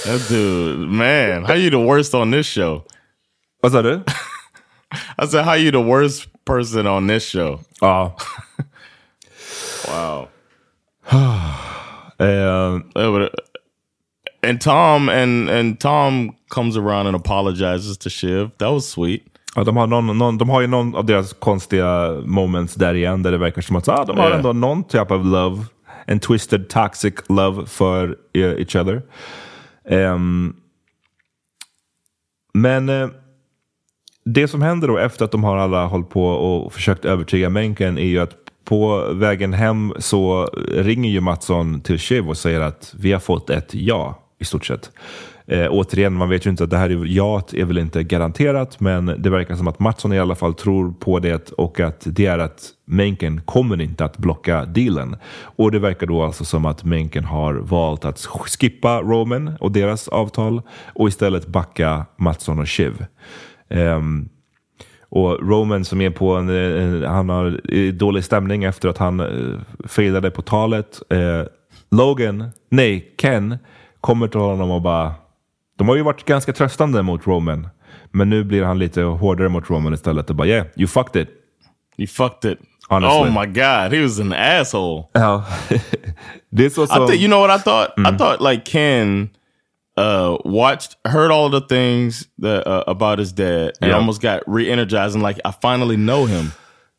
that 0.05 0.29
dude, 0.29 0.79
man, 0.89 1.45
how 1.45 1.55
you 1.55 1.71
the 1.71 1.79
worst 1.87 2.15
on 2.15 2.31
this 2.33 2.47
show? 2.47 2.83
Vad 3.63 3.73
sa 3.73 3.83
du? 3.83 4.03
I 5.19 5.27
said, 5.27 5.45
how 5.45 5.55
you 5.55 5.71
the 5.71 5.81
worst 5.81 6.29
person 6.45 6.87
on 6.87 7.07
this 7.07 7.25
show? 7.29 7.61
Ja. 7.81 8.13
Wow. 9.89 10.29
Uh, 12.21 12.81
And 14.43 14.61
Tom 14.61 15.09
and 15.09 15.49
and 15.49 15.79
Tom 15.81 16.35
comes 16.51 16.77
around 16.77 17.07
and 17.07 17.15
apologizes 17.17 17.97
to 17.99 18.11
Shiv. 18.11 18.51
That 18.59 18.71
was 18.73 18.89
sweet. 18.89 19.23
Ja, 19.59 19.65
de, 19.65 19.77
har 19.77 19.87
någon, 19.87 20.19
någon, 20.19 20.39
de 20.39 20.49
har 20.49 20.61
ju 20.61 20.67
någon 20.67 20.95
av 20.95 21.05
deras 21.05 21.33
konstiga 21.33 22.21
moments 22.25 22.75
där 22.75 22.95
igen 22.95 23.23
där 23.23 23.33
det 23.33 23.39
verkar 23.39 23.63
som 23.63 23.77
att 23.77 23.89
ah, 23.89 24.05
de 24.05 24.19
har 24.19 24.31
Ja. 24.31 24.37
ändå 24.37 24.53
någon 24.53 24.85
typ 24.85 25.11
av 25.11 25.27
love. 25.27 25.65
En 26.07 26.21
twisted 26.21 26.69
toxic 26.69 27.15
love 27.29 27.67
för 27.67 28.17
eh, 28.35 28.43
each 28.43 28.77
other. 28.77 29.03
Ehm, 29.89 30.55
men 32.55 32.89
eh, 32.89 33.09
det 34.25 34.49
som 34.49 34.63
händer 34.63 34.89
då 34.89 34.99
efter 34.99 35.25
att 35.25 35.33
de 35.33 35.45
har 35.45 35.57
alla 35.57 35.87
hållit 35.87 36.09
på 36.11 36.27
och 36.29 36.73
försökt 36.73 37.05
övertyga 37.05 37.51
Menken 37.51 37.99
är 37.99 38.07
ju 38.07 38.19
att 38.19 38.33
på 38.65 39.09
vägen 39.13 39.53
hem 39.53 39.93
så 39.99 40.45
ringer 40.73 41.11
ju 41.11 41.21
Mattsson 41.21 41.81
till 41.81 41.99
Shiv 41.99 42.29
och 42.29 42.37
säger 42.37 42.61
att 42.61 42.95
vi 42.99 43.13
har 43.13 43.21
fått 43.21 43.51
ett 43.51 43.75
ja 43.75 44.19
i 44.39 44.45
stort 44.45 44.67
sett. 44.67 44.91
Eh, 45.51 45.67
återigen, 45.71 46.13
man 46.13 46.29
vet 46.29 46.47
ju 46.47 46.51
inte 46.51 46.65
att 46.65 46.71
det 46.71 46.77
här 46.77 46.91
är, 46.91 47.05
ja 47.07 47.43
är 47.53 47.65
väl 47.65 47.79
inte 47.79 48.03
garanterat, 48.03 48.81
men 48.81 49.07
det 49.19 49.31
verkar 49.31 49.55
som 49.55 49.69
att 49.69 49.79
Mattsson 49.79 50.13
i 50.13 50.19
alla 50.19 50.35
fall 50.35 50.55
tror 50.55 50.93
på 50.93 51.19
det 51.19 51.51
och 51.51 51.81
att 51.81 52.03
det 52.07 52.27
är 52.27 52.39
att 52.39 52.71
Menken 52.85 53.41
kommer 53.41 53.81
inte 53.81 54.05
att 54.05 54.19
blocka 54.19 54.65
dealen. 54.65 55.17
Och 55.41 55.71
det 55.71 55.79
verkar 55.79 56.07
då 56.07 56.23
alltså 56.23 56.45
som 56.45 56.67
att 56.67 56.85
Menken 56.85 57.25
har 57.25 57.55
valt 57.55 58.05
att 58.05 58.19
skippa 58.21 59.01
Roman 59.01 59.57
och 59.61 59.73
deras 59.73 60.09
avtal 60.09 60.63
och 60.95 61.09
istället 61.09 61.47
backa 61.47 62.07
Mattsson 62.17 62.59
och 62.59 62.69
Shiv. 62.69 63.05
Um, 63.71 63.79
ehm, 63.79 64.29
och 65.11 65.49
Roman 65.49 65.85
som 65.85 66.01
är 66.01 66.11
på 66.11 66.35
en, 66.35 66.49
en 66.49 67.05
han 67.05 67.29
har 67.29 67.61
eh, 67.75 67.93
dålig 67.93 68.25
stämning 68.25 68.65
efter 68.65 68.89
att 68.89 68.99
han 68.99 69.21
uh, 69.21 69.59
failade 69.85 70.31
på 70.31 70.43
talet. 70.43 71.03
Uh, 71.15 71.43
Logan, 71.91 72.51
nej 72.71 73.15
Ken, 73.21 73.59
kommer 74.01 74.29
till 74.29 74.41
honom 74.41 74.71
och 74.71 74.83
bara, 74.83 75.15
de 75.79 75.89
har 75.89 75.97
ju 75.97 76.03
varit 76.03 76.25
ganska 76.25 76.53
tröstande 76.53 77.03
mot 77.03 77.27
Roman. 77.27 77.69
Men 78.11 78.31
nu 78.31 78.45
blir 78.45 78.65
han 78.65 78.79
lite 78.79 79.03
hårdare 79.03 79.49
mot 79.49 79.71
Roman 79.71 79.95
istället 79.95 80.31
och 80.31 80.37
bara 80.37 80.49
yeah, 80.49 80.67
you 80.77 80.87
fucked 80.89 81.23
it. 81.23 81.29
You 81.97 82.07
fucked 82.07 82.53
it. 82.53 82.59
Honestly. 82.89 83.31
Oh 83.31 83.41
my 83.41 83.47
god, 83.47 83.93
he 83.93 84.03
was 84.03 84.21
an 84.21 84.33
asshole. 84.33 85.05
Ja. 85.13 85.45
det 86.51 86.65
är 86.65 86.71
så 86.71 86.87
som... 86.87 87.13
you 87.13 87.27
know 87.27 87.47
what 87.47 87.61
I 87.61 87.63
thought. 87.63 88.15
I 88.15 88.19
thought 88.19 88.53
like 88.53 88.65
Ken 88.65 89.29
uh 89.99 90.37
watched 90.45 90.97
heard 91.05 91.31
all 91.31 91.61
the 91.61 91.61
things 91.61 92.23
that 92.43 92.67
uh, 92.67 92.85
about 92.87 93.19
his 93.19 93.33
dad 93.33 93.73
and 93.81 93.91
Yeah. 93.91 93.97
almost 93.97 94.23
got 94.23 94.41
re-energized 94.47 95.15
and 95.15 95.23
like 95.23 95.41
I 95.45 95.53
finally 95.63 95.97
know 95.97 96.27
him. 96.27 96.53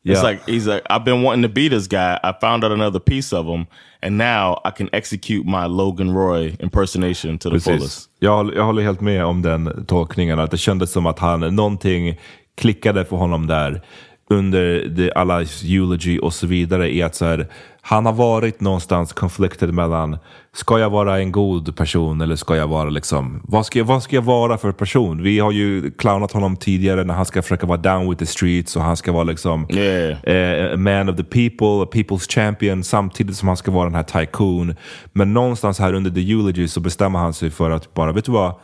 It's 0.04 0.22
Yeah. 0.22 0.30
like 0.30 0.40
he's 0.46 0.66
like 0.66 0.82
I've 0.90 1.04
been 1.04 1.22
wanting 1.22 1.42
to 1.42 1.48
be 1.54 1.68
this 1.68 1.86
guy. 1.88 2.18
I 2.22 2.32
found 2.40 2.64
out 2.64 2.72
another 2.72 3.00
piece 3.00 3.36
of 3.36 3.46
him 3.46 3.66
and 4.02 4.16
now 4.18 4.60
I 4.64 4.70
can 4.70 4.88
execute 4.92 5.46
my 5.46 5.66
Logan 5.66 6.14
Roy 6.14 6.56
impersonation 6.60 7.38
to 7.38 7.50
the 7.50 7.60
fullest. 7.60 7.82
Precis. 7.82 8.08
Jag, 8.20 8.36
håller- 8.36 8.54
jag 8.56 8.64
håller 8.64 8.82
helt 8.82 9.00
med 9.00 9.24
om 9.24 9.42
den 9.42 9.84
tolkningen. 9.86 10.38
Att 10.38 10.50
det 10.50 10.58
kändes 10.58 10.92
som 10.92 11.06
att 11.06 11.18
han, 11.18 11.40
någonting 11.40 12.18
klickade 12.56 13.04
för 13.04 13.16
honom 13.16 13.46
där 13.46 13.82
under 14.30 14.84
det, 14.88 15.12
alla 15.12 15.44
eulogy 15.64 16.18
och 16.18 16.34
så 16.34 16.46
vidare. 16.46 16.94
I 16.94 17.02
att 17.02 17.14
så 17.14 17.24
här, 17.24 17.46
han 17.82 18.06
har 18.06 18.12
varit 18.12 18.60
någonstans 18.60 19.12
conflicted 19.12 19.74
mellan, 19.74 20.18
ska 20.52 20.78
jag 20.78 20.90
vara 20.90 21.18
en 21.18 21.32
god 21.32 21.76
person 21.76 22.20
eller 22.20 22.36
ska 22.36 22.56
jag 22.56 22.68
vara 22.68 22.90
liksom, 22.90 23.42
vad 23.44 23.66
ska 23.66 23.78
jag, 23.78 23.86
vad 23.86 24.02
ska 24.02 24.16
jag 24.16 24.22
vara 24.22 24.58
för 24.58 24.72
person? 24.72 25.22
Vi 25.22 25.38
har 25.38 25.52
ju 25.52 25.90
clownat 25.90 26.32
honom 26.32 26.56
tidigare 26.56 27.04
när 27.04 27.14
han 27.14 27.26
ska 27.26 27.42
försöka 27.42 27.66
vara 27.66 27.78
down 27.78 28.10
with 28.10 28.18
the 28.18 28.26
streets 28.26 28.76
och 28.76 28.82
han 28.82 28.96
ska 28.96 29.12
vara 29.12 29.24
liksom 29.24 29.66
Yeah. 29.70 30.72
eh, 30.72 30.76
man 30.76 31.08
of 31.08 31.16
the 31.16 31.24
people, 31.24 31.82
a 31.82 31.88
people's 31.92 32.34
champion, 32.34 32.84
samtidigt 32.84 33.36
som 33.36 33.48
han 33.48 33.56
ska 33.56 33.70
vara 33.70 33.84
den 33.84 33.94
här 33.94 34.02
tycoon. 34.02 34.76
Men 35.12 35.34
någonstans 35.34 35.78
här 35.78 35.92
under 35.92 36.10
the 36.10 36.20
eulogy 36.32 36.68
så 36.68 36.80
bestämmer 36.80 37.18
han 37.18 37.34
sig 37.34 37.50
för 37.50 37.70
att 37.70 37.94
bara, 37.94 38.12
vet 38.12 38.24
du 38.24 38.32
vad? 38.32 38.54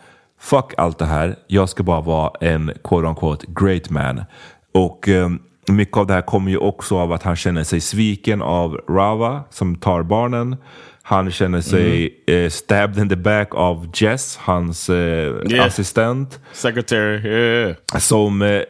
Fuck 0.40 0.74
allt 0.76 0.98
det 0.98 1.06
här. 1.06 1.36
Jag 1.46 1.68
ska 1.68 1.82
bara 1.82 2.00
vara 2.00 2.30
en 2.40 2.72
quote 2.84 3.06
unquote 3.06 3.46
great 3.48 3.90
man. 3.90 4.24
Och 4.74 5.08
eh, 5.08 5.28
mycket 5.72 5.96
av 5.96 6.06
det 6.06 6.14
här 6.14 6.22
kommer 6.22 6.50
ju 6.50 6.58
också 6.58 6.98
av 6.98 7.12
att 7.12 7.22
han 7.22 7.36
känner 7.36 7.64
sig 7.64 7.80
sviken 7.80 8.42
av 8.42 8.80
Rava 8.88 9.44
som 9.50 9.76
tar 9.76 10.02
barnen. 10.02 10.56
Han 11.09 11.30
känner 11.30 11.61
sig 11.61 12.14
eh, 12.26 12.50
stabbed 12.50 12.98
in 12.98 13.09
the 13.09 13.16
back 13.16 13.54
av 13.54 13.88
Jess, 13.94 14.36
hans 14.42 14.90
eh, 14.90 14.96
Yeah. 15.50 15.66
assistent. 15.66 16.40
Secretary, 16.52 17.28
yeah. 17.28 17.74
Som, 17.98 18.42
eh, 18.42 18.48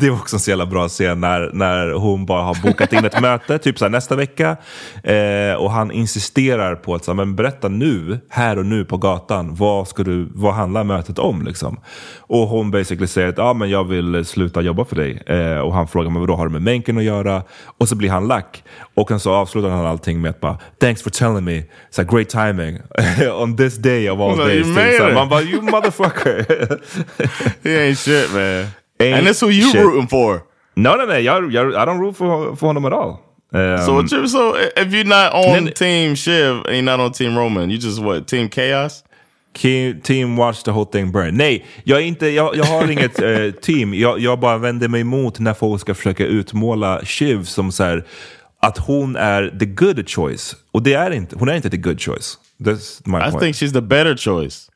det 0.00 0.10
var 0.10 0.16
också 0.16 0.36
en 0.36 0.40
så 0.40 0.50
jävla 0.50 0.66
bra 0.66 0.88
scen 0.88 1.20
när, 1.20 1.50
när 1.52 1.92
hon 1.92 2.26
bara 2.26 2.42
har 2.42 2.62
bokat 2.62 2.92
in 2.92 3.04
ett 3.04 3.20
möte, 3.22 3.58
typ 3.58 3.78
så 3.78 3.84
här, 3.84 3.90
nästa 3.90 4.16
vecka. 4.16 4.56
Eh, 5.02 5.54
och 5.58 5.70
han 5.70 5.90
insisterar 5.90 6.74
på 6.74 6.94
att 6.94 7.04
så 7.04 7.10
här, 7.10 7.16
men 7.16 7.36
berätta 7.36 7.68
nu, 7.68 8.18
här 8.28 8.58
och 8.58 8.66
nu 8.66 8.84
på 8.84 8.96
gatan, 8.96 9.54
vad, 9.54 9.88
ska 9.88 10.02
du, 10.02 10.28
vad 10.34 10.54
handlar 10.54 10.84
mötet 10.84 11.18
om? 11.18 11.42
Liksom? 11.44 11.80
Och 12.18 12.48
hon 12.48 12.70
basically 12.70 13.06
säger 13.06 13.28
att 13.28 13.38
ah, 13.38 13.54
men 13.54 13.70
jag 13.70 13.84
vill 13.84 14.24
sluta 14.24 14.60
jobba 14.60 14.84
för 14.84 14.96
dig. 14.96 15.22
Eh, 15.26 15.58
och 15.58 15.74
han 15.74 15.88
frågar, 15.88 16.10
men 16.10 16.20
vadå, 16.20 16.36
har 16.36 16.46
det 16.46 16.52
med 16.52 16.62
Menken 16.62 16.98
att 16.98 17.04
göra? 17.04 17.42
Och 17.78 17.88
så 17.88 17.94
blir 17.96 18.10
han 18.10 18.28
lack. 18.28 18.64
Och 18.94 19.08
sen 19.08 19.20
så 19.20 19.32
avslutar 19.34 19.68
han 19.70 19.86
allting 19.86 20.20
med 20.20 20.30
att 20.30 20.40
bara, 20.40 20.58
thanks 20.80 21.02
for 21.02 21.10
telling 21.10 21.44
me, 21.44 21.55
it's 21.90 21.98
a 21.98 22.04
great 22.04 22.28
timing. 22.28 22.78
On 23.32 23.56
this 23.56 23.78
day 23.78 24.08
of 24.08 24.20
all 24.20 24.36
Well, 24.36 24.48
days. 24.48 24.66
typ. 24.66 24.74
Så 24.74 25.04
här. 25.04 25.14
Man 25.14 25.28
bara, 25.28 25.42
you 25.42 25.60
motherfucker. 25.60 26.44
He 27.64 27.70
ain't 27.88 27.98
shit, 27.98 28.32
man. 28.34 28.66
Ain't 29.00 29.18
and 29.18 29.26
that's 29.26 29.40
who 29.40 29.50
you 29.50 29.70
shit. 29.72 29.82
rooting 29.84 30.08
for. 30.08 30.42
No, 30.76 30.96
no, 30.96 31.04
no. 31.06 31.18
Jag, 31.18 31.52
jag, 31.52 31.72
I 31.74 31.84
don't 31.84 32.00
root 32.00 32.16
for, 32.16 32.56
for 32.56 32.66
honom 32.66 32.84
at 32.86 32.92
all. 32.92 33.20
Um, 33.52 33.78
So 33.86 33.92
what 33.94 34.12
you 34.12 34.26
so 34.28 34.54
if 34.76 34.92
you're 34.92 35.04
not 35.04 35.32
on 35.34 35.72
team 35.72 36.14
Shiv 36.16 36.64
and 36.66 36.74
you're 36.76 36.82
not 36.82 37.00
on 37.00 37.12
team 37.12 37.36
Roman, 37.38 37.70
you 37.70 37.78
just 37.78 38.00
what, 38.02 38.26
team 38.26 38.48
chaos? 38.48 39.02
Team 40.02 40.36
watch 40.36 40.62
the 40.64 40.70
whole 40.72 40.84
thing 40.84 41.10
burn. 41.12 41.36
Nej, 41.36 41.64
jag, 41.84 41.98
är 41.98 42.04
inte, 42.04 42.26
jag, 42.28 42.56
jag 42.56 42.64
har 42.64 42.90
inget 42.90 43.22
eh, 43.22 43.50
team. 43.62 43.94
Jag, 43.94 44.18
jag 44.20 44.38
bara 44.38 44.58
vänder 44.58 44.88
mig 44.88 45.00
emot 45.00 45.38
när 45.38 45.54
folk 45.54 45.80
ska 45.80 45.94
försöka 45.94 46.24
utmåla 46.26 47.00
Shiv 47.04 47.44
som 47.44 47.72
så 47.72 47.84
här, 47.84 48.04
att 48.60 48.78
hon 48.78 49.16
är 49.16 49.50
the 49.58 49.66
good 49.66 50.08
choice. 50.10 50.56
Och 50.72 50.82
det 50.82 50.94
är 50.94 51.10
inte, 51.10 51.36
hon 51.38 51.48
är 51.48 51.54
inte 51.54 51.70
the 51.70 51.76
good 51.76 52.00
choice. 52.00 52.38
That's 52.60 53.02
my 53.04 53.18
I 53.18 53.30
point. 53.30 53.40
think 53.40 53.56
she's 53.56 53.72
the 53.72 53.80
better 53.82 54.16
choice. 54.16 54.68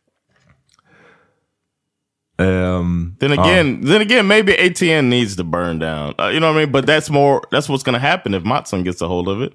Um, 2.38 3.16
Then 3.20 3.32
ja. 3.32 3.42
again, 3.42 3.80
then 3.84 4.00
again, 4.00 4.26
maybe 4.26 4.52
ATN 4.54 5.10
needs 5.10 5.36
to 5.36 5.44
burn 5.44 5.78
down. 5.78 6.14
Uh, 6.18 6.28
you 6.32 6.40
know 6.40 6.48
what 6.52 6.56
I 6.56 6.64
mean? 6.64 6.72
But 6.72 6.86
that's 6.86 7.10
more. 7.10 7.42
That's 7.50 7.68
what's 7.68 7.82
going 7.82 7.94
to 7.94 7.98
happen 7.98 8.32
if 8.34 8.44
Matson 8.44 8.82
gets 8.82 9.02
a 9.02 9.08
hold 9.08 9.28
of 9.28 9.42
it. 9.42 9.52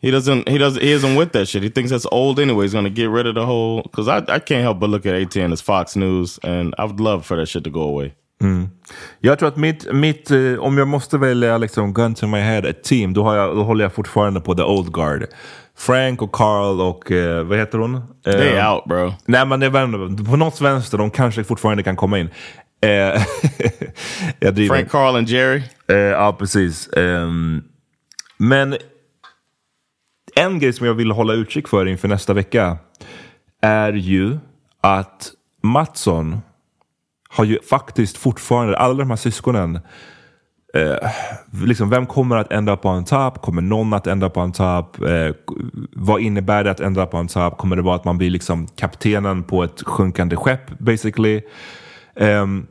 He 0.00 0.10
doesn't. 0.10 0.48
He 0.48 0.58
doesn't. 0.58 0.82
He 0.82 0.90
isn't 0.90 1.14
with 1.14 1.30
that 1.32 1.46
shit. 1.46 1.62
He 1.62 1.68
thinks 1.68 1.90
that's 1.92 2.06
old 2.10 2.40
anyway. 2.40 2.64
He's 2.64 2.72
gonna 2.72 2.90
get 2.90 3.08
rid 3.10 3.26
of 3.28 3.36
the 3.36 3.46
whole. 3.46 3.82
Because 3.82 4.08
I, 4.08 4.16
I 4.28 4.40
can't 4.40 4.62
help 4.62 4.80
but 4.80 4.90
look 4.90 5.06
at 5.06 5.14
ATN 5.14 5.52
as 5.52 5.60
Fox 5.60 5.94
News, 5.94 6.40
and 6.42 6.74
I 6.78 6.84
would 6.84 6.98
love 6.98 7.24
for 7.24 7.36
that 7.36 7.46
shit 7.46 7.62
to 7.62 7.70
go 7.70 7.82
away. 7.82 8.14
Jag 9.20 9.38
tror 9.38 9.48
att 9.48 9.56
mitt, 9.56 9.92
mitt 9.92 10.30
eh, 10.30 10.54
om 10.58 10.78
jag 10.78 10.88
måste 10.88 11.18
välja 11.18 11.58
liksom 11.58 11.94
gun 11.94 12.14
to 12.14 12.26
my 12.26 12.38
head, 12.38 12.58
ett 12.58 12.84
team, 12.84 13.12
då, 13.14 13.22
har 13.22 13.36
jag, 13.36 13.56
då 13.56 13.62
håller 13.62 13.84
jag 13.84 13.92
fortfarande 13.92 14.40
på 14.40 14.54
the 14.54 14.62
old 14.62 14.92
guard. 14.92 15.26
Frank 15.78 16.22
och 16.22 16.32
Carl 16.32 16.80
och 16.80 17.12
eh, 17.12 17.44
vad 17.44 17.58
heter 17.58 17.78
hon? 17.78 18.02
They 18.24 18.56
Eh, 18.56 18.74
out, 18.74 18.84
bro. 18.84 19.12
Nej 19.26 19.46
men 19.46 19.60
det 19.60 19.66
är 19.66 20.24
på 20.24 20.36
något 20.36 20.60
vänster, 20.60 20.98
de 20.98 21.10
kanske 21.10 21.44
fortfarande 21.44 21.82
kan 21.82 21.96
komma 21.96 22.18
in. 22.18 22.30
Eh. 22.82 23.22
Frank, 24.68 24.90
Carl, 24.90 25.16
and 25.16 25.28
Jerry. 25.28 25.62
Eh, 25.88 25.96
ja, 25.96 26.36
precis. 26.38 26.88
Ehm, 26.92 27.62
men 28.38 28.76
en 30.34 30.58
grej 30.58 30.72
som 30.72 30.86
jag 30.86 30.94
vill 30.94 31.10
hålla 31.10 31.32
utkik 31.32 31.68
för 31.68 31.86
inför 31.86 32.08
nästa 32.08 32.32
vecka 32.32 32.78
är 33.62 33.92
ju 33.92 34.38
att 34.80 35.32
Mattsson 35.62 36.40
har 37.36 37.44
ju 37.44 37.58
faktiskt 37.62 38.16
fortfarande, 38.16 38.78
alla 38.78 38.98
de 38.98 39.10
här 39.10 39.16
syskonen, 39.16 39.78
eh, 40.74 41.10
liksom, 41.64 41.90
vem 41.90 42.06
kommer 42.06 42.36
att 42.36 42.52
ända 42.52 42.76
på 42.76 42.88
en 42.88 43.04
top? 43.04 43.42
Kommer 43.42 43.62
någon 43.62 43.92
att 43.92 44.06
ända 44.06 44.30
på 44.30 44.40
en 44.40 44.52
top? 44.52 45.02
Eh, 45.02 45.34
vad 45.92 46.20
innebär 46.20 46.64
det 46.64 46.70
att 46.70 46.80
ändra 46.80 47.06
på 47.06 47.16
en 47.16 47.28
top? 47.28 47.58
Kommer 47.58 47.76
det 47.76 47.82
vara 47.82 47.96
att 47.96 48.04
man 48.04 48.18
blir 48.18 48.30
liksom 48.30 48.66
kaptenen 48.66 49.42
på 49.42 49.64
ett 49.64 49.82
sjunkande 49.82 50.36
skepp 50.36 50.78
basically? 50.78 51.42
Ehm, 52.16 52.66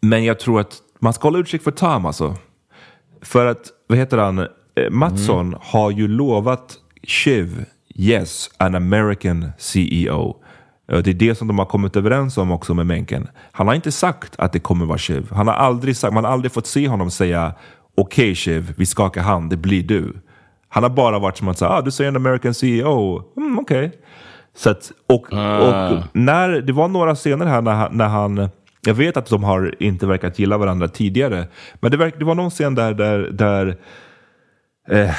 men 0.00 0.24
jag 0.24 0.40
tror 0.40 0.60
att 0.60 0.78
man 1.00 1.12
ska 1.12 1.26
hålla 1.26 1.38
utkik 1.38 1.62
för 1.62 1.70
Tom 1.70 2.06
alltså. 2.06 2.36
För 3.22 3.46
att, 3.46 3.66
vad 3.88 3.98
heter 3.98 4.18
han, 4.18 4.46
Eh, 4.74 4.90
Mattsson 4.90 5.56
har 5.60 5.90
ju 5.90 6.08
lovat 6.08 6.78
Shiv, 7.02 7.64
yes, 7.94 8.50
an 8.56 8.74
American 8.74 9.52
CEO. 9.58 10.36
Eh, 10.88 10.98
Det 10.98 11.10
är 11.10 11.14
det 11.14 11.34
som 11.34 11.48
de 11.48 11.58
har 11.58 11.66
kommit 11.66 11.96
överens 11.96 12.38
om 12.38 12.52
också 12.52 12.74
med 12.74 12.86
Menken. 12.86 13.28
Han 13.52 13.68
har 13.68 13.74
inte 13.74 13.92
sagt 13.92 14.34
att 14.38 14.52
det 14.52 14.58
kommer 14.60 14.86
vara 14.86 14.98
Shiv. 14.98 15.30
Han 15.32 15.48
har 15.48 15.54
aldrig 15.54 15.96
sagt, 15.96 16.14
man 16.14 16.24
har 16.24 16.32
aldrig 16.32 16.52
fått 16.52 16.66
se 16.66 16.88
honom 16.88 17.10
säga 17.10 17.54
okej 17.96 18.34
Shiv, 18.34 18.74
vi 18.76 18.86
skakar 18.86 19.22
hand, 19.22 19.50
det 19.50 19.56
blir 19.56 19.82
du. 19.82 20.12
Han 20.68 20.82
har 20.82 20.90
bara 20.90 21.18
varit 21.18 21.36
som 21.38 21.48
att 21.48 21.58
säga, 21.58 21.70
ah, 21.70 21.80
du 21.82 21.90
säger 21.90 22.08
en 22.08 22.16
American 22.16 22.54
CEO, 22.54 23.22
mm, 23.36 23.58
okej. 23.58 23.92
Så 24.56 24.70
att, 24.70 24.92
och, 25.08 25.32
och 25.32 26.02
när, 26.12 26.48
det 26.60 26.72
var 26.72 26.88
några 26.88 27.14
scener 27.14 27.46
här 27.46 27.62
när 27.62 27.90
när 27.90 28.08
han 28.08 28.48
jag 28.86 28.94
vet 28.94 29.16
att 29.16 29.26
de 29.26 29.44
har 29.44 29.74
inte 29.82 30.06
verkat 30.06 30.38
gilla 30.38 30.58
varandra 30.58 30.88
tidigare, 30.88 31.46
men 31.80 31.90
det, 31.90 31.96
verk, 31.96 32.14
det 32.18 32.24
var 32.24 32.34
någon 32.34 32.50
scen 32.50 32.74
där, 32.74 32.94
där, 32.94 33.18
där 33.18 33.76
eh, 34.88 35.10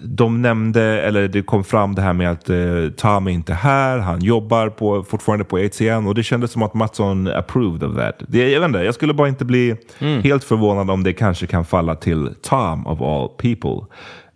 de 0.00 0.42
nämnde, 0.42 0.82
eller 0.82 1.28
det 1.28 1.42
kom 1.42 1.64
fram 1.64 1.94
det 1.94 2.02
här 2.02 2.12
med 2.12 2.30
att 2.30 2.50
eh, 2.50 2.90
Tom 2.96 3.26
är 3.26 3.30
inte 3.30 3.54
här, 3.54 3.98
han 3.98 4.22
jobbar 4.22 4.68
på, 4.68 5.04
fortfarande 5.04 5.44
på 5.44 5.56
ATN 5.56 6.06
och 6.06 6.14
det 6.14 6.22
kändes 6.22 6.52
som 6.52 6.62
att 6.62 6.74
Mattsson 6.74 7.26
approved 7.26 7.82
of 7.82 7.96
that. 7.96 8.22
Det, 8.28 8.50
jag, 8.50 8.60
vet 8.60 8.68
inte, 8.68 8.78
jag 8.78 8.94
skulle 8.94 9.14
bara 9.14 9.28
inte 9.28 9.44
bli 9.44 9.76
helt 10.24 10.44
förvånad 10.44 10.90
om 10.90 11.02
det 11.02 11.12
kanske 11.12 11.46
kan 11.46 11.64
falla 11.64 11.94
till 11.94 12.34
Tom 12.42 12.86
of 12.86 13.00
all 13.00 13.28
people. 13.28 13.86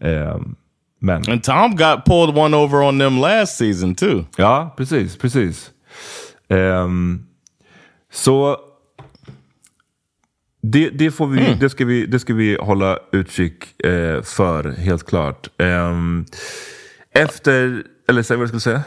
Eh, 0.01 0.41
men... 1.01 1.23
And 1.29 1.43
Tom 1.43 1.77
got 1.77 2.05
pulled 2.05 2.39
one 2.39 2.57
over 2.57 2.83
on 2.83 2.99
them 2.99 3.21
last 3.21 3.57
season 3.57 3.95
too. 3.95 4.25
Ja, 4.37 4.75
precis, 4.77 5.19
precis. 5.19 5.71
Ehm, 6.49 7.27
så 8.13 8.57
det, 10.73 10.91
det, 10.91 11.11
får 11.11 11.27
vi, 11.27 11.57
det, 11.61 11.71
ska 11.71 11.85
vi, 11.85 12.07
det 12.07 12.19
ska 12.19 12.35
vi 12.35 12.57
hålla 12.61 12.99
utkik 13.13 13.83
eh, 13.85 14.23
för, 14.23 14.71
helt 14.71 15.07
klart. 15.07 15.49
Ehm, 15.59 16.25
efter, 17.15 17.83
eller 18.09 18.23
säg 18.23 18.37
vad 18.37 18.45
du 18.45 18.49
skulle 18.49 18.61
säga? 18.61 18.83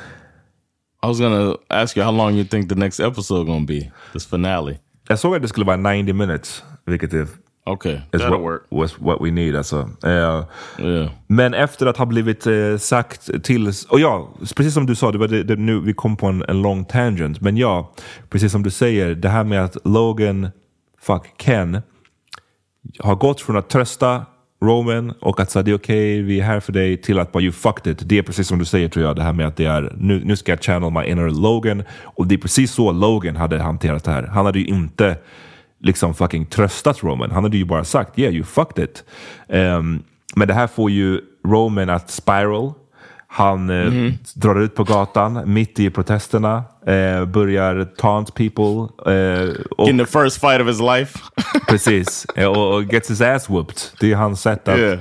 I 1.03 1.07
was 1.07 1.19
gonna 1.19 1.55
ask 1.67 1.97
you 1.97 2.05
how 2.05 2.11
long 2.17 2.35
you 2.35 2.45
think 2.45 2.69
the 2.69 2.75
next 2.75 2.99
episode 2.99 3.45
gonna 3.45 3.65
be. 3.65 3.91
This 4.13 4.25
finale. 4.25 4.77
Jag 5.07 5.19
såg 5.19 5.35
att 5.35 5.41
det 5.41 5.47
skulle 5.47 5.65
vara 5.65 5.77
90 5.93 6.13
minutes, 6.13 6.63
vilket 6.85 7.13
är 7.13 7.27
Okay, 7.67 7.93
is 7.93 8.21
that'll 8.21 8.29
what, 8.29 8.41
work. 8.41 8.61
was 8.69 8.99
what 8.99 9.17
we 9.21 9.31
need 9.31 9.55
alltså. 9.55 9.89
Eh, 10.03 10.43
Yeah. 10.79 11.09
Men 11.27 11.53
efter 11.53 11.85
att 11.85 11.97
ha 11.97 12.05
blivit 12.05 12.47
eh, 12.47 12.77
sagt 12.77 13.43
till, 13.43 13.71
och 13.89 13.99
ja, 13.99 14.29
precis 14.55 14.73
som 14.73 14.85
du 14.85 14.95
sa, 14.95 15.11
det 15.11 15.17
var 15.17 15.27
det, 15.27 15.43
det, 15.43 15.55
nu 15.55 15.79
vi 15.79 15.93
kom 15.93 16.17
på 16.17 16.27
en, 16.27 16.43
en 16.47 16.61
lång 16.61 16.85
tangent, 16.85 17.41
men 17.41 17.57
ja, 17.57 17.93
precis 18.29 18.51
som 18.51 18.63
du 18.63 18.69
säger, 18.69 19.15
det 19.15 19.29
här 19.29 19.43
med 19.43 19.63
att 19.63 19.77
Logan, 19.83 20.49
fuck 21.01 21.41
Ken, 21.41 21.81
har 22.99 23.15
gått 23.15 23.41
från 23.41 23.57
att 23.57 23.69
trösta 23.69 24.25
Roman 24.61 25.11
och 25.11 25.39
att 25.39 25.51
säga 25.51 25.63
det 25.63 25.71
är 25.71 25.75
okej, 25.75 26.21
vi 26.21 26.39
är 26.39 26.43
här 26.43 26.59
för 26.59 26.73
dig, 26.73 26.97
till 26.97 27.19
att 27.19 27.31
bara 27.31 27.43
you 27.43 27.51
fucked 27.51 27.93
it. 27.93 27.99
Det 28.05 28.17
är 28.17 28.21
precis 28.21 28.47
som 28.47 28.59
du 28.59 28.65
säger 28.65 28.89
tror 28.89 29.05
jag, 29.05 29.15
det 29.15 29.23
här 29.23 29.33
med 29.33 29.47
att 29.47 29.55
det 29.55 29.65
är, 29.65 29.95
nu, 29.97 30.21
nu 30.25 30.35
ska 30.35 30.51
jag 30.51 30.61
channel 30.61 30.91
my 30.91 31.03
inner 31.03 31.29
Logan. 31.29 31.83
Och 32.03 32.27
det 32.27 32.35
är 32.35 32.39
precis 32.39 32.71
så 32.71 32.91
Logan 32.91 33.35
hade 33.35 33.61
hanterat 33.61 34.03
det 34.03 34.11
här. 34.11 34.23
Han 34.23 34.45
hade 34.45 34.59
ju 34.59 34.65
inte 34.65 35.17
liksom 35.79 36.13
fucking 36.13 36.45
tröstat 36.45 37.03
Roman. 37.03 37.31
Han 37.31 37.43
hade 37.43 37.57
ju 37.57 37.65
bara 37.65 37.83
sagt 37.83 38.19
yeah 38.19 38.33
you 38.33 38.43
fucked 38.43 38.83
it. 38.83 39.03
Um, 39.47 40.03
men 40.35 40.47
det 40.47 40.53
här 40.53 40.67
får 40.67 40.91
ju 40.91 41.21
Roman 41.45 41.89
att 41.89 42.09
spiral. 42.09 42.73
Han 43.37 43.69
eh, 43.69 44.13
drar 44.35 44.61
ut 44.61 44.75
på 44.75 44.83
gatan 44.83 45.53
mitt 45.53 45.79
i 45.79 45.89
protesterna, 45.89 46.63
eh, 46.85 47.25
börjar 47.25 47.83
taunt 47.97 48.35
people. 48.35 49.13
Eh, 49.13 49.49
och, 49.77 49.89
In 49.89 49.97
the 49.97 50.05
first 50.05 50.41
fight 50.41 50.61
of 50.61 50.67
his 50.67 50.79
life. 50.79 51.19
Precis, 51.69 52.25
Eh, 52.35 52.47
och, 52.47 52.75
och 52.75 52.83
gets 52.83 53.09
his 53.11 53.21
ass 53.21 53.49
whooped. 53.49 53.75
Det 53.99 54.11
är 54.11 54.15
hans 54.15 54.41
sätt 54.41 54.67
att... 54.67 54.79
Yeah. 54.79 54.99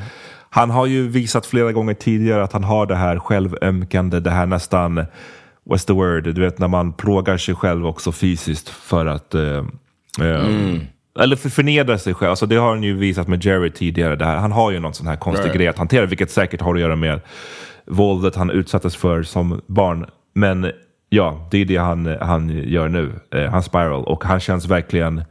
Han 0.51 0.71
har 0.71 0.87
ju 0.87 1.09
visat 1.09 1.47
flera 1.47 1.73
gånger 1.73 1.95
tidigare 1.95 2.45
att 2.45 2.53
han 2.53 2.65
har 2.65 2.87
det 2.87 2.95
här 2.97 3.19
självömkande, 3.19 4.21
det 4.21 4.31
här 4.31 4.47
nästan, 4.47 5.07
what's 5.71 5.87
the 5.87 5.93
word, 5.93 6.25
du 6.35 6.41
vet 6.41 6.59
när 6.59 6.69
man 6.69 6.93
plågar 6.93 7.37
sig 7.37 7.55
själv 7.55 7.87
också 7.87 8.13
fysiskt 8.13 8.69
för 8.69 9.07
att 9.07 9.35
eh, 9.35 9.65
eh, 10.21 10.47
Eller 11.21 11.37
för 11.37 11.49
förnedra 11.49 11.99
sig 11.99 12.15
själv. 12.15 12.31
Alltså 12.31 12.47
det 12.47 12.57
har 12.57 12.69
han 12.69 12.83
ju 12.83 12.97
visat 12.97 13.29
med 13.29 13.45
Jerry 13.45 13.71
tidigare. 13.71 14.17
Det 14.17 14.25
här, 14.25 14.37
han 14.37 14.53
har 14.53 14.71
ju 14.71 14.81
någon 14.81 14.95
sån 14.95 15.07
här 15.07 15.17
konstig 15.17 15.45
Right. 15.45 15.57
grej 15.57 15.69
att 15.69 15.79
hantera, 15.79 16.07
vilket 16.07 16.31
säkert 16.31 16.61
har 16.61 16.75
att 16.75 16.81
göra 16.81 16.97
med 16.97 17.21
våldet 17.87 18.37
han 18.37 18.51
utsattes 18.51 18.97
för 18.97 19.23
som 19.23 19.61
barn. 19.67 20.07
Men 20.35 20.71
ja, 21.09 21.49
det 21.51 21.59
är 21.59 21.65
det 21.65 21.77
han, 21.77 22.17
han 22.21 22.49
gör 22.49 22.89
nu. 22.89 23.13
Eh, 23.35 23.51
han 23.51 23.63
spiral. 23.63 24.05
Och 24.05 24.25
han 24.25 24.41
känns 24.41 24.67
verkligen... 24.67 25.25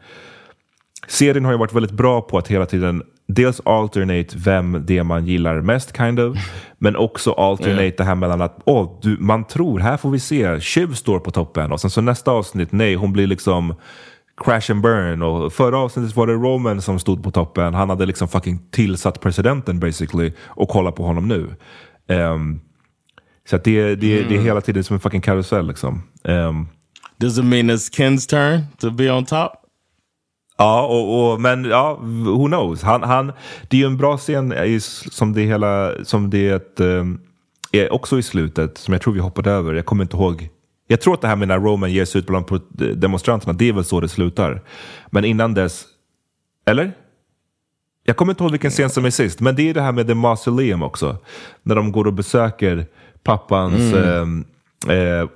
Serien 1.08 1.46
har 1.46 1.52
ju 1.52 1.58
varit 1.58 1.74
väldigt 1.74 1.92
bra 1.92 2.22
på 2.22 2.38
att 2.38 2.48
hela 2.48 2.66
tiden 2.66 3.04
dels 3.28 3.62
alternate 3.66 4.38
vem 4.38 4.84
det 4.86 5.04
man 5.04 5.26
gillar 5.26 5.62
mest 5.62 5.98
kind 5.98 6.20
of. 6.20 6.38
Men 6.78 6.96
också 6.96 7.32
alternate 7.32 7.94
det 7.98 8.04
här 8.04 8.16
mellan 8.16 8.42
att 8.42 8.58
åh, 8.66 9.00
du, 9.02 9.18
man 9.20 9.44
tror, 9.44 9.80
här 9.80 9.98
får 9.98 10.10
vi 10.10 10.20
se, 10.20 10.60
Shiv 10.60 10.94
står 10.94 11.20
på 11.20 11.32
toppen. 11.32 11.72
Och 11.72 11.82
sen 11.82 11.90
så 11.90 12.02
nästa 12.02 12.32
avsnitt, 12.32 12.72
nej, 12.72 12.96
hon 12.96 13.14
blir 13.14 13.28
liksom 13.28 13.76
crash 14.38 14.72
and 14.72 14.82
burn. 14.82 15.22
Och 15.22 15.54
förra 15.54 15.78
avsnittet 15.78 16.16
var 16.16 16.28
det 16.28 16.34
Roman 16.34 16.82
som 16.82 17.00
stod 17.00 17.24
på 17.24 17.32
toppen. 17.32 17.74
Han 17.74 17.90
hade 17.90 18.06
liksom 18.06 18.28
fucking 18.28 18.60
tillsatt 18.72 19.22
presidenten 19.22 19.80
basically. 19.80 20.32
Och 20.44 20.70
kolla 20.70 20.92
på 20.92 21.04
honom 21.04 21.28
nu. 21.28 21.50
Ehm, 22.08 22.60
så 23.50 23.56
att 23.56 23.64
det, 23.64 23.96
det, 23.96 24.24
det 24.24 24.36
är 24.36 24.42
hela 24.42 24.62
tiden 24.62 24.84
som 24.84 24.94
en 24.94 25.00
fucking 25.00 25.22
karusell 25.22 25.68
liksom. 25.68 26.04
Ehm, 26.24 26.68
Does 27.18 27.38
it 27.38 27.46
mean 27.46 27.72
it's 27.72 27.90
Ken's 27.90 28.30
turn 28.30 28.62
to 28.78 28.92
be 28.92 29.12
on 29.12 29.26
top? 29.26 29.52
Ja, 30.58 30.86
och, 30.86 31.32
och, 31.34 31.42
men 31.42 31.66
ja, 31.66 32.00
who 32.26 32.48
knows. 32.48 32.82
Han, 32.82 33.04
han, 33.04 33.32
det 33.70 33.78
är 33.78 33.82
ju 33.82 33.86
en 33.86 33.98
bra 33.98 34.18
scen 34.18 34.54
som 35.12 35.34
det 35.34 35.42
hela, 35.42 35.92
som 36.04 36.30
det 36.30 36.80
um, 36.80 37.22
är 37.72 37.94
också 37.94 38.20
i 38.20 38.24
slutet, 38.24 38.78
som 38.78 38.94
jag 38.94 39.02
tror 39.02 39.14
vi 39.14 39.20
hoppade 39.20 39.52
över. 39.52 39.74
Jag 39.74 39.86
kommer 39.86 40.04
inte 40.04 40.18
ihåg. 40.18 40.50
Jag 40.88 41.02
tror 41.02 41.14
att 41.14 41.22
det 41.22 41.28
här 41.28 41.36
med 41.36 41.48
när 41.48 41.60
Roman 41.60 41.92
ger 41.92 42.06
sig 42.06 42.20
ut 42.20 42.28
bland 42.28 42.46
demonstranterna, 42.96 43.54
det 43.54 43.70
är 43.70 43.74
väl 43.74 43.86
så 43.86 44.00
det 44.00 44.08
slutar. 44.08 44.62
Men 45.10 45.26
innan 45.26 45.54
dess, 45.54 45.86
eller? 46.66 46.92
Jag 48.08 48.16
kommer 48.16 48.32
inte 48.32 48.44
ihåg 48.44 48.52
vilken 48.52 48.72
scen 48.72 48.90
som 48.90 49.06
är 49.06 49.10
sist, 49.10 49.40
men 49.40 49.56
det 49.56 49.70
är 49.70 49.74
det 49.74 49.82
här 49.82 49.92
med 49.92 50.08
The 50.08 50.14
Mausoleum 50.14 50.84
också. 50.84 51.18
När 51.64 51.76
de 51.76 51.92
går 51.92 52.08
och 52.08 52.14
besöker 52.14 52.86
pappans 53.24 53.94
ehm, 53.94 54.46
eh, 54.88 55.30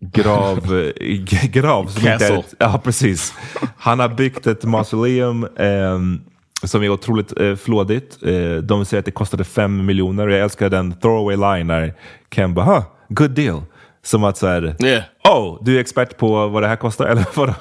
grav, 0.00 0.58
eh, 0.96 1.06
grav 1.50 1.86
som 1.86 1.98
inte 2.00 2.10
är 2.10 2.18
Castle. 2.18 2.38
ett, 2.38 2.54
Ja, 2.58 2.80
precis. 2.84 3.34
Han 3.78 3.98
har 4.00 4.08
byggt 4.08 4.46
ett 4.46 4.64
mausoleum 4.64 5.48
ehm, 5.56 6.20
som 6.64 6.82
är 6.82 6.88
otroligt 6.88 7.40
eh, 7.40 7.56
flådigt. 7.56 8.18
Eh, 8.22 8.56
de 8.56 8.84
säger 8.84 8.98
att 8.98 9.04
det 9.04 9.10
kostade 9.10 9.44
fem 9.44 9.86
miljoner 9.86 10.26
och 10.26 10.32
jag 10.32 10.40
älskar 10.40 10.70
den 10.70 10.92
throwaway 10.92 11.36
line 11.36 11.66
när 11.66 11.94
Ken 12.34 12.54
bara, 12.54 12.64
huh, 12.66 12.82
good 13.08 13.30
deal. 13.30 13.62
Som 14.04 14.24
att 14.24 14.36
så 14.36 14.46
här, 14.46 14.76
Yeah. 14.84 15.02
oh, 15.24 15.64
du 15.64 15.76
är 15.76 15.80
expert 15.80 16.16
på 16.16 16.48
vad 16.48 16.62
det 16.62 16.66
här 16.68 16.76
kostar? 16.76 17.06
Eller 17.10 17.26
vadå? 17.34 17.54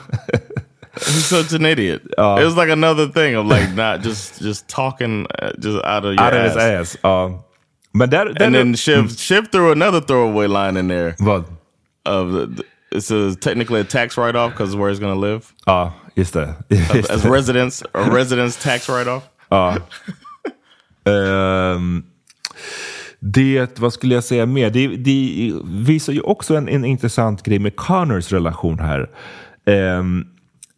He's 1.05 1.25
such 1.25 1.53
an 1.53 1.65
idiot. 1.65 2.01
it 2.05 2.45
was 2.45 2.55
like 2.55 2.69
another 2.73 3.07
thing 3.07 3.35
of 3.35 3.45
like 3.45 3.73
not 3.75 4.01
just 4.03 4.39
just 4.41 4.67
talking 4.67 5.25
uh, 5.41 5.51
just 5.59 5.83
out 5.83 6.05
of 6.05 6.13
your 6.13 6.21
Out 6.21 6.33
of 6.33 6.39
ass. 6.39 6.53
his 6.53 6.63
ass. 6.63 6.97
Ja. 7.03 7.43
Men 7.93 8.09
där, 8.09 8.25
där 8.25 8.45
And 8.45 8.55
then 8.55 8.75
Shiv 8.75 9.09
Shiv 9.17 9.51
threw 9.51 9.71
another 9.71 10.01
throwaway 10.01 10.47
line 10.47 10.77
in 10.79 10.87
there 10.87 11.15
Vad? 11.19 11.43
of 12.05 12.31
the, 12.31 12.45
the- 12.47 12.63
it's 12.97 13.11
a, 13.11 13.35
technically 13.41 13.81
a 13.81 13.83
tax 13.83 14.17
write 14.17 14.35
off 14.37 14.51
because 14.51 14.75
where 14.77 14.89
he's 14.91 14.99
gonna 14.99 15.15
live 15.31 15.41
Ja, 15.65 15.93
just 16.15 16.33
det. 16.33 16.55
Just 16.93 17.09
as 17.11 17.21
det. 17.23 17.29
residence 17.29 17.85
a 17.93 18.09
residence 18.15 18.63
tax 18.63 18.89
write 18.89 19.09
off. 19.09 19.23
Ja. 19.49 19.77
Ehm, 21.05 22.03
det, 23.19 23.79
vad 23.79 23.93
skulle 23.93 24.15
jag 24.15 24.23
säga 24.23 24.45
mer? 24.45 24.69
Det, 24.69 24.87
det 24.87 25.51
visar 25.65 26.13
ju 26.13 26.21
också 26.21 26.55
en, 26.55 26.69
en 26.69 26.85
intressant 26.85 27.43
grej 27.43 27.59
med 27.59 27.75
Connors 27.75 28.31
relation 28.33 28.79
här. 28.79 29.09
Um, 29.65 30.27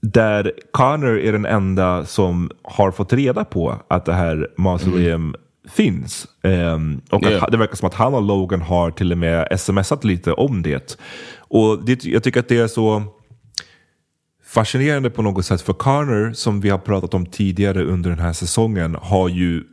där 0.03 0.51
Connor 0.71 1.19
är 1.19 1.31
den 1.31 1.45
enda 1.45 2.05
som 2.05 2.51
har 2.63 2.91
fått 2.91 3.13
reda 3.13 3.45
på 3.45 3.75
att 3.87 4.05
det 4.05 4.13
här 4.13 4.49
mausoleum 4.57 5.21
mm. 5.21 5.35
finns. 5.69 6.27
Um, 6.43 7.01
och 7.11 7.23
yeah. 7.23 7.43
att 7.43 7.51
det 7.51 7.57
verkar 7.57 7.75
som 7.75 7.87
att 7.87 7.93
han 7.93 8.13
och 8.13 8.21
Logan 8.21 8.61
har 8.61 8.91
till 8.91 9.11
och 9.11 9.17
med 9.17 9.59
smsat 9.59 10.03
lite 10.03 10.33
om 10.33 10.61
det. 10.61 10.97
Och 11.37 11.85
det, 11.85 12.05
jag 12.05 12.23
tycker 12.23 12.39
att 12.39 12.47
det 12.47 12.57
är 12.57 12.67
så 12.67 13.03
fascinerande 14.45 15.09
på 15.09 15.21
något 15.21 15.45
sätt. 15.45 15.61
För 15.61 15.73
Connor, 15.73 16.33
som 16.33 16.61
vi 16.61 16.69
har 16.69 16.77
pratat 16.77 17.13
om 17.13 17.25
tidigare 17.25 17.83
under 17.83 18.09
den 18.09 18.19
här 18.19 18.33
säsongen, 18.33 18.97
har 19.01 19.29
ju 19.29 19.63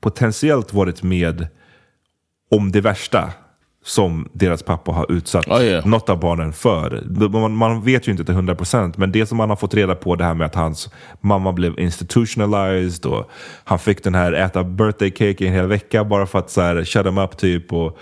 potentiellt 0.00 0.72
varit 0.72 1.02
med 1.02 1.46
om 2.50 2.72
det 2.72 2.80
värsta 2.80 3.32
som 3.86 4.28
deras 4.32 4.62
pappa 4.62 4.92
har 4.92 5.12
utsatt 5.12 5.48
oh, 5.48 5.62
yeah. 5.62 5.86
något 5.86 6.08
av 6.08 6.20
barnen 6.20 6.52
för. 6.52 7.02
Man, 7.28 7.56
man, 7.56 7.82
vet 7.82 8.08
ju 8.08 8.12
inte 8.12 8.24
till 8.24 8.34
hundra 8.34 8.54
procent, 8.54 8.96
men 8.96 9.12
det 9.12 9.26
som 9.26 9.36
man 9.36 9.48
har 9.48 9.56
fått 9.56 9.74
reda 9.74 9.94
på 9.94 10.16
det 10.16 10.24
här 10.24 10.34
med 10.34 10.46
att 10.46 10.54
hans 10.54 10.90
mamma 11.20 11.52
blev 11.52 11.80
institutionalized 11.80 13.06
och 13.06 13.30
han 13.64 13.78
fick 13.78 14.04
den 14.04 14.14
här 14.14 14.32
äta 14.32 14.64
birthday 14.64 15.10
cake 15.10 15.46
en 15.46 15.52
hel 15.52 15.66
vecka 15.66 16.04
bara 16.04 16.26
för 16.26 16.38
att 16.38 16.50
så 16.50 16.60
här, 16.60 16.84
shut 16.84 17.06
him 17.06 17.18
up 17.18 17.36
typ. 17.36 17.72
Och 17.72 17.98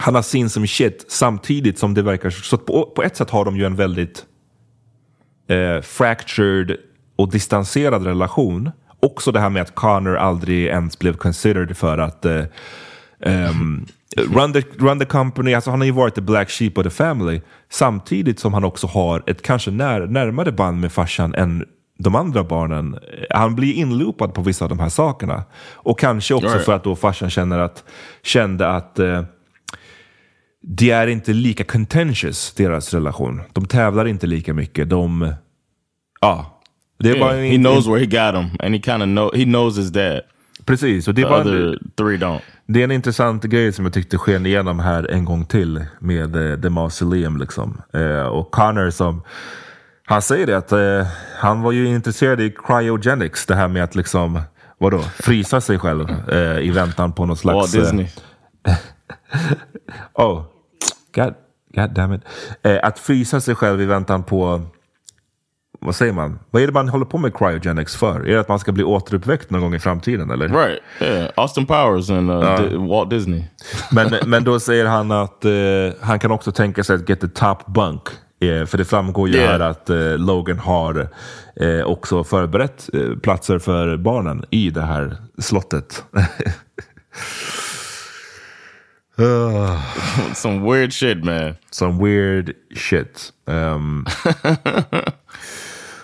han 0.00 0.14
har 0.14 0.22
sin 0.22 0.50
som 0.50 0.66
shit 0.66 1.04
samtidigt 1.08 1.78
som 1.78 1.94
det 1.94 2.02
verkar... 2.02 2.30
Så 2.30 2.58
på, 2.58 2.92
på 2.96 3.02
ett 3.02 3.16
sätt 3.16 3.30
har 3.30 3.44
de 3.44 3.56
ju 3.56 3.64
en 3.64 3.76
väldigt 3.76 4.24
eh, 5.48 5.82
fractured 5.82 6.76
och 7.16 7.30
distanserad 7.30 8.06
relation. 8.06 8.70
Också 9.00 9.32
det 9.32 9.40
här 9.40 9.50
med 9.50 9.62
att 9.62 9.74
Connor 9.74 10.16
aldrig 10.16 10.66
ens 10.66 10.98
blev 10.98 11.16
considered 11.16 11.76
för 11.76 11.98
att 11.98 12.24
eh, 12.24 12.44
um, 13.18 13.86
run, 14.16 14.52
the, 14.52 14.62
run 14.78 14.98
the 14.98 15.04
company. 15.04 15.54
Alltså 15.54 15.70
han 15.70 15.80
har 15.80 15.86
ju 15.86 15.92
varit 15.92 16.14
the 16.14 16.20
black 16.20 16.50
sheep 16.50 16.78
of 16.78 16.84
the 16.84 16.90
family. 16.90 17.40
Samtidigt 17.70 18.38
som 18.38 18.54
han 18.54 18.64
också 18.64 18.86
har 18.86 19.22
ett 19.26 19.42
kanske 19.42 19.70
när, 19.70 20.00
närmare 20.00 20.52
band 20.52 20.80
med 20.80 20.92
farsan 20.92 21.34
än 21.34 21.64
de 21.98 22.14
andra 22.14 22.44
barnen. 22.44 22.98
Han 23.30 23.54
blir 23.54 23.74
inloopad 23.74 24.34
på 24.34 24.42
vissa 24.42 24.64
av 24.64 24.68
de 24.68 24.78
här 24.78 24.88
sakerna. 24.88 25.42
Och 25.72 25.98
kanske 25.98 26.34
också 26.34 26.48
right. 26.48 26.64
för 26.64 26.72
att 26.72 26.84
då 26.84 26.96
farsan 26.96 27.30
känner 27.30 27.58
att, 27.58 27.84
kände 28.22 28.68
att 28.68 28.98
uh, 28.98 29.22
det 30.62 30.90
är 30.90 31.06
inte 31.06 31.32
lika 31.32 31.64
contentious, 31.64 32.52
deras 32.52 32.94
relation. 32.94 33.42
De 33.52 33.66
tävlar 33.66 34.06
inte 34.06 34.26
lika 34.26 34.54
mycket. 34.54 34.90
De... 34.90 35.34
Ja. 36.20 36.62
Det 36.98 37.08
är 37.08 37.14
yeah, 37.14 37.28
bara 37.28 37.38
en, 37.38 37.50
he 37.50 37.56
knows 37.56 37.86
where 37.86 37.98
he 37.98 38.06
got 38.06 38.42
him 38.42 38.50
and 38.60 38.74
he 38.74 38.80
kind 38.80 39.02
of 39.02 39.06
know, 39.06 39.34
he 39.34 39.44
knows 39.44 39.78
his 39.78 39.90
dad. 39.90 40.20
Precis. 40.64 41.08
Och 41.08 41.14
det, 41.14 41.22
The 41.22 41.28
var 41.28 41.40
other 41.40 41.78
three 41.96 42.16
don't. 42.16 42.40
Det 42.72 42.80
är 42.80 42.84
en 42.84 42.90
intressant 42.90 43.44
grej 43.44 43.72
som 43.72 43.84
jag 43.84 43.94
tyckte 43.94 44.18
sken 44.18 44.46
igenom 44.46 44.78
här 44.78 45.10
en 45.10 45.24
gång 45.24 45.44
till 45.44 45.84
med 45.98 46.36
uh, 46.36 46.60
The 46.60 46.70
Mausoleum. 46.70 47.36
Liksom. 47.36 47.82
Uh, 47.94 48.20
och 48.20 48.50
Connor 48.50 48.90
som 48.90 49.22
han 50.04 50.22
säger 50.22 50.46
det 50.46 50.56
att 50.56 50.72
uh, 50.72 51.06
han 51.38 51.62
var 51.62 51.72
ju 51.72 51.86
intresserad 51.86 52.40
i 52.40 52.54
cryogenics. 52.66 53.46
Det 53.46 53.54
här 53.54 53.68
med 53.68 53.84
att 53.84 53.94
liksom, 53.94 54.40
vadå, 54.78 55.00
frysa 55.00 55.60
sig 55.60 55.78
själv 55.78 56.08
i 56.60 56.70
väntan 56.70 57.12
på 57.12 57.26
något 57.26 57.38
slags... 57.38 57.56
Walt 57.56 57.72
Disney. 57.72 58.06
oh, 60.14 60.44
God, 61.14 61.34
God 61.74 61.94
damn 61.94 62.14
it. 62.14 62.22
att 62.82 62.98
frysa 62.98 63.40
sig 63.40 63.54
själv 63.54 63.80
i 63.80 63.86
väntan 63.86 64.22
på 64.22 64.62
vad 65.80 65.94
säger 65.94 66.12
man? 66.12 66.38
Vad 66.50 66.62
är 66.62 66.66
det 66.66 66.72
man 66.72 66.88
håller 66.88 67.04
på 67.04 67.18
med 67.18 67.36
cryogenics 67.36 67.96
för? 67.96 68.20
Är 68.28 68.34
det 68.34 68.40
att 68.40 68.48
man 68.48 68.58
ska 68.58 68.72
bli 68.72 68.84
återuppväckt 68.84 69.50
någon 69.50 69.60
gång 69.60 69.74
i 69.74 69.78
framtiden? 69.78 70.30
Eller? 70.30 70.48
Right, 70.48 70.80
yeah. 71.00 71.30
Austin 71.36 71.66
Powers 71.66 72.10
and 72.10 72.30
uh, 72.30 72.36
uh. 72.36 72.88
Walt 72.88 73.10
Disney. 73.10 73.44
men, 73.92 74.14
men 74.26 74.44
då 74.44 74.60
säger 74.60 74.86
han 74.86 75.10
att 75.10 75.44
uh, 75.44 75.92
han 76.00 76.18
kan 76.18 76.30
också 76.30 76.52
tänka 76.52 76.84
sig 76.84 76.96
att 76.96 77.08
get 77.08 77.20
the 77.20 77.28
top 77.28 77.66
bunk. 77.66 78.02
Yeah, 78.42 78.66
för 78.66 78.78
det 78.78 78.84
framgår 78.84 79.28
ju 79.28 79.36
yeah. 79.36 79.50
här 79.50 79.60
att 79.60 79.90
uh, 79.90 80.18
Logan 80.18 80.58
har 80.58 81.08
uh, 81.62 81.82
också 81.82 82.24
förberett 82.24 82.90
platser 83.22 83.58
för 83.58 83.96
barnen 83.96 84.44
i 84.50 84.70
det 84.70 84.82
här 84.82 85.16
slottet. 85.38 86.04
Some 90.34 90.72
weird 90.72 90.92
shit 90.92 91.24
man. 91.24 91.56
Some 91.70 92.04
weird 92.04 92.54
shit. 92.74 93.32
Um, 93.46 94.06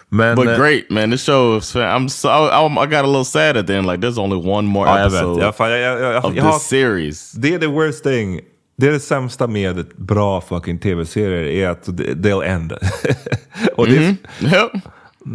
Men, 0.09 0.37
But 0.37 0.47
uh, 0.47 0.57
great 0.57 0.91
man, 0.91 1.11
this 1.11 1.25
show 1.25 1.61
I'm 1.75 2.09
so 2.09 2.29
I, 2.29 2.67
I 2.67 2.87
got 2.87 3.05
a 3.05 3.09
little 3.09 3.25
sad 3.25 3.57
at 3.57 3.67
the 3.67 3.75
end. 3.75 3.87
Like 3.87 4.01
there's 4.01 4.19
only 4.19 4.37
one 4.37 4.67
more 4.67 4.87
ja, 4.87 4.99
episode 4.99 5.43
jag 5.43 5.57
fan, 5.57 5.71
jag, 5.71 6.01
jag, 6.01 6.25
of 6.25 6.35
this 6.35 6.63
series. 6.63 7.33
Det 7.33 7.55
är 7.55 7.59
the 7.59 7.67
worst 7.67 8.05
thing. 8.05 8.41
Det 8.79 8.87
är 8.87 8.93
det 8.93 9.01
sämsta 9.01 9.47
med 9.47 9.87
bra 9.97 10.41
fucking 10.41 10.79
tv-serier 10.79 11.45
är 11.45 11.69
att 11.69 11.87
they'll 11.89 12.45
end. 12.45 12.73
Och 13.77 13.87
det, 13.87 13.97
mm 13.97 14.17
-hmm. 14.39 14.55
yep. 14.55 14.83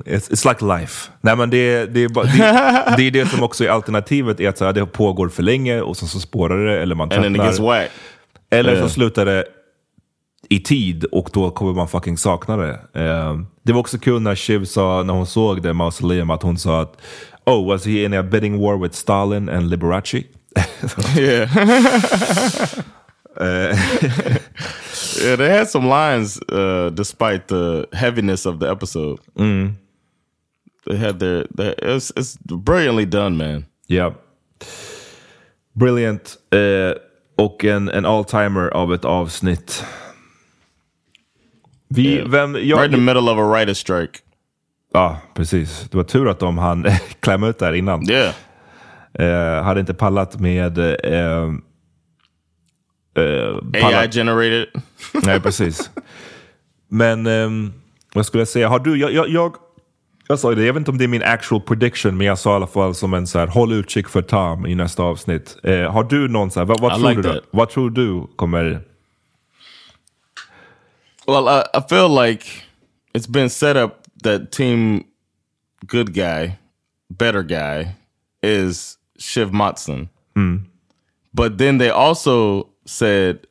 It's, 0.05 0.32
it's, 0.32 0.49
like 0.49 0.80
life. 0.80 1.11
Nej, 1.22 1.36
men 1.36 1.49
det, 1.49 1.86
det, 1.86 2.07
det, 2.07 2.07
det, 2.07 2.93
det 2.97 3.03
är 3.03 3.11
det 3.11 3.30
som 3.30 3.43
också 3.43 3.63
är 3.63 3.69
alternativet, 3.69 4.39
är 4.39 4.49
att 4.49 4.57
så 4.57 4.65
här, 4.65 4.74
det 4.74 4.86
pågår 4.86 5.30
för 5.30 5.43
länge 5.43 5.82
och 5.82 5.97
sen 5.97 6.07
så 6.07 6.19
spårar 6.19 6.65
det 6.65 6.82
eller 6.82 6.95
man 6.95 7.09
tröttnar. 7.09 7.88
Eller 8.49 8.74
yeah. 8.74 8.88
så 8.88 8.93
slutar 8.93 9.26
det 9.26 9.45
i 10.51 10.59
tid 10.59 11.03
och 11.03 11.29
då 11.33 11.51
kommer 11.51 11.73
man 11.73 11.87
fucking 11.87 12.17
sakna 12.17 12.57
det. 12.57 12.79
Uh, 12.99 13.41
det 13.63 13.73
var 13.73 13.79
också 13.79 13.97
kul 13.97 14.21
när 14.21 14.35
Shiv 14.35 14.65
sa, 14.65 15.03
när 15.03 15.13
hon 15.13 15.25
såg 15.25 15.61
det 15.61 15.73
mausoleum, 15.73 16.29
att 16.29 16.43
hon 16.43 16.57
sa 16.57 16.81
att 16.81 17.01
Oh, 17.45 17.67
was 17.67 17.85
he 17.85 18.03
in 18.03 18.13
a 18.13 18.23
bidding 18.23 18.59
war 18.59 18.77
with 18.77 18.95
Stalin 18.95 19.49
and 19.49 19.69
Liberace? 19.69 20.15
yeah. 21.15 21.57
uh, 23.37 23.75
yeah, 25.23 25.35
they 25.37 25.49
had 25.49 25.69
some 25.69 25.87
lines 25.89 26.39
uh, 26.49 26.89
despite 26.89 27.47
the 27.47 27.87
heaviness 27.93 28.45
of 28.45 28.59
the 28.59 28.71
episode. 28.71 29.19
Mm. 29.35 29.75
They 30.85 30.97
had 30.97 31.19
their, 31.19 31.45
their 31.55 31.75
it's, 31.77 32.11
it's 32.15 32.37
brilliantly 32.37 33.05
done 33.05 33.37
man. 33.37 33.65
Yeah. 33.87 34.13
Brilliant. 35.75 36.37
Uh, 36.53 36.93
och 37.37 37.65
en, 37.65 37.89
en 37.89 38.05
all-timer 38.05 38.67
av 38.67 38.93
ett 38.93 39.05
avsnitt. 39.05 39.85
Vi, 41.93 42.15
yeah. 42.15 42.29
vem, 42.29 42.55
jag, 42.55 42.79
right 42.79 42.85
in 42.85 42.91
the 42.91 42.97
middle 42.97 43.31
of 43.31 43.37
a 43.37 43.43
writer 43.43 43.73
strike. 43.73 44.19
Ja, 44.93 45.17
precis. 45.33 45.87
Det 45.91 45.97
var 45.97 46.03
tur 46.03 46.29
att 46.29 46.39
de 46.39 46.57
hann 46.57 46.85
klämma 47.19 47.47
ut 47.47 47.59
där 47.59 47.73
innan. 47.73 48.09
Yeah. 48.09 48.33
Uh, 49.19 49.63
hade 49.63 49.79
inte 49.79 49.93
pallat 49.93 50.39
med... 50.39 50.77
Uh, 50.77 51.53
uh, 53.19 53.57
AI 53.73 54.09
generated. 54.11 54.65
Nej, 55.23 55.39
precis. 55.39 55.91
Men 56.87 57.27
um, 57.27 57.73
vad 58.13 58.25
skulle 58.25 58.41
jag 58.41 58.47
säga? 58.47 58.69
Har 58.69 58.79
du, 58.79 58.97
jag, 58.97 59.13
jag, 59.13 59.29
jag, 59.29 59.55
jag 60.27 60.39
sa 60.39 60.55
det, 60.55 60.65
jag 60.65 60.73
vet 60.73 60.79
inte 60.79 60.91
om 60.91 60.97
det 60.97 61.03
är 61.03 61.07
min 61.07 61.23
actual 61.23 61.61
prediction, 61.61 62.17
men 62.17 62.27
jag 62.27 62.37
sa 62.37 62.51
i 62.51 62.55
alla 62.55 62.67
fall 62.67 62.95
som 62.95 63.13
en 63.13 63.27
så 63.27 63.39
här, 63.39 63.47
håll 63.47 63.73
utkik 63.73 64.09
för 64.09 64.21
Tom 64.21 64.65
i 64.65 64.75
nästa 64.75 65.03
avsnitt. 65.03 65.57
har 65.63 66.03
du 66.03 66.27
någon 66.27 66.51
så 66.51 66.59
här, 66.59 66.67
vad, 66.67 66.81
vad 66.81 66.99
tror 66.99 67.09
like 67.09 67.21
du? 67.21 67.41
Vad 67.51 67.69
tror 67.69 67.89
du 67.89 68.27
kommer 68.35 68.81
Well, 71.28 71.47
I, 71.47 71.65
I 71.74 71.82
feel 71.82 72.09
like 72.09 72.63
it's 73.13 73.28
been 73.28 73.49
set 73.49 73.78
up 73.78 74.07
that 74.24 74.51
team 74.51 75.05
good 75.86 76.13
guy, 76.13 76.57
better 77.09 77.43
guy 77.43 77.95
is 78.41 78.97
Shiv 79.17 79.53
Matson. 79.53 80.09
Mm. 80.36 80.65
But 81.34 81.57
then 81.57 81.78
they 81.78 81.89
also 81.89 82.69
said 82.86 83.47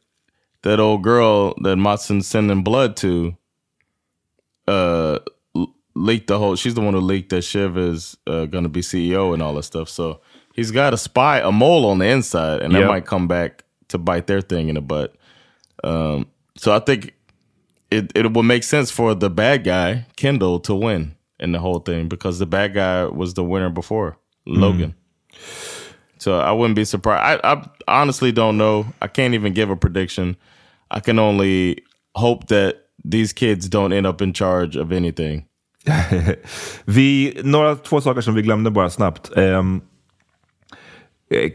that 0.62 0.80
old 0.80 1.02
girl 1.02 1.54
that 1.62 1.76
Matson 1.76 2.22
sending 2.22 2.62
blood 2.62 2.96
to 2.98 3.36
uh 4.68 5.18
leaked 5.94 6.28
the 6.28 6.38
whole 6.38 6.54
she's 6.54 6.74
the 6.74 6.80
one 6.80 6.94
who 6.94 7.00
leaked 7.00 7.30
that 7.30 7.42
Shiv 7.42 7.76
is 7.76 8.16
uh, 8.26 8.46
gonna 8.46 8.68
be 8.68 8.80
CEO 8.80 9.32
and 9.32 9.42
all 9.42 9.54
that 9.54 9.64
stuff. 9.64 9.88
So 9.88 10.20
he's 10.54 10.70
got 10.70 10.94
a 10.94 10.98
spy, 10.98 11.40
a 11.40 11.50
mole 11.50 11.86
on 11.86 11.98
the 11.98 12.06
inside, 12.06 12.62
and 12.62 12.72
yep. 12.72 12.82
that 12.82 12.88
might 12.88 13.06
come 13.06 13.28
back 13.28 13.64
to 13.88 13.98
bite 13.98 14.26
their 14.26 14.40
thing 14.40 14.68
in 14.68 14.74
the 14.76 14.80
butt. 14.80 15.14
Um, 15.82 16.26
so 16.56 16.74
I 16.74 16.78
think 16.78 17.14
it 17.90 18.12
it 18.14 18.32
will 18.32 18.42
make 18.42 18.62
sense 18.64 18.90
for 18.90 19.14
the 19.14 19.30
bad 19.30 19.64
guy 19.64 20.06
Kendall 20.16 20.60
to 20.60 20.74
win 20.74 21.14
in 21.38 21.52
the 21.52 21.58
whole 21.58 21.80
thing 21.80 22.08
because 22.08 22.38
the 22.38 22.46
bad 22.46 22.74
guy 22.74 23.04
was 23.04 23.34
the 23.34 23.44
winner 23.44 23.70
before 23.70 24.16
Logan. 24.46 24.90
Mm. 24.90 24.94
So 26.18 26.38
I 26.38 26.52
wouldn't 26.52 26.76
be 26.76 26.84
surprised. 26.84 27.40
I, 27.44 27.52
I 27.52 27.68
honestly 27.88 28.30
don't 28.30 28.58
know. 28.58 28.86
I 29.00 29.06
can't 29.06 29.34
even 29.34 29.54
give 29.54 29.70
a 29.70 29.76
prediction. 29.76 30.36
I 30.90 31.00
can 31.00 31.18
only 31.18 31.78
hope 32.14 32.48
that 32.48 32.74
these 33.02 33.32
kids 33.32 33.68
don't 33.68 33.92
end 33.92 34.06
up 34.06 34.20
in 34.20 34.32
charge 34.32 34.76
of 34.76 34.92
anything. 34.92 35.46
vi, 36.84 37.40
några 37.44 37.76
två 37.76 38.00
saker 38.00 38.20
som 38.20 38.34
vi 38.34 38.42
glömde 38.42 38.70
bara 38.70 38.90
snabbt. 38.90 39.36
Um, 39.36 39.82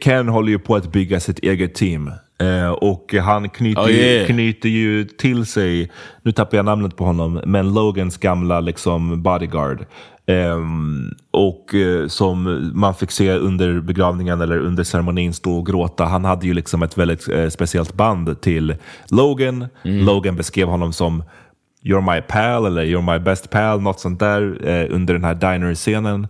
Ken 0.02 0.28
håller 0.28 0.50
ju 0.50 0.60
på 0.60 0.76
att 0.76 0.92
bygga 0.92 1.20
sitt 1.20 1.40
eget 1.40 1.76
team. 1.76 2.12
Eh, 2.38 2.70
och 2.70 3.14
han 3.14 3.50
knyter, 3.50 3.82
Oh, 3.82 3.92
ju, 3.92 3.98
yeah. 3.98 4.28
knyter 4.28 4.70
ju 4.70 5.04
till 5.04 5.46
sig, 5.46 5.92
nu 6.22 6.32
tappar 6.32 6.58
jag 6.58 6.66
namnet 6.66 6.96
på 6.96 7.06
honom, 7.06 7.42
men 7.46 7.74
Logans 7.74 8.18
gamla 8.18 8.60
liksom 8.60 9.24
bodyguard. 9.24 9.86
Ehm, 10.28 11.16
och 11.32 11.76
eh, 11.76 12.08
som 12.08 12.72
man 12.74 12.96
fick 12.96 13.12
se 13.12 13.32
under 13.32 13.80
begravningen 13.80 14.42
eller 14.42 14.58
under 14.58 14.84
ceremonin 14.84 15.34
stå 15.34 15.58
och 15.58 15.66
gråta. 15.66 16.06
Han 16.06 16.26
hade 16.26 16.48
ju 16.48 16.54
liksom 16.54 16.84
ett 16.84 16.98
väldigt 16.98 17.30
eh, 17.30 17.50
speciellt 17.50 17.94
band 17.94 18.42
till 18.42 18.76
Logan. 19.12 19.68
Logan 19.84 20.36
beskrev 20.36 20.68
honom 20.68 20.94
som 20.94 21.24
You're 21.84 22.16
my 22.16 22.22
pal 22.22 22.66
eller 22.66 22.84
You're 22.84 23.14
my 23.14 23.20
best 23.20 23.50
pal, 23.50 23.82
något 23.82 24.00
sånt 24.00 24.20
där 24.20 24.68
eh, 24.68 24.96
under 24.96 25.14
den 25.14 25.24
här 25.24 25.36
diner-scenen. 25.36 26.28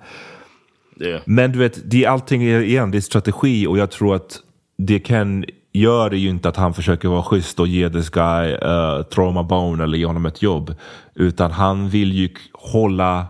Yeah. 1.01 1.21
Men 1.25 1.51
du 1.51 1.59
vet, 1.59 1.91
det 1.91 2.03
är 2.03 2.09
allting 2.09 2.41
igen, 2.41 2.91
det 2.91 2.97
är 2.97 3.01
strategi 3.01 3.67
och 3.67 3.77
jag 3.77 3.91
tror 3.91 4.15
att 4.15 4.39
det 4.77 4.99
Ken 4.99 5.45
gör 5.75 6.11
är 6.13 6.17
ju 6.17 6.29
inte 6.29 6.49
att 6.49 6.57
han 6.57 6.73
försöker 6.73 7.07
vara 7.09 7.23
schysst 7.23 7.59
och 7.59 7.67
ge 7.67 7.89
this 7.89 8.09
guy 8.09 8.53
uh, 8.53 9.01
throw 9.03 9.27
him 9.27 9.37
a 9.37 9.43
bone 9.43 9.83
eller 9.83 9.97
ge 9.97 10.05
honom 10.05 10.25
ett 10.25 10.41
jobb. 10.41 10.75
Utan 11.15 11.51
han 11.51 11.89
vill 11.89 12.13
ju 12.13 12.29
hålla 12.53 13.25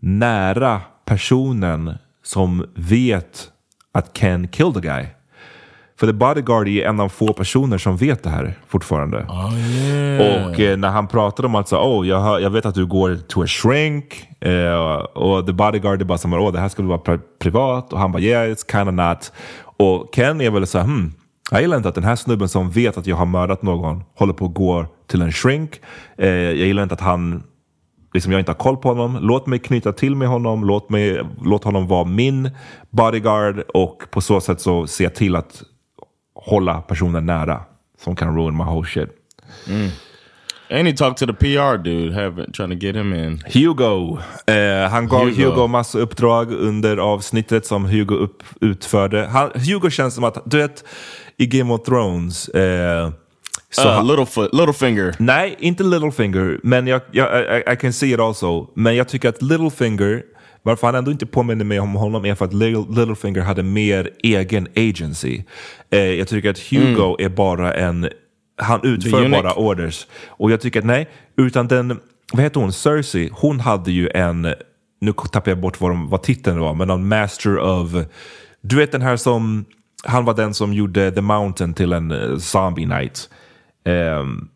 nära 0.00 0.80
personen 1.04 1.94
som 2.24 2.66
vet 2.74 3.48
att 3.92 4.18
Ken 4.18 4.48
killed 4.48 4.74
the 4.74 4.80
guy. 4.80 5.06
För 6.00 6.06
The 6.06 6.12
Bodyguard 6.12 6.68
är 6.68 6.86
en 6.88 7.00
av 7.00 7.08
få 7.08 7.32
personer 7.32 7.78
som 7.78 7.96
vet 7.96 8.22
det 8.22 8.30
här 8.30 8.54
fortfarande. 8.68 9.26
Och 10.48 10.60
eh, 10.60 10.76
när 10.76 10.88
han 10.90 11.06
pratade 11.08 11.48
om 11.48 11.54
att 11.54 11.68
så, 11.68 11.78
oh, 11.78 12.08
jag, 12.08 12.20
hör- 12.20 12.38
jag 12.38 12.50
vet 12.50 12.66
att 12.66 12.74
du 12.74 12.86
går 12.86 13.16
to 13.28 13.42
a 13.42 13.46
shrink 13.46 14.28
eh, 14.40 14.74
och 15.14 15.46
The 15.46 15.52
Bodyguard 15.52 16.00
är 16.00 16.04
bara 16.04 16.18
som 16.18 16.34
oh, 16.34 16.52
det 16.52 16.60
här 16.60 16.68
skulle 16.68 16.88
vara 16.88 16.98
pri- 16.98 17.20
privat 17.38 17.92
och 17.92 17.98
han 17.98 18.12
bara 18.12 18.22
yeah 18.22 18.48
it's 18.50 18.70
kind 18.72 18.88
of 18.88 18.94
not. 19.08 19.32
Och 19.76 20.14
Ken 20.14 20.40
är 20.40 20.50
väl 20.50 20.66
så 20.66 20.78
här, 20.78 20.84
hmm, 20.84 21.12
jag 21.50 21.60
gillar 21.60 21.76
inte 21.76 21.88
att 21.88 21.94
den 21.94 22.04
här 22.04 22.16
snubben 22.16 22.48
som 22.48 22.70
vet 22.70 22.98
att 22.98 23.06
jag 23.06 23.16
har 23.16 23.26
mördat 23.26 23.62
någon 23.62 24.04
håller 24.14 24.32
på 24.32 24.44
att 24.44 24.54
gå 24.54 24.86
till 25.06 25.22
en 25.22 25.32
shrink. 25.32 25.80
Eh, 26.18 26.28
jag 26.28 26.56
gillar 26.56 26.82
inte 26.82 26.94
att 26.94 27.00
han 27.00 27.42
liksom 28.14 28.32
jag 28.32 28.38
inte 28.38 28.50
har 28.50 28.56
koll 28.56 28.76
på 28.76 28.88
honom. 28.88 29.18
Låt 29.20 29.46
mig 29.46 29.58
knyta 29.58 29.92
till 29.92 30.16
med 30.16 30.28
honom. 30.28 30.64
Låt, 30.64 30.90
mig, 30.90 31.20
låt 31.42 31.64
honom 31.64 31.86
vara 31.86 32.04
min 32.04 32.50
bodyguard 32.90 33.60
och 33.74 34.02
på 34.10 34.20
så 34.20 34.40
sätt 34.40 34.60
så 34.60 34.86
se 34.86 35.08
till 35.08 35.36
att 35.36 35.62
hålla 36.34 36.80
personen 36.80 37.26
nära 37.26 37.60
som 38.04 38.16
kan 38.16 38.36
ruin 38.36 38.56
my 38.56 38.64
whole 38.64 38.86
shit. 38.86 39.08
And 40.70 40.88
he 40.88 40.92
talked 40.92 41.16
to 41.18 41.26
the 41.26 41.34
PR 41.34 41.76
dude, 41.76 42.14
having 42.14 42.52
trying 42.52 42.70
to 42.70 42.86
get 42.86 42.96
him 42.96 43.12
in. 43.12 43.42
Hugo. 43.46 44.18
Eh, 44.46 44.90
han 44.90 45.08
gav 45.08 45.28
Hugo. 45.28 45.50
Hugo. 45.50 45.66
massa 45.66 45.98
uppdrag 45.98 46.52
under 46.52 46.96
avsnittet 46.96 47.66
som 47.66 47.84
Hugo 47.84 48.14
upp, 48.14 48.42
utförde. 48.60 49.26
Han, 49.26 49.50
Hugo 49.54 49.90
känns 49.90 50.14
som 50.14 50.24
att, 50.24 50.42
du 50.44 50.56
vet, 50.56 50.84
i 51.38 51.46
Game 51.46 51.74
of 51.74 51.82
Thrones. 51.82 52.48
Eh, 52.48 53.10
så 53.70 53.88
uh, 53.88 54.04
Littlefoot, 54.04 54.54
Littlefinger. 54.54 55.14
Nej, 55.18 55.56
inte 55.58 55.82
Littlefinger, 55.82 56.60
men 56.62 56.86
jag, 56.86 57.00
jag, 57.12 57.58
I, 57.58 57.72
I 57.72 57.76
can 57.76 57.92
see 57.92 58.12
it 58.12 58.20
also. 58.20 58.66
Men 58.74 58.96
jag 58.96 59.08
tycker 59.08 59.28
att 59.28 59.42
Littlefinger, 59.42 60.22
varför 60.62 60.86
han 60.86 60.94
ändå 60.94 61.10
inte 61.10 61.26
påminner 61.26 61.64
mig 61.64 61.80
om 61.80 61.94
honom 61.94 62.24
är 62.24 62.34
för 62.34 62.44
att 62.44 62.52
Little, 62.52 63.00
Littlefinger 63.00 63.40
hade 63.40 63.62
mer 63.62 64.10
egen 64.22 64.68
agency. 64.76 65.42
Eh, 65.90 65.98
jag 65.98 66.28
tycker 66.28 66.50
att 66.50 66.58
Hugo 66.58 67.16
är 67.18 67.28
bara 67.28 67.74
en, 67.74 68.08
han 68.56 68.80
utför 68.82 69.28
bara 69.28 69.54
orders. 69.54 70.06
Och 70.26 70.50
jag 70.50 70.60
tycker 70.60 70.78
att 70.78 70.86
nej, 70.86 71.08
utan 71.36 71.68
den, 71.68 72.00
vad 72.32 72.42
heter 72.42 72.60
hon, 72.60 72.72
Cersei, 72.72 73.30
hon 73.32 73.60
hade 73.60 73.92
ju 73.92 74.08
en, 74.14 74.42
nu 75.00 75.12
tappar 75.12 75.50
jag 75.50 75.60
bort 75.60 75.80
vad, 75.80 75.90
de, 75.90 76.08
vad 76.08 76.22
titeln 76.22 76.58
var, 76.58 76.74
men 76.74 76.88
någon 76.88 77.08
master 77.08 77.58
of, 77.58 77.90
du 78.60 78.76
vet 78.76 78.92
den 78.92 79.02
här 79.02 79.16
som, 79.16 79.64
han 80.06 80.24
var 80.24 80.34
den 80.34 80.54
som 80.54 80.72
gjorde 80.72 81.10
The 81.10 81.20
Mountain 81.20 81.74
till 81.74 81.92
en 81.92 82.10
eh, 82.10 82.36
zombie 82.38 82.86
night. 82.86 83.30
Ehm, 83.84 84.48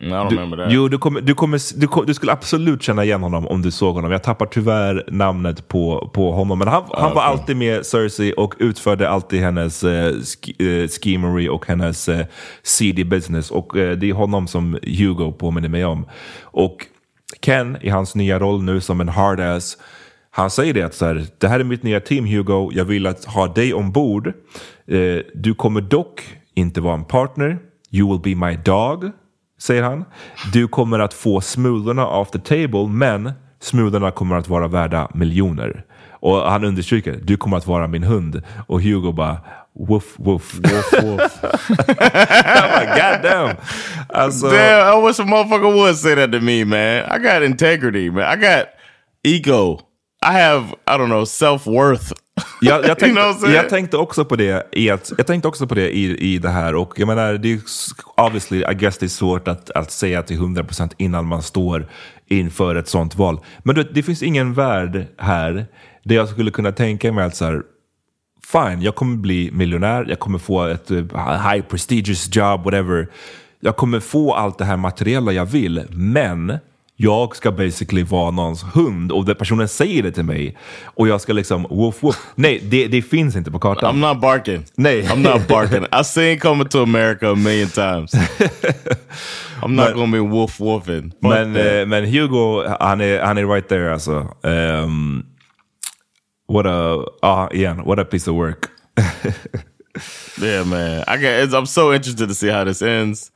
I 0.00 0.04
don't 0.04 0.56
du. 0.56 0.74
Jo, 0.74 0.88
du, 0.88 0.98
kommer, 0.98 1.20
du, 1.20 1.34
kommer, 1.34 1.80
du, 1.80 1.86
kom- 1.86 2.06
du 2.06 2.14
skulle 2.14 2.32
absolut 2.32 2.82
känna 2.82 3.04
igen 3.04 3.22
honom 3.22 3.46
om 3.46 3.62
du 3.62 3.70
såg 3.70 3.94
honom. 3.94 4.10
Jag 4.10 4.22
tappar 4.22 4.46
tyvärr 4.46 5.04
namnet 5.10 5.68
på, 5.68 6.10
på 6.14 6.32
honom. 6.32 6.58
Men 6.58 6.68
han, 6.68 6.84
han 6.92 7.14
var 7.14 7.22
alltid 7.22 7.56
med 7.56 7.86
Cersei 7.86 8.32
och 8.36 8.54
utförde 8.58 9.08
alltid 9.08 9.40
hennes 9.40 9.84
eh, 9.84 10.14
sk, 10.20 10.50
schemery 11.02 11.48
och 11.48 11.66
hennes 11.66 12.08
eh, 12.08 12.26
seedy 12.62 13.04
business. 13.04 13.50
Och 13.50 13.76
eh, 13.76 13.96
det 13.96 14.10
är 14.10 14.14
honom 14.14 14.46
som 14.46 14.78
Hugo 14.82 15.32
påminner 15.32 15.68
mig 15.68 15.84
om. 15.84 16.06
Och 16.42 16.86
Ken 17.40 17.78
i 17.80 17.88
hans 17.88 18.14
nya 18.14 18.38
roll 18.38 18.62
nu 18.62 18.80
som 18.80 19.00
en 19.00 19.08
hard 19.08 19.40
ass. 19.40 19.78
Han 20.36 20.50
säger 20.50 20.74
det 20.74 20.82
att 20.82 20.94
så 20.94 21.06
här, 21.06 21.26
det 21.38 21.48
här 21.48 21.60
är 21.60 21.64
mitt 21.64 21.82
nya 21.82 22.00
team 22.00 22.26
Hugo. 22.26 22.70
Jag 22.72 22.84
vill 22.84 23.06
att 23.06 23.24
ha 23.24 23.46
dig 23.46 23.74
ombord. 23.74 24.26
Eh, 24.88 25.18
du 25.34 25.54
kommer 25.54 25.80
dock 25.80 26.22
inte 26.54 26.80
vara 26.80 26.94
en 26.94 27.04
partner. 27.04 27.58
You 27.90 28.10
will 28.10 28.36
be 28.36 28.46
my 28.46 28.56
dog 28.56 29.12
säger 29.64 29.82
han. 29.82 30.04
Du 30.52 30.68
kommer 30.68 30.98
att 30.98 31.14
få 31.14 31.40
smulorna 31.40 32.06
off 32.06 32.30
the 32.30 32.38
table, 32.38 32.86
men 32.88 33.32
smulorna 33.60 34.10
kommer 34.10 34.36
att 34.36 34.48
vara 34.48 34.68
värda 34.68 35.08
miljoner. 35.14 35.84
Och 36.10 36.50
han 36.50 36.64
understryker, 36.64 37.18
du 37.22 37.36
kommer 37.36 37.56
att 37.56 37.66
vara 37.66 37.88
min 37.88 38.02
hund. 38.02 38.42
Och 38.66 38.82
Hugo 38.82 39.12
bara, 39.12 39.38
woof 39.74 40.04
woof. 40.16 40.54
woof, 40.54 40.92
woof. 41.02 41.42
I'm 41.42 42.80
like, 42.80 42.94
God 43.02 43.22
damn. 43.22 43.56
Alltså, 44.08 44.46
Damn, 44.46 44.98
I 44.98 45.06
wish 45.06 45.20
a 45.20 45.24
motherfucker 45.24 45.74
would 45.74 45.96
say 45.96 46.14
that 46.14 46.32
to 46.32 46.40
me, 46.40 46.64
man. 46.64 47.04
I 47.10 47.18
got 47.18 47.42
integrity, 47.42 48.10
man. 48.10 48.38
I 48.38 48.42
got 48.42 48.66
ego. 49.22 49.80
I 50.24 50.32
have, 50.32 50.64
I 50.86 50.98
don't 50.98 51.06
know, 51.06 51.24
self-worth. 51.24 52.12
jag, 52.60 52.84
jag, 52.84 52.84
You 52.88 52.94
tänkte, 52.94 53.20
know 53.20 53.30
I'm 53.30 53.40
saying? 53.40 53.54
jag 53.56 53.68
tänkte 53.68 53.96
också 53.96 54.24
på 54.24 54.36
det 54.36 54.68
i, 54.72 54.90
att, 54.90 55.12
jag 55.16 55.26
tänkte 55.26 55.48
också 55.48 55.66
på 55.66 55.74
det 55.74 55.96
i, 55.96 56.34
i 56.34 56.38
det 56.38 56.48
här. 56.48 56.74
Och 56.74 56.98
jag 56.98 57.06
menar, 57.06 57.32
det 57.34 57.52
är 57.52 57.60
obviously, 58.16 58.64
I 58.70 58.74
guess 58.74 58.98
det 58.98 59.06
är 59.06 59.08
svårt 59.08 59.48
att, 59.48 59.70
att 59.70 59.90
säga 59.90 60.22
till 60.22 60.38
100% 60.38 60.92
innan 60.96 61.26
man 61.26 61.42
står 61.42 61.86
inför 62.28 62.74
ett 62.74 62.88
sånt 62.88 63.16
val. 63.16 63.40
Men 63.62 63.74
du 63.74 63.82
vet, 63.82 63.94
det 63.94 64.02
finns 64.02 64.22
ingen 64.22 64.54
värld 64.54 65.06
här 65.18 65.66
där 66.04 66.14
jag 66.14 66.28
skulle 66.28 66.50
kunna 66.50 66.72
tänka 66.72 67.12
mig 67.12 67.24
att 67.24 67.36
så 67.36 67.44
här, 67.44 67.62
fine, 68.52 68.82
jag 68.82 68.94
kommer 68.94 69.16
bli 69.16 69.50
miljonär, 69.52 70.06
jag 70.08 70.18
kommer 70.18 70.38
få 70.38 70.64
ett 70.64 70.90
eh, 70.90 70.96
high 71.50 71.64
prestigious 71.68 72.36
job, 72.36 72.64
whatever. 72.64 73.08
Jag 73.60 73.76
kommer 73.76 74.00
få 74.00 74.34
allt 74.34 74.58
det 74.58 74.64
här 74.64 74.76
materiella 74.76 75.32
jag 75.32 75.46
vill, 75.46 75.84
men 75.90 76.58
jag 76.96 77.36
ska 77.36 77.52
basically 77.52 78.02
vara 78.02 78.30
någons 78.30 78.62
hund 78.62 79.12
och 79.12 79.24
den 79.24 79.36
personen 79.36 79.68
säger 79.68 80.02
det 80.02 80.12
till 80.12 80.24
mig 80.24 80.56
och 80.84 81.08
jag 81.08 81.20
ska 81.20 81.32
liksom 81.32 81.62
woof 81.62 82.02
woof. 82.02 82.16
Nej, 82.34 82.60
det, 82.70 82.88
det 82.88 83.02
finns 83.02 83.36
inte 83.36 83.50
på 83.50 83.58
kartan. 83.58 83.96
I'm 83.96 84.08
not 84.08 84.20
barking. 84.20 84.64
Nej. 84.76 85.02
I'm 85.02 85.32
not 85.32 85.48
barking. 85.48 85.84
I 86.00 86.04
seen 86.04 86.38
coming 86.40 86.68
to 86.68 86.82
America 86.82 87.30
a 87.30 87.34
million 87.34 87.68
times. 87.68 88.14
I'm 89.62 89.74
not 89.74 89.88
Men- 89.88 89.94
gonna 89.94 90.12
be 90.12 90.20
wolf 90.20 90.60
woofing. 90.60 91.12
Men, 91.20 91.56
eh, 91.56 91.86
men 91.86 92.04
Hugo, 92.04 92.68
han 92.80 93.00
är, 93.00 93.22
han 93.22 93.38
är 93.38 93.46
right 93.54 93.68
there 93.68 93.92
alltså. 93.92 94.28
Um, 94.42 95.26
what 96.48 96.66
a, 96.66 96.98
ah, 97.22 97.48
igen, 97.52 97.82
what 97.84 97.98
a 97.98 98.04
piece 98.04 98.30
of 98.30 98.36
work. 98.36 98.68
Yeah, 100.42 100.64
man. 100.64 101.04
I. 101.06 101.16
It's, 101.42 101.54
I'm 101.54 101.66
so 101.66 101.92
interested 101.94 102.28
to 102.28 102.34
see 102.34 102.48
how 102.48 102.64
this 102.64 102.82
ends. 102.82 103.30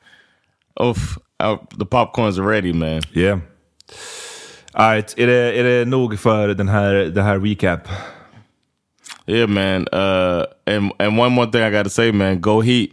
Oof, 0.80 1.18
I, 1.41 1.59
the 1.76 1.86
popcorns 1.86 2.39
are 2.39 2.43
ready, 2.43 2.72
man. 2.72 3.01
Yeah. 3.12 3.41
Alright, 4.74 5.14
är 5.18 5.26
det, 5.26 5.59
är 5.59 5.64
det 5.64 5.84
nog 5.84 6.18
för 6.18 6.49
den 6.49 6.68
här, 6.68 6.95
det 6.95 7.22
här 7.22 7.39
recap? 7.39 7.89
Yeah, 9.26 9.47
man. 9.49 9.86
Uh, 9.93 10.45
and 10.66 10.93
and 10.99 11.18
one 11.18 11.30
more 11.30 11.47
thing 11.47 11.62
I 11.62 11.70
got 11.70 11.84
to 11.84 11.91
say, 11.91 12.12
man. 12.12 12.41
Go 12.41 12.61
Heat. 12.61 12.91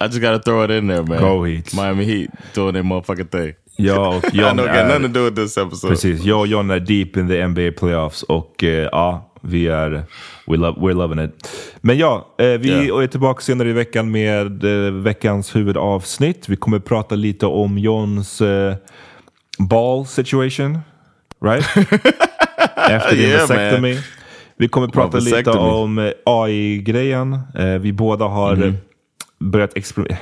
I 0.00 0.06
just 0.06 0.20
got 0.20 0.32
to 0.32 0.38
throw 0.38 0.64
it 0.64 0.70
in 0.70 0.88
there, 0.88 1.02
man. 1.02 1.20
Go 1.20 1.44
Heat. 1.44 1.74
Miami 1.74 2.04
Heat 2.04 2.30
doing 2.54 2.74
their 2.74 2.84
motherfucking 2.84 3.30
thing. 3.30 3.54
Jag 3.76 4.16
och 4.16 4.24
I 4.34 4.38
John 4.38 4.56
know 4.56 4.66
got 4.66 4.86
nothing 4.86 5.02
to 5.02 5.08
do 5.08 5.24
with 5.24 5.36
this 5.36 5.58
episode. 5.58 5.90
precis, 5.90 6.24
jag 6.24 6.40
och 6.40 6.46
John 6.46 6.70
är 6.70 6.80
deep 6.80 7.16
in 7.16 7.28
the 7.28 7.46
NBA 7.46 7.72
playoffs 7.78 8.22
och 8.22 8.64
eh, 8.64 8.88
ja, 8.92 9.32
vi 9.46 9.66
är, 9.68 9.90
we 10.46 10.56
love, 10.56 10.80
we're 10.80 10.94
loving 10.94 11.24
it. 11.24 11.48
Men 11.80 11.98
ja, 11.98 12.34
eh, 12.38 12.44
vi 12.46 12.68
Yeah. 12.68 13.02
är 13.02 13.06
tillbaka 13.06 13.40
senare 13.40 13.68
i 13.68 13.72
veckan 13.72 14.10
med 14.10 14.64
eh, 14.64 14.92
veckans 14.92 15.56
huvudavsnitt. 15.56 16.48
Vi 16.48 16.56
kommer 16.56 16.78
prata 16.78 17.14
lite 17.14 17.46
om 17.46 17.78
Johns 17.78 18.40
eh, 18.40 18.74
ball 19.58 20.06
situation, 20.06 20.78
right? 21.44 21.66
Efter 22.76 23.16
din 23.16 23.28
Yeah, 23.28 23.40
vasectomy. 23.40 23.94
man. 23.94 24.02
Vi 24.56 24.68
kommer 24.68 24.88
prata 24.88 25.18
lite 25.18 25.50
om 25.50 25.98
eh, 25.98 26.10
AI-grejen. 26.24 27.38
Eh, 27.54 27.66
vi 27.66 27.92
båda 27.92 28.24
har 28.24 28.56
Mhm. 28.56 28.62
eh, 28.68 28.74
börjat, 29.38 29.74
exper- 29.74 30.16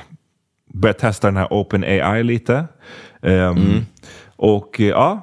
börjat 0.73 0.97
testa 0.99 1.27
den 1.27 1.37
här 1.37 1.53
OpenAI 1.53 2.23
lite. 2.23 2.65
Ehm, 3.21 3.85
Och 4.37 4.81
eh, 4.81 4.87
ja, 4.87 5.21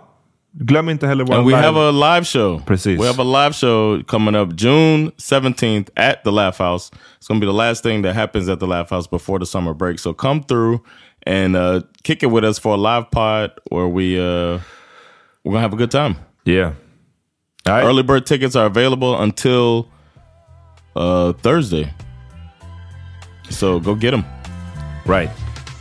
glöm 0.53 0.89
inte 0.89 1.07
heller 1.07 1.25
vår. 1.25 1.35
And 1.35 1.47
we 1.47 1.53
live- 1.53 1.65
have 1.65 1.77
a 1.81 1.91
live 1.91 2.27
show. 2.27 2.59
Precis. 2.67 3.01
We 3.01 3.07
have 3.07 3.19
a 3.23 3.25
live 3.45 3.55
show 3.55 4.03
coming 4.03 4.35
up 4.37 4.49
June 4.55 5.11
17th 5.19 5.91
at 5.97 6.25
the 6.25 6.31
Laugh 6.31 6.59
House. 6.59 6.91
It's 7.19 7.29
going 7.29 7.41
to 7.41 7.47
be 7.47 7.53
the 7.53 7.57
last 7.69 7.83
thing 7.83 8.03
that 8.03 8.15
happens 8.15 8.49
at 8.49 8.59
the 8.61 8.67
Laugh 8.67 8.91
House 8.91 9.07
before 9.11 9.39
the 9.39 9.47
summer 9.47 9.75
break. 9.75 9.99
So 9.99 10.13
come 10.13 10.43
through 10.43 10.81
and 11.27 11.57
uh, 11.57 11.81
kick 12.03 12.23
it 12.23 12.31
with 12.31 12.45
us 12.45 12.59
for 12.59 12.75
a 12.75 12.77
live 12.77 13.11
pod 13.11 13.51
where 13.71 13.87
we 13.89 14.19
uh, 14.19 14.59
we're 15.45 15.53
going 15.53 15.55
to 15.57 15.61
have 15.61 15.73
a 15.73 15.77
good 15.77 15.91
time. 15.91 16.17
Yeah. 16.45 16.73
All 17.67 17.75
right. 17.75 17.85
Early 17.85 18.03
bird 18.03 18.27
tickets 18.27 18.57
are 18.57 18.67
available 18.67 19.21
until 19.23 19.87
uh, 20.97 21.33
Thursday. 21.43 21.93
So 23.51 23.79
go 23.81 23.95
get 23.95 24.11
them. 24.11 24.25
Right. 25.07 25.31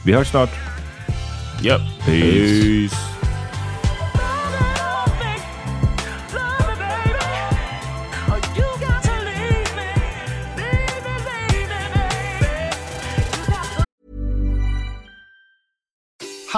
Vi 0.05 0.11
hörs 0.13 0.27
snart. 0.31 0.49
Yep. 1.61 1.81
Peace. 2.05 2.95